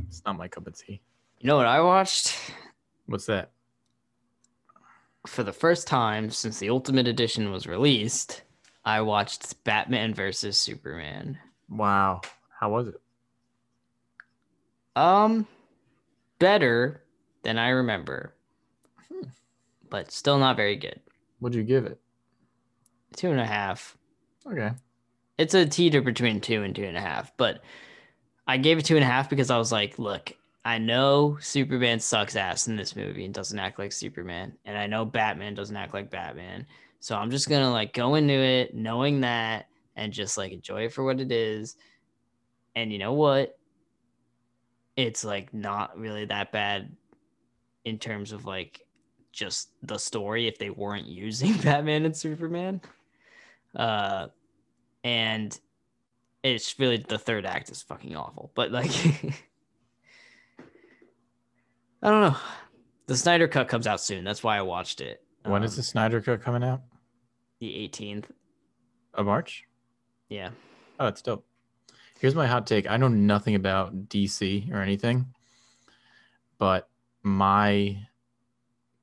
it's 0.09 0.23
not 0.25 0.37
my 0.39 0.49
cup 0.49 0.67
of 0.67 0.79
tea. 0.79 1.01
you 1.41 1.49
know 1.49 1.57
what 1.57 1.67
I 1.67 1.81
watched 1.81 2.35
What's 3.07 3.27
that? 3.27 3.51
for 5.27 5.43
the 5.43 5.53
first 5.53 5.87
time 5.89 6.31
since 6.31 6.59
the 6.59 6.71
Ultimate 6.71 7.07
Edition 7.09 7.51
was 7.51 7.67
released? 7.67 8.43
I 8.85 9.01
watched 9.03 9.63
Batman 9.65 10.15
versus 10.15 10.57
Superman. 10.57 11.39
Wow, 11.69 12.23
how 12.59 12.71
was 12.71 12.89
it? 12.89 13.01
Um, 14.97 15.47
better 16.39 17.03
than 17.43 17.59
I 17.59 17.69
remember, 17.71 18.35
Hmm. 19.13 19.29
but 19.91 20.11
still 20.13 20.39
not 20.39 20.57
very 20.57 20.77
good. 20.77 21.01
What'd 21.41 21.57
you 21.57 21.63
give 21.63 21.87
it? 21.87 22.01
Two 23.17 23.31
and 23.31 23.41
a 23.41 23.47
half. 23.47 23.97
Okay. 24.47 24.73
It's 25.39 25.55
a 25.55 25.67
teeter 25.67 26.03
between 26.03 26.41
two 26.41 26.63
and 26.63 26.75
two 26.75 26.85
and 26.85 26.97
a 26.97 27.01
half, 27.01 27.33
but 27.37 27.63
I 28.47 28.57
gave 28.57 28.79
it 28.79 28.85
two 28.85 28.97
and 28.97 29.05
a 29.05 29.09
half 29.09 29.31
because 29.31 29.51
I 29.51 29.59
was 29.59 29.71
like, 29.71 29.99
look, 29.99 30.33
I 30.65 30.79
know 30.79 31.39
Superman 31.41 32.01
sucks 32.01 32.35
ass 32.35 32.67
in 32.67 32.77
this 32.77 32.97
movie 32.97 33.25
and 33.25 33.33
doesn't 33.33 33.59
act 33.59 33.79
like 33.79 33.93
Superman, 33.93 34.57
and 34.65 34.77
I 34.77 34.87
know 34.87 35.05
Batman 35.05 35.55
doesn't 35.55 35.77
act 35.77 35.95
like 35.95 36.11
Batman. 36.11 36.67
So 37.01 37.17
I'm 37.17 37.31
just 37.31 37.49
gonna 37.49 37.71
like 37.71 37.93
go 37.93 38.17
into 38.17 38.35
it 38.35 38.75
knowing 38.75 39.21
that 39.21 39.67
and 39.97 40.13
just 40.13 40.37
like 40.37 40.53
enjoy 40.53 40.87
it 40.87 40.93
for 40.93 41.05
what 41.05 41.21
it 41.21 41.31
is. 41.31 41.77
And 42.75 42.93
you 42.93 42.99
know 42.99 43.13
what? 43.13 43.57
It's 44.97 45.25
like 45.25 45.55
not 45.55 45.97
really 45.99 46.25
that 46.25 46.51
bad 46.51 46.97
in 47.85 47.99
terms 47.99 48.33
of 48.33 48.45
like 48.45 48.81
just 49.33 49.71
the 49.83 49.99
story 49.99 50.47
if 50.49 50.59
they 50.59 50.71
weren't 50.71 51.07
using 51.27 51.55
Batman 51.59 52.05
and 52.05 52.17
Superman. 52.17 52.81
Uh 53.77 54.29
and 55.05 55.59
it's 56.43 56.79
really 56.79 56.97
the 56.97 57.19
third 57.19 57.45
act 57.47 57.71
is 57.71 57.83
fucking 57.83 58.17
awful. 58.17 58.51
But 58.55 58.71
like 58.73 58.91
I 62.03 62.11
don't 62.11 62.21
know. 62.33 62.37
The 63.07 63.17
Snyder 63.17 63.49
cut 63.49 63.69
comes 63.69 63.87
out 63.87 64.01
soon. 64.01 64.23
That's 64.25 64.43
why 64.43 64.57
I 64.59 64.63
watched 64.63 65.01
it. 65.01 65.23
When 65.45 65.63
is 65.63 65.73
Um, 65.73 65.77
the 65.77 65.83
Snyder 65.83 66.21
Cut 66.21 66.43
coming 66.43 66.63
out? 66.63 66.83
the 67.61 67.67
18th? 67.89 68.27
Of 69.15 69.27
March? 69.27 69.65
Yeah. 70.29 70.51
Oh, 71.01 71.07
that's 71.07 71.23
dope. 71.23 71.45
Here's 72.21 72.35
my 72.35 72.47
hot 72.47 72.67
take. 72.67 72.89
I 72.89 72.97
know 72.99 73.09
nothing 73.09 73.55
about 73.55 74.09
DC 74.09 74.71
or 74.73 74.81
anything, 74.83 75.27
but 76.59 76.89
my 77.23 77.99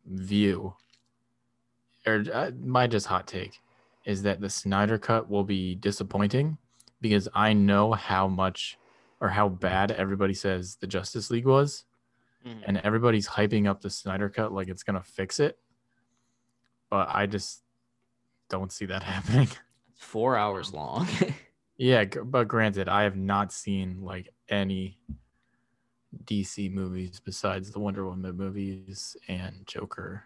view, 0.06 0.76
or 2.06 2.24
uh, 2.34 2.52
my 2.60 2.88
just 2.88 3.08
hot 3.08 3.28
take, 3.28 3.60
is 4.06 4.24
that 4.24 4.40
the 4.42 4.50
Snyder 4.50 4.98
Cut 4.98 5.30
will 5.30 5.44
be 5.44 5.76
disappointing 5.76 6.58
because 7.02 7.28
I 7.34 7.54
know 7.54 7.94
how 7.94 8.28
much 8.28 8.78
or 9.20 9.30
how 9.30 9.50
bad 9.50 9.92
everybody 9.92 10.34
says 10.34 10.76
the 10.76 10.88
Justice 10.88 11.30
League 11.32 11.46
was, 11.46 11.86
Mhm. 12.46 12.62
and 12.66 12.78
everybody's 12.80 13.28
hyping 13.28 13.68
up 13.68 13.82
the 13.82 13.90
Snyder 13.90 14.30
Cut 14.30 14.52
like 14.52 14.68
it's 14.68 14.84
gonna 14.84 15.02
fix 15.04 15.40
it. 15.40 15.58
But 16.90 17.10
I 17.12 17.26
just 17.26 17.64
don't 18.50 18.72
see 18.72 18.86
that 18.86 19.02
happening. 19.14 19.48
It's 19.92 20.04
four 20.04 20.38
hours 20.38 20.74
long. 20.74 21.08
Yeah, 21.78 22.06
but 22.06 22.48
granted, 22.48 22.88
I 22.88 23.04
have 23.04 23.18
not 23.18 23.52
seen 23.52 24.00
like 24.02 24.30
any 24.48 24.98
DC 26.24 26.72
movies 26.72 27.20
besides 27.24 27.72
the 27.72 27.80
Wonder 27.80 28.06
Woman 28.06 28.36
movies 28.36 29.18
and 29.28 29.66
Joker, 29.66 30.24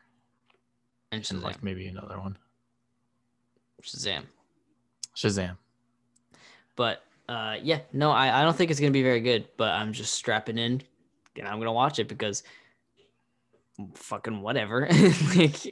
and 1.11 1.25
and 1.29 1.41
like 1.41 1.63
maybe 1.63 1.87
another 1.87 2.19
one. 2.19 2.37
Shazam. 3.81 4.23
Shazam. 5.15 5.57
But 6.75 7.03
uh, 7.27 7.57
yeah, 7.61 7.79
no, 7.93 8.11
I, 8.11 8.39
I 8.39 8.43
don't 8.43 8.55
think 8.55 8.71
it's 8.71 8.79
gonna 8.79 8.91
be 8.91 9.03
very 9.03 9.21
good. 9.21 9.47
But 9.57 9.71
I'm 9.71 9.93
just 9.93 10.13
strapping 10.13 10.57
in, 10.57 10.81
and 11.37 11.47
I'm 11.47 11.59
gonna 11.59 11.73
watch 11.73 11.99
it 11.99 12.07
because 12.07 12.43
fucking 13.95 14.41
whatever. 14.41 14.87
like 15.35 15.65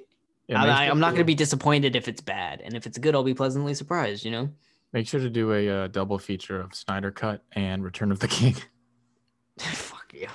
Yeah, 0.48 0.62
I, 0.62 0.66
make 0.66 0.76
I, 0.76 0.86
sure 0.86 0.92
I'm 0.92 1.00
not 1.00 1.14
gonna 1.14 1.24
be 1.26 1.36
disappointed 1.36 1.96
if 1.96 2.08
it's 2.08 2.22
bad, 2.22 2.62
and 2.62 2.74
if 2.74 2.86
it's 2.86 2.98
good, 2.98 3.16
I'll 3.16 3.24
be 3.24 3.34
pleasantly 3.34 3.74
surprised. 3.74 4.26
You 4.26 4.32
know. 4.32 4.50
Make 4.94 5.08
sure 5.08 5.20
to 5.20 5.30
do 5.30 5.54
a 5.54 5.70
uh, 5.70 5.88
double 5.88 6.18
feature 6.18 6.62
of 6.62 6.74
Snyder 6.74 7.12
Cut 7.12 7.44
and 7.52 7.84
Return 7.84 8.12
of 8.12 8.20
the 8.20 8.28
King. 8.28 8.56
Fuck 10.10 10.22
you. 10.22 10.28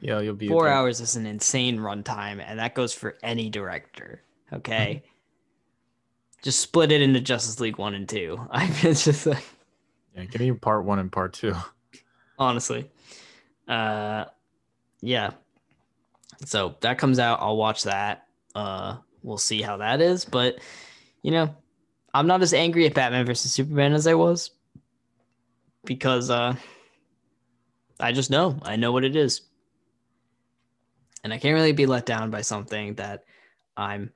yeah, 0.00 0.20
you'll 0.20 0.34
be 0.34 0.48
Four 0.48 0.68
hours 0.68 1.00
is 1.00 1.16
an 1.16 1.26
insane 1.26 1.78
runtime, 1.78 2.42
and 2.44 2.58
that 2.58 2.74
goes 2.74 2.92
for 2.92 3.16
any 3.22 3.48
director. 3.50 4.22
Okay. 4.52 5.02
just 6.42 6.60
split 6.60 6.92
it 6.92 7.00
into 7.02 7.20
Justice 7.20 7.60
League 7.60 7.78
one 7.78 7.94
and 7.94 8.08
two. 8.08 8.38
I 8.50 8.66
it's 8.82 9.04
just 9.04 9.26
like 9.26 9.44
Yeah, 10.14 10.24
give 10.24 10.40
me 10.40 10.52
part 10.52 10.84
one 10.84 10.98
and 10.98 11.10
part 11.10 11.32
two. 11.32 11.54
honestly. 12.38 12.90
Uh 13.68 14.26
yeah. 15.00 15.30
So 16.44 16.74
that 16.80 16.98
comes 16.98 17.18
out, 17.18 17.40
I'll 17.40 17.56
watch 17.56 17.84
that. 17.84 18.26
Uh 18.54 18.96
we'll 19.22 19.38
see 19.38 19.62
how 19.62 19.76
that 19.78 20.00
is, 20.00 20.24
but 20.24 20.58
you 21.22 21.30
know, 21.30 21.54
I'm 22.12 22.26
not 22.26 22.42
as 22.42 22.52
angry 22.52 22.84
at 22.86 22.94
Batman 22.94 23.24
versus 23.24 23.52
Superman 23.52 23.92
as 23.94 24.06
I 24.06 24.14
was 24.14 24.50
because 25.84 26.28
uh 26.28 26.56
I 28.02 28.12
just 28.12 28.30
know. 28.30 28.58
I 28.62 28.76
know 28.76 28.92
what 28.92 29.04
it 29.04 29.16
is. 29.16 29.42
And 31.24 31.32
I 31.32 31.38
can't 31.38 31.54
really 31.54 31.72
be 31.72 31.86
let 31.86 32.04
down 32.04 32.30
by 32.30 32.40
something 32.40 32.94
that 32.96 33.24
I'm 33.76 34.10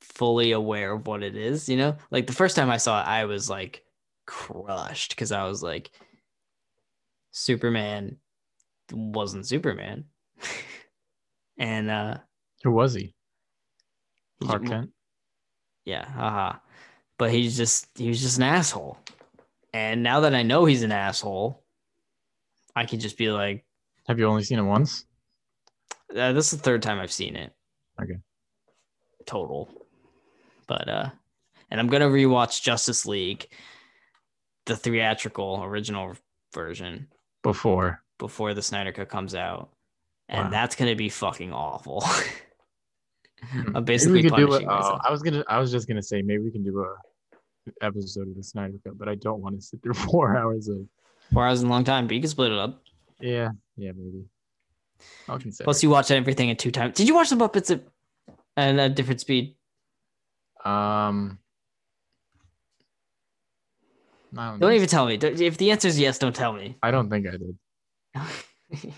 fully 0.00 0.52
aware 0.52 0.92
of 0.92 1.06
what 1.06 1.22
it 1.22 1.36
is, 1.36 1.68
you 1.68 1.76
know? 1.76 1.96
Like 2.10 2.26
the 2.26 2.32
first 2.32 2.56
time 2.56 2.70
I 2.70 2.76
saw 2.76 3.00
it, 3.00 3.06
I 3.06 3.24
was 3.26 3.48
like 3.48 3.84
crushed 4.26 5.10
because 5.10 5.30
I 5.32 5.44
was 5.44 5.62
like, 5.62 5.90
Superman 7.30 8.16
wasn't 8.92 9.46
Superman. 9.46 10.04
and 11.58 11.88
uh 11.90 12.18
Who 12.64 12.72
was 12.72 12.94
he? 12.94 13.14
Clark 14.42 14.66
Kent. 14.66 14.90
yeah, 15.84 16.08
haha. 16.08 16.58
But 17.16 17.30
he's 17.30 17.56
just 17.56 17.86
he 17.96 18.08
was 18.08 18.20
just 18.20 18.38
an 18.38 18.44
asshole. 18.44 18.98
And 19.72 20.02
now 20.02 20.20
that 20.20 20.34
I 20.34 20.42
know 20.42 20.64
he's 20.64 20.82
an 20.82 20.92
asshole, 20.92 21.62
I 22.78 22.84
can 22.86 23.00
just 23.00 23.18
be 23.18 23.30
like, 23.30 23.64
Have 24.06 24.18
you 24.18 24.26
only 24.26 24.44
seen 24.44 24.58
it 24.58 24.62
once? 24.62 25.04
uh, 26.16 26.32
this 26.32 26.52
is 26.52 26.58
the 26.58 26.64
third 26.64 26.82
time 26.82 26.98
I've 26.98 27.12
seen 27.12 27.36
it. 27.36 27.52
Okay. 28.00 28.18
Total. 29.26 29.68
But 30.66 30.88
uh 30.88 31.10
and 31.70 31.80
I'm 31.80 31.88
gonna 31.88 32.08
rewatch 32.08 32.62
Justice 32.62 33.04
League, 33.04 33.48
the 34.66 34.76
theatrical 34.76 35.60
original 35.64 36.14
version, 36.54 37.08
Before. 37.42 38.02
before 38.18 38.54
the 38.54 38.62
Snyder 38.62 38.92
Cut 38.92 39.08
comes 39.08 39.34
out. 39.34 39.70
And 40.28 40.44
Wow. 40.46 40.50
that's 40.50 40.76
gonna 40.76 40.96
be 40.96 41.08
fucking 41.08 41.52
awful. 41.52 42.04
I'm 43.52 43.72
Maybe 43.72 43.80
basically 43.84 44.22
we 44.22 44.28
could 44.28 44.36
do 44.36 44.52
it. 44.54 44.64
punishing 44.64 44.68
Uh. 44.68 44.98
I 45.04 45.10
was 45.10 45.22
gonna. 45.22 45.44
I 45.48 45.58
was 45.58 45.70
just 45.70 45.86
gonna 45.88 46.02
say 46.02 46.22
maybe 46.22 46.42
we 46.44 46.50
can 46.50 46.64
do 46.64 46.80
a 46.80 46.96
episode 47.84 48.28
of 48.28 48.34
the 48.36 48.42
Snyder 48.42 48.74
Cut, 48.84 48.98
but 48.98 49.08
I 49.08 49.14
don't 49.14 49.40
want 49.40 49.54
to 49.56 49.62
sit 49.62 49.82
through 49.82 49.94
four 50.10 50.36
hours 50.36 50.68
of. 50.68 50.78
Four 51.32 51.46
hours 51.46 51.58
is 51.58 51.64
a 51.64 51.68
long 51.68 51.84
time, 51.84 52.06
but 52.06 52.14
you 52.14 52.20
can 52.20 52.30
split 52.30 52.52
it 52.52 52.58
up. 52.58 52.82
Yeah, 53.20 53.50
yeah, 53.76 53.92
maybe. 53.94 54.24
I'll 55.28 55.38
consider. 55.38 55.64
Plus, 55.64 55.82
you 55.82 55.90
watch 55.90 56.10
everything 56.10 56.50
at 56.50 56.58
two 56.58 56.70
times. 56.70 56.94
Did 56.96 57.08
you 57.08 57.14
watch 57.14 57.30
the 57.30 57.36
Muppets 57.36 57.70
at, 57.70 57.82
at 58.56 58.78
a 58.78 58.88
different 58.88 59.20
speed? 59.20 59.56
Um. 60.64 61.38
Don't, 64.34 64.58
Don't 64.58 64.72
even 64.74 64.88
tell 64.88 65.06
me. 65.06 65.14
If 65.14 65.56
the 65.56 65.70
answer 65.70 65.88
is 65.88 65.98
yes, 65.98 66.18
don't 66.18 66.36
tell 66.36 66.52
me. 66.52 66.76
I 66.82 66.90
don't 66.90 67.08
think 67.08 67.26
I 67.26 67.30
did. 67.32 67.58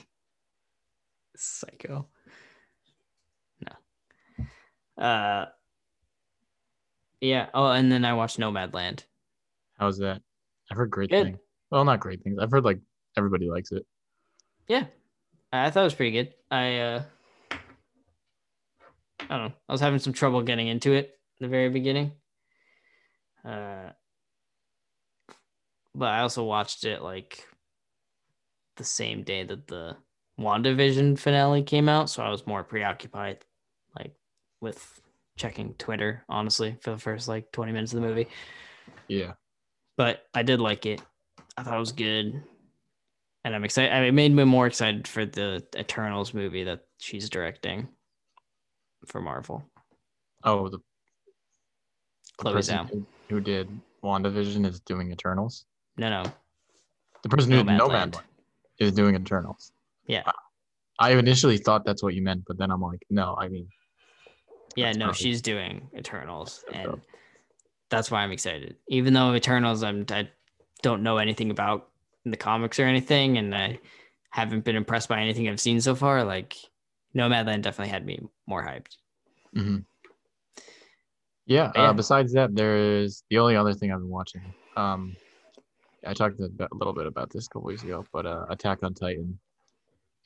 Psycho. 1.37 2.09
No. 4.99 5.03
Uh. 5.05 5.47
Yeah. 7.20 7.47
Oh, 7.55 7.70
and 7.70 7.93
then 7.93 8.05
I 8.05 8.14
watched 8.14 8.39
Nomadland. 8.39 9.05
How's 9.78 9.99
that? 9.99 10.20
I've 10.70 10.76
heard 10.76 10.91
great 10.91 11.11
Good. 11.11 11.24
things. 11.26 11.39
Well, 11.70 11.84
not 11.84 12.00
great 12.00 12.22
things. 12.22 12.38
I've 12.40 12.50
heard 12.50 12.64
like 12.64 12.80
everybody 13.16 13.48
likes 13.48 13.72
it. 13.72 13.86
Yeah, 14.68 14.86
I 15.52 15.70
thought 15.70 15.82
it 15.82 15.84
was 15.84 15.94
pretty 15.94 16.12
good. 16.12 16.34
I 16.50 16.78
uh, 16.78 17.02
I 19.28 19.38
don't 19.38 19.48
know. 19.48 19.54
I 19.68 19.72
was 19.72 19.80
having 19.80 19.98
some 20.00 20.12
trouble 20.12 20.42
getting 20.42 20.68
into 20.68 20.92
it 20.92 21.18
in 21.38 21.44
the 21.44 21.48
very 21.48 21.68
beginning. 21.68 22.12
Uh, 23.44 23.90
but 25.94 26.08
I 26.08 26.20
also 26.20 26.44
watched 26.44 26.84
it 26.84 27.02
like 27.02 27.46
the 28.76 28.84
same 28.84 29.22
day 29.22 29.44
that 29.44 29.66
the 29.66 29.96
WandaVision 30.38 31.18
finale 31.18 31.62
came 31.62 31.88
out, 31.88 32.10
so 32.10 32.22
I 32.22 32.30
was 32.30 32.46
more 32.46 32.64
preoccupied, 32.64 33.44
like 33.98 34.14
with 34.60 35.00
checking 35.36 35.74
Twitter, 35.74 36.24
honestly, 36.28 36.76
for 36.80 36.90
the 36.90 36.98
first 36.98 37.28
like 37.28 37.52
20 37.52 37.72
minutes 37.72 37.92
of 37.92 38.00
the 38.00 38.06
movie. 38.06 38.28
Yeah. 39.08 39.32
But 39.96 40.22
I 40.34 40.42
did 40.42 40.60
like 40.60 40.86
it. 40.86 41.02
I 41.57 41.62
thought 41.62 41.76
it 41.76 41.80
was 41.80 41.92
good. 41.92 42.42
And 43.44 43.55
I'm 43.55 43.64
excited. 43.64 43.92
I 43.92 44.01
mean, 44.01 44.09
it 44.09 44.12
made 44.12 44.32
me 44.32 44.44
more 44.44 44.66
excited 44.66 45.09
for 45.09 45.24
the 45.24 45.64
Eternals 45.76 46.34
movie 46.34 46.64
that 46.64 46.80
she's 46.98 47.30
directing 47.30 47.88
for 49.07 49.20
Marvel. 49.20 49.64
Oh, 50.44 50.68
the, 50.68 50.78
Chloe 52.36 52.61
Zhao. 52.61 53.05
who, 53.28 53.40
did 53.40 53.68
WandaVision 54.03 54.66
is 54.66 54.80
doing 54.80 55.11
Eternals. 55.11 55.66
No, 55.96 56.09
no. 56.09 56.30
The 57.22 57.28
person 57.28 57.51
who 57.53 57.59
did. 57.59 57.66
Nomadland 57.66 58.20
is 58.78 58.92
doing 58.92 59.14
Eternals. 59.14 59.72
Yeah. 60.07 60.22
I 60.98 61.12
initially 61.12 61.59
thought 61.59 61.84
that's 61.84 62.03
what 62.03 62.14
you 62.14 62.22
meant, 62.22 62.44
but 62.46 62.59
then 62.59 62.70
I'm 62.70 62.80
like, 62.82 63.03
no, 63.09 63.36
I 63.38 63.48
mean, 63.48 63.68
Yeah, 64.76 64.92
no, 64.92 65.12
she's 65.12 65.40
doing 65.40 65.88
Eternals, 65.96 66.64
and 66.72 67.01
that's 67.88 68.11
why 68.11 68.22
I'm 68.22 68.32
excited. 68.32 68.76
Even 68.88 69.14
though 69.14 69.34
Eternals, 69.34 69.82
I'm 69.82 70.05
I 70.11 70.28
don't 70.83 71.03
know 71.03 71.18
anything 71.18 71.51
about 71.51 71.89
in 72.24 72.31
the 72.31 72.37
comics 72.37 72.78
or 72.78 72.85
anything, 72.85 73.39
and 73.39 73.55
I 73.55 73.78
haven't 74.31 74.64
been 74.64 74.76
impressed 74.76 75.09
by 75.09 75.20
anything 75.20 75.49
I've 75.49 75.61
seen 75.61 75.81
so 75.81 75.95
far. 75.95 76.24
Like 76.24 76.57
Nomadland 77.14 77.62
definitely 77.62 77.91
had 77.91 78.07
me 78.07 78.20
more 78.47 78.64
hyped. 78.64 78.97
hmm 79.55 79.78
yeah, 81.47 81.72
Yeah. 81.74 81.83
Uh, 81.83 81.93
besides 81.93 82.33
that, 82.35 82.55
there 82.55 82.76
is 82.76 83.24
the 83.28 83.39
only 83.39 83.57
other 83.57 83.74
thing 83.74 83.91
I've 83.91 83.99
been 83.99 84.09
watching. 84.09 84.41
Um, 84.76 85.16
I 86.07 86.14
talked 86.14 86.39
a, 86.39 86.45
a 86.45 86.74
little 86.74 86.93
bit 86.93 87.07
about 87.07 87.31
this 87.31 87.47
a 87.47 87.49
couple 87.49 87.66
weeks 87.66 87.83
ago, 87.83 88.05
but 88.12 88.24
uh, 88.24 88.47
Attack 88.51 88.85
on 88.85 88.95
Titan. 88.95 89.37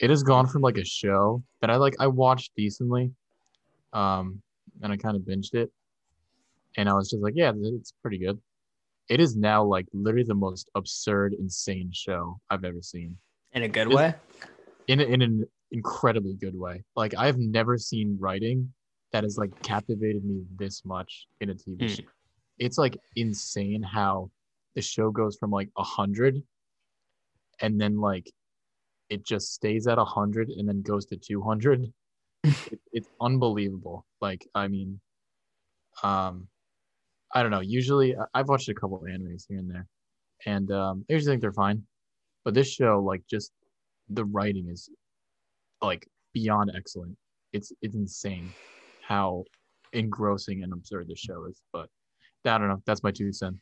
It 0.01 0.11
has 0.11 0.23
gone 0.23 0.47
from 0.47 0.61
like 0.61 0.77
a 0.77 0.85
show 0.85 1.43
that 1.61 1.71
I 1.71 1.77
like. 1.77 1.95
I 1.99 2.09
watched 2.09 2.53
decently, 2.57 3.11
um, 3.95 4.43
and 4.83 4.93
I 4.93 4.97
kind 4.97 5.17
of 5.17 5.23
binged 5.23 5.55
it, 5.55 5.71
and 6.77 6.89
I 6.89 6.93
was 6.93 7.11
just 7.11 7.23
like, 7.23 7.35
yeah, 7.37 7.53
it's 7.57 7.93
pretty 8.03 8.19
good. 8.19 8.39
It 9.09 9.21
is 9.21 9.37
now 9.37 9.63
like 9.65 9.87
literally 9.93 10.25
the 10.25 10.35
most 10.35 10.71
absurd, 10.75 11.35
insane 11.35 11.91
show 11.93 12.41
I've 12.51 12.65
ever 12.65 12.81
seen. 12.83 13.17
In 13.53 13.63
a 13.65 13.69
good 13.69 13.89
Is- 13.89 13.95
way. 13.95 14.15
in 14.89 15.01
in 15.01 15.23
an 15.23 15.45
incredibly 15.71 16.35
good 16.35 16.59
way. 16.59 16.85
Like 16.97 17.15
I've 17.17 17.39
never 17.39 17.77
seen 17.79 18.17
writing 18.21 18.73
that 19.13 19.25
has 19.25 19.37
like 19.39 19.63
captivated 19.63 20.25
me 20.25 20.43
this 20.57 20.85
much 20.85 21.27
in 21.41 21.51
a 21.51 21.55
TV 21.55 21.81
Hmm. 21.81 21.87
show. 21.87 22.03
It's 22.59 22.79
like 22.79 22.97
insane 23.17 23.83
how 23.83 24.31
the 24.75 24.83
show 24.83 25.11
goes 25.11 25.37
from 25.37 25.51
like 25.51 25.71
a 25.77 25.83
hundred 25.83 26.43
and 27.61 27.81
then 27.81 28.01
like 28.01 28.31
it 29.11 29.25
just 29.25 29.53
stays 29.55 29.87
at 29.87 29.99
a 29.99 30.05
hundred 30.05 30.49
and 30.49 30.69
then 30.69 30.83
goes 30.83 31.05
to 31.07 31.17
two 31.17 31.43
hundred. 31.43 31.93
it, 32.45 32.81
it's 32.93 33.09
unbelievable. 33.21 34.07
Like 34.21 34.47
I 34.55 34.69
mean, 34.69 35.01
um, 36.03 36.49
I 37.35 37.43
don't 37.43 37.51
know. 37.51 37.61
Usually 37.61 38.15
I've 38.33 38.49
watched 38.49 38.69
a 38.69 38.75
couple 38.75 38.97
of 38.97 39.03
animes 39.03 39.45
here 39.49 39.59
and 39.59 39.69
there, 39.71 39.87
and 40.47 40.71
um, 40.71 41.05
I 41.11 41.15
usually 41.15 41.33
think 41.33 41.41
they're 41.43 41.53
fine. 41.53 41.83
But 42.45 42.55
this 42.55 42.71
show, 42.71 43.01
like, 43.01 43.23
just 43.29 43.51
the 44.09 44.25
writing 44.25 44.69
is 44.69 44.89
like 45.83 46.07
beyond 46.33 46.73
excellent. 46.77 47.17
It's 47.53 47.73
it's 47.83 47.95
insane 47.97 48.51
how 49.03 49.45
engrossing 49.93 50.63
and 50.63 50.73
absurd 50.73 51.09
this 51.09 51.19
show 51.19 51.47
is. 51.47 51.61
But 51.73 51.89
I 52.45 52.59
don't 52.59 52.69
know. 52.69 52.83
That's 52.87 53.03
my 53.03 53.11
two 53.11 53.33
cents. 53.33 53.59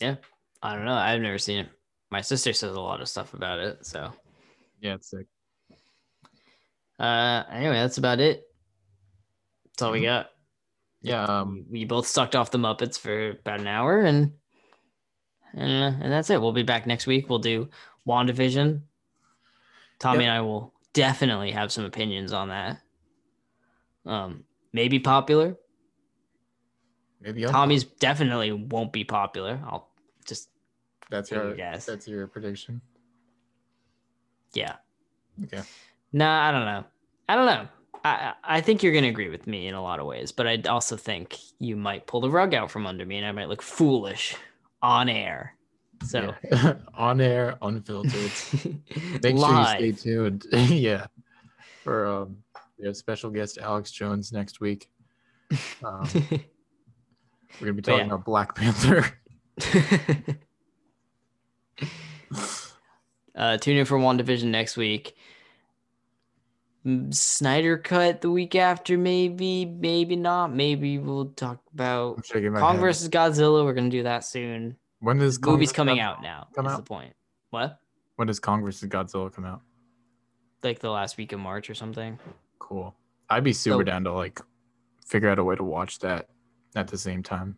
Yeah, 0.00 0.16
I 0.62 0.74
don't 0.76 0.84
know. 0.84 0.94
I've 0.94 1.20
never 1.20 1.38
seen 1.38 1.60
it. 1.60 1.68
My 2.10 2.20
sister 2.20 2.52
says 2.52 2.74
a 2.74 2.80
lot 2.80 3.00
of 3.00 3.08
stuff 3.08 3.32
about 3.34 3.60
it. 3.60 3.86
So, 3.86 4.12
Yeah, 4.80 4.94
it's 4.94 5.10
sick. 5.10 5.26
uh, 6.98 7.42
anyway, 7.50 7.74
that's 7.76 7.98
about 7.98 8.20
it. 8.20 8.42
That's 9.66 9.82
all 9.82 9.92
we 9.92 10.02
got. 10.02 10.30
Yeah. 11.04 11.24
Um. 11.24 11.66
we 11.70 11.84
both 11.84 12.06
sucked 12.06 12.34
off 12.34 12.50
the 12.50 12.58
Muppets 12.58 12.98
for 12.98 13.30
about 13.30 13.60
an 13.60 13.66
hour, 13.66 14.00
and 14.00 14.32
and, 15.52 15.70
uh, 15.84 15.98
and 16.02 16.12
that's 16.12 16.30
it. 16.30 16.40
We'll 16.40 16.52
be 16.52 16.62
back 16.62 16.86
next 16.86 17.06
week. 17.06 17.28
We'll 17.28 17.38
do 17.38 17.68
WandaVision. 18.08 18.80
Tommy 20.00 20.24
Yep. 20.24 20.28
and 20.28 20.30
I 20.32 20.40
will 20.40 20.72
definitely 20.94 21.50
have 21.52 21.70
some 21.70 21.84
opinions 21.84 22.32
on 22.32 22.48
that. 22.48 22.80
Um, 24.06 24.44
maybe 24.72 24.98
popular. 24.98 25.56
Maybe 27.20 27.44
Tommy's 27.44 27.84
definitely 27.84 28.52
won't 28.52 28.92
be 28.92 29.04
popular. 29.04 29.60
I'll 29.64 29.88
just 30.26 30.48
That's 31.10 31.30
your 31.30 31.54
guess. 31.54 31.86
that's 31.86 32.08
your 32.08 32.26
prediction. 32.26 32.80
yeah. 34.54 34.76
Okay. 35.44 35.62
Nah, 36.12 36.48
I 36.48 36.50
don't 36.52 36.64
know. 36.64 36.84
I 37.28 37.36
don't 37.36 37.46
know. 37.46 37.68
I 38.04 38.60
think 38.60 38.82
you're 38.82 38.92
gonna 38.92 39.08
agree 39.08 39.30
with 39.30 39.46
me 39.46 39.66
in 39.66 39.74
a 39.74 39.82
lot 39.82 39.98
of 39.98 40.06
ways, 40.06 40.30
but 40.30 40.46
I 40.46 40.60
also 40.68 40.96
think 40.96 41.38
you 41.58 41.74
might 41.74 42.06
pull 42.06 42.20
the 42.20 42.30
rug 42.30 42.52
out 42.54 42.70
from 42.70 42.86
under 42.86 43.06
me, 43.06 43.16
and 43.16 43.26
I 43.26 43.32
might 43.32 43.48
look 43.48 43.62
foolish 43.62 44.36
on 44.82 45.08
air. 45.08 45.54
So 46.04 46.34
Yeah. 46.52 46.74
on 46.94 47.20
air, 47.22 47.56
unfiltered. 47.62 48.30
Make 49.22 49.36
live. 49.36 49.78
sure 49.78 49.86
you 49.86 49.92
stay 49.94 50.02
tuned. 50.02 50.46
yeah. 50.52 51.06
For 51.82 52.06
um, 52.06 52.36
we 52.78 52.86
have 52.86 52.96
special 52.96 53.30
guest 53.30 53.56
Alex 53.58 53.90
Jones 53.90 54.32
next 54.32 54.60
week. 54.60 54.90
Um, 55.82 56.06
we're 56.12 56.40
gonna 57.60 57.72
be 57.72 57.80
But 57.80 57.86
yeah. 57.92 57.96
talking 57.96 58.06
about 58.06 58.24
Black 58.26 58.54
Panther. 58.54 59.06
uh, 63.34 63.56
tune 63.58 63.76
in 63.76 63.84
for 63.84 63.98
WandaVision 63.98 64.44
next 64.44 64.76
week. 64.76 65.16
Snyder 67.10 67.78
cut 67.78 68.20
the 68.20 68.30
week 68.30 68.54
after, 68.54 68.98
maybe, 68.98 69.64
maybe 69.64 70.16
not. 70.16 70.52
Maybe 70.52 70.98
we'll 70.98 71.26
talk 71.30 71.60
about 71.72 72.22
Kong 72.30 72.42
head. 72.42 72.80
versus 72.80 73.08
Godzilla. 73.08 73.64
We're 73.64 73.72
gonna 73.72 73.88
do 73.88 74.02
that 74.02 74.24
soon. 74.24 74.76
When 75.00 75.18
does 75.18 75.38
Kong 75.38 75.54
movie's 75.54 75.72
coming 75.72 75.98
out 76.00 76.22
now. 76.22 76.48
come 76.54 76.66
out? 76.66 76.76
the 76.76 76.82
point. 76.82 77.14
What? 77.50 77.78
When 78.16 78.28
does 78.28 78.38
Kong 78.38 78.62
versus 78.62 78.88
Godzilla 78.88 79.32
come 79.32 79.46
out? 79.46 79.62
Like 80.62 80.78
the 80.80 80.90
last 80.90 81.16
week 81.16 81.32
of 81.32 81.40
March 81.40 81.70
or 81.70 81.74
something? 81.74 82.18
Cool. 82.58 82.94
I'd 83.30 83.44
be 83.44 83.52
super 83.54 83.78
So- 83.78 83.82
down 83.84 84.04
to 84.04 84.12
like 84.12 84.40
figure 85.06 85.30
out 85.30 85.38
a 85.38 85.44
way 85.44 85.56
to 85.56 85.64
watch 85.64 86.00
that 86.00 86.28
at 86.76 86.88
the 86.88 86.98
same 86.98 87.22
time. 87.22 87.56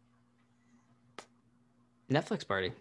Netflix 2.11 2.47
party. 2.47 2.73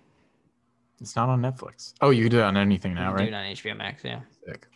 It's 1.01 1.15
not 1.15 1.29
on 1.29 1.41
Netflix. 1.41 1.93
Oh, 2.01 2.11
you 2.11 2.23
can 2.23 2.31
do 2.31 2.39
it 2.39 2.43
on 2.43 2.55
anything 2.57 2.93
now, 2.93 3.11
right? 3.13 3.23
Do 3.23 3.27
it 3.27 3.33
on 3.33 3.45
HBO 3.45 3.75
Max, 3.77 4.03
yeah. 4.03 4.21
Sick. 4.45 4.67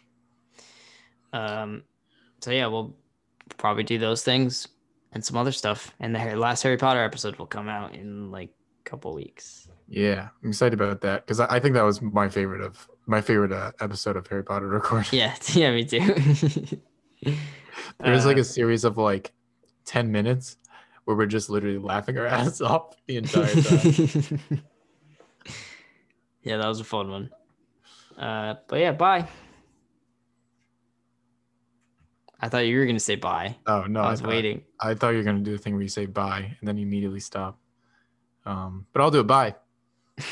Um, 1.33 1.83
so 2.41 2.51
yeah, 2.51 2.67
we'll 2.67 2.95
probably 3.57 3.83
do 3.83 3.97
those 3.97 4.23
things 4.23 4.67
and 5.11 5.23
some 5.23 5.37
other 5.37 5.51
stuff. 5.51 5.93
And 5.99 6.15
the 6.15 6.35
last 6.35 6.63
Harry 6.63 6.77
Potter 6.77 7.03
episode 7.03 7.35
will 7.37 7.45
come 7.47 7.67
out 7.69 7.95
in 7.95 8.31
like 8.31 8.49
a 8.85 8.89
couple 8.89 9.13
weeks. 9.13 9.67
Yeah, 9.87 10.29
I'm 10.43 10.49
excited 10.49 10.79
about 10.79 11.01
that 11.01 11.25
because 11.25 11.39
I, 11.39 11.55
I 11.55 11.59
think 11.59 11.73
that 11.73 11.81
was 11.83 12.01
my 12.01 12.29
favorite 12.29 12.61
of 12.61 12.87
my 13.07 13.21
favorite 13.21 13.51
uh, 13.51 13.71
episode 13.81 14.15
of 14.17 14.27
Harry 14.27 14.43
Potter 14.43 14.67
recording. 14.79 15.09
Yeah, 15.11 15.35
yeah, 15.53 15.71
me 15.71 15.85
too. 15.85 16.79
There 17.99 18.13
was 18.13 18.25
like 18.25 18.37
Uh, 18.37 18.41
a 18.41 18.43
series 18.43 18.83
of 18.85 18.97
like 18.97 19.33
ten 19.85 20.11
minutes 20.11 20.57
where 21.05 21.17
we're 21.17 21.25
just 21.25 21.49
literally 21.49 21.77
laughing 21.77 22.17
our 22.17 22.25
ass 22.25 22.61
off 22.61 22.95
the 23.07 23.17
entire 23.17 23.47
time. 23.47 24.39
yeah, 26.43 26.57
that 26.57 26.67
was 26.67 26.79
a 26.79 26.83
fun 26.83 27.09
one. 27.09 27.29
Uh, 28.17 28.55
but 28.67 28.79
yeah, 28.79 28.91
bye. 28.91 29.27
I 32.41 32.47
thought 32.49 32.59
you 32.59 32.77
were 32.79 32.85
gonna 32.85 32.99
say 32.99 33.15
bye. 33.15 33.57
oh 33.67 33.83
no, 33.83 34.01
I 34.01 34.11
was 34.11 34.21
thought- 34.21 34.29
waiting. 34.29 34.63
I 34.79 34.93
thought 34.93 35.09
you 35.09 35.17
were 35.17 35.23
gonna 35.23 35.39
do 35.39 35.51
the 35.51 35.57
thing 35.57 35.73
where 35.73 35.81
you 35.81 35.89
say 35.89 36.05
bye 36.05 36.55
and 36.59 36.67
then 36.67 36.77
you 36.77 36.83
immediately 36.85 37.19
stop. 37.19 37.59
Um, 38.45 38.85
but 38.93 39.01
I'll 39.01 39.11
do 39.11 39.19
a 39.19 39.23
Bye. 39.23 39.55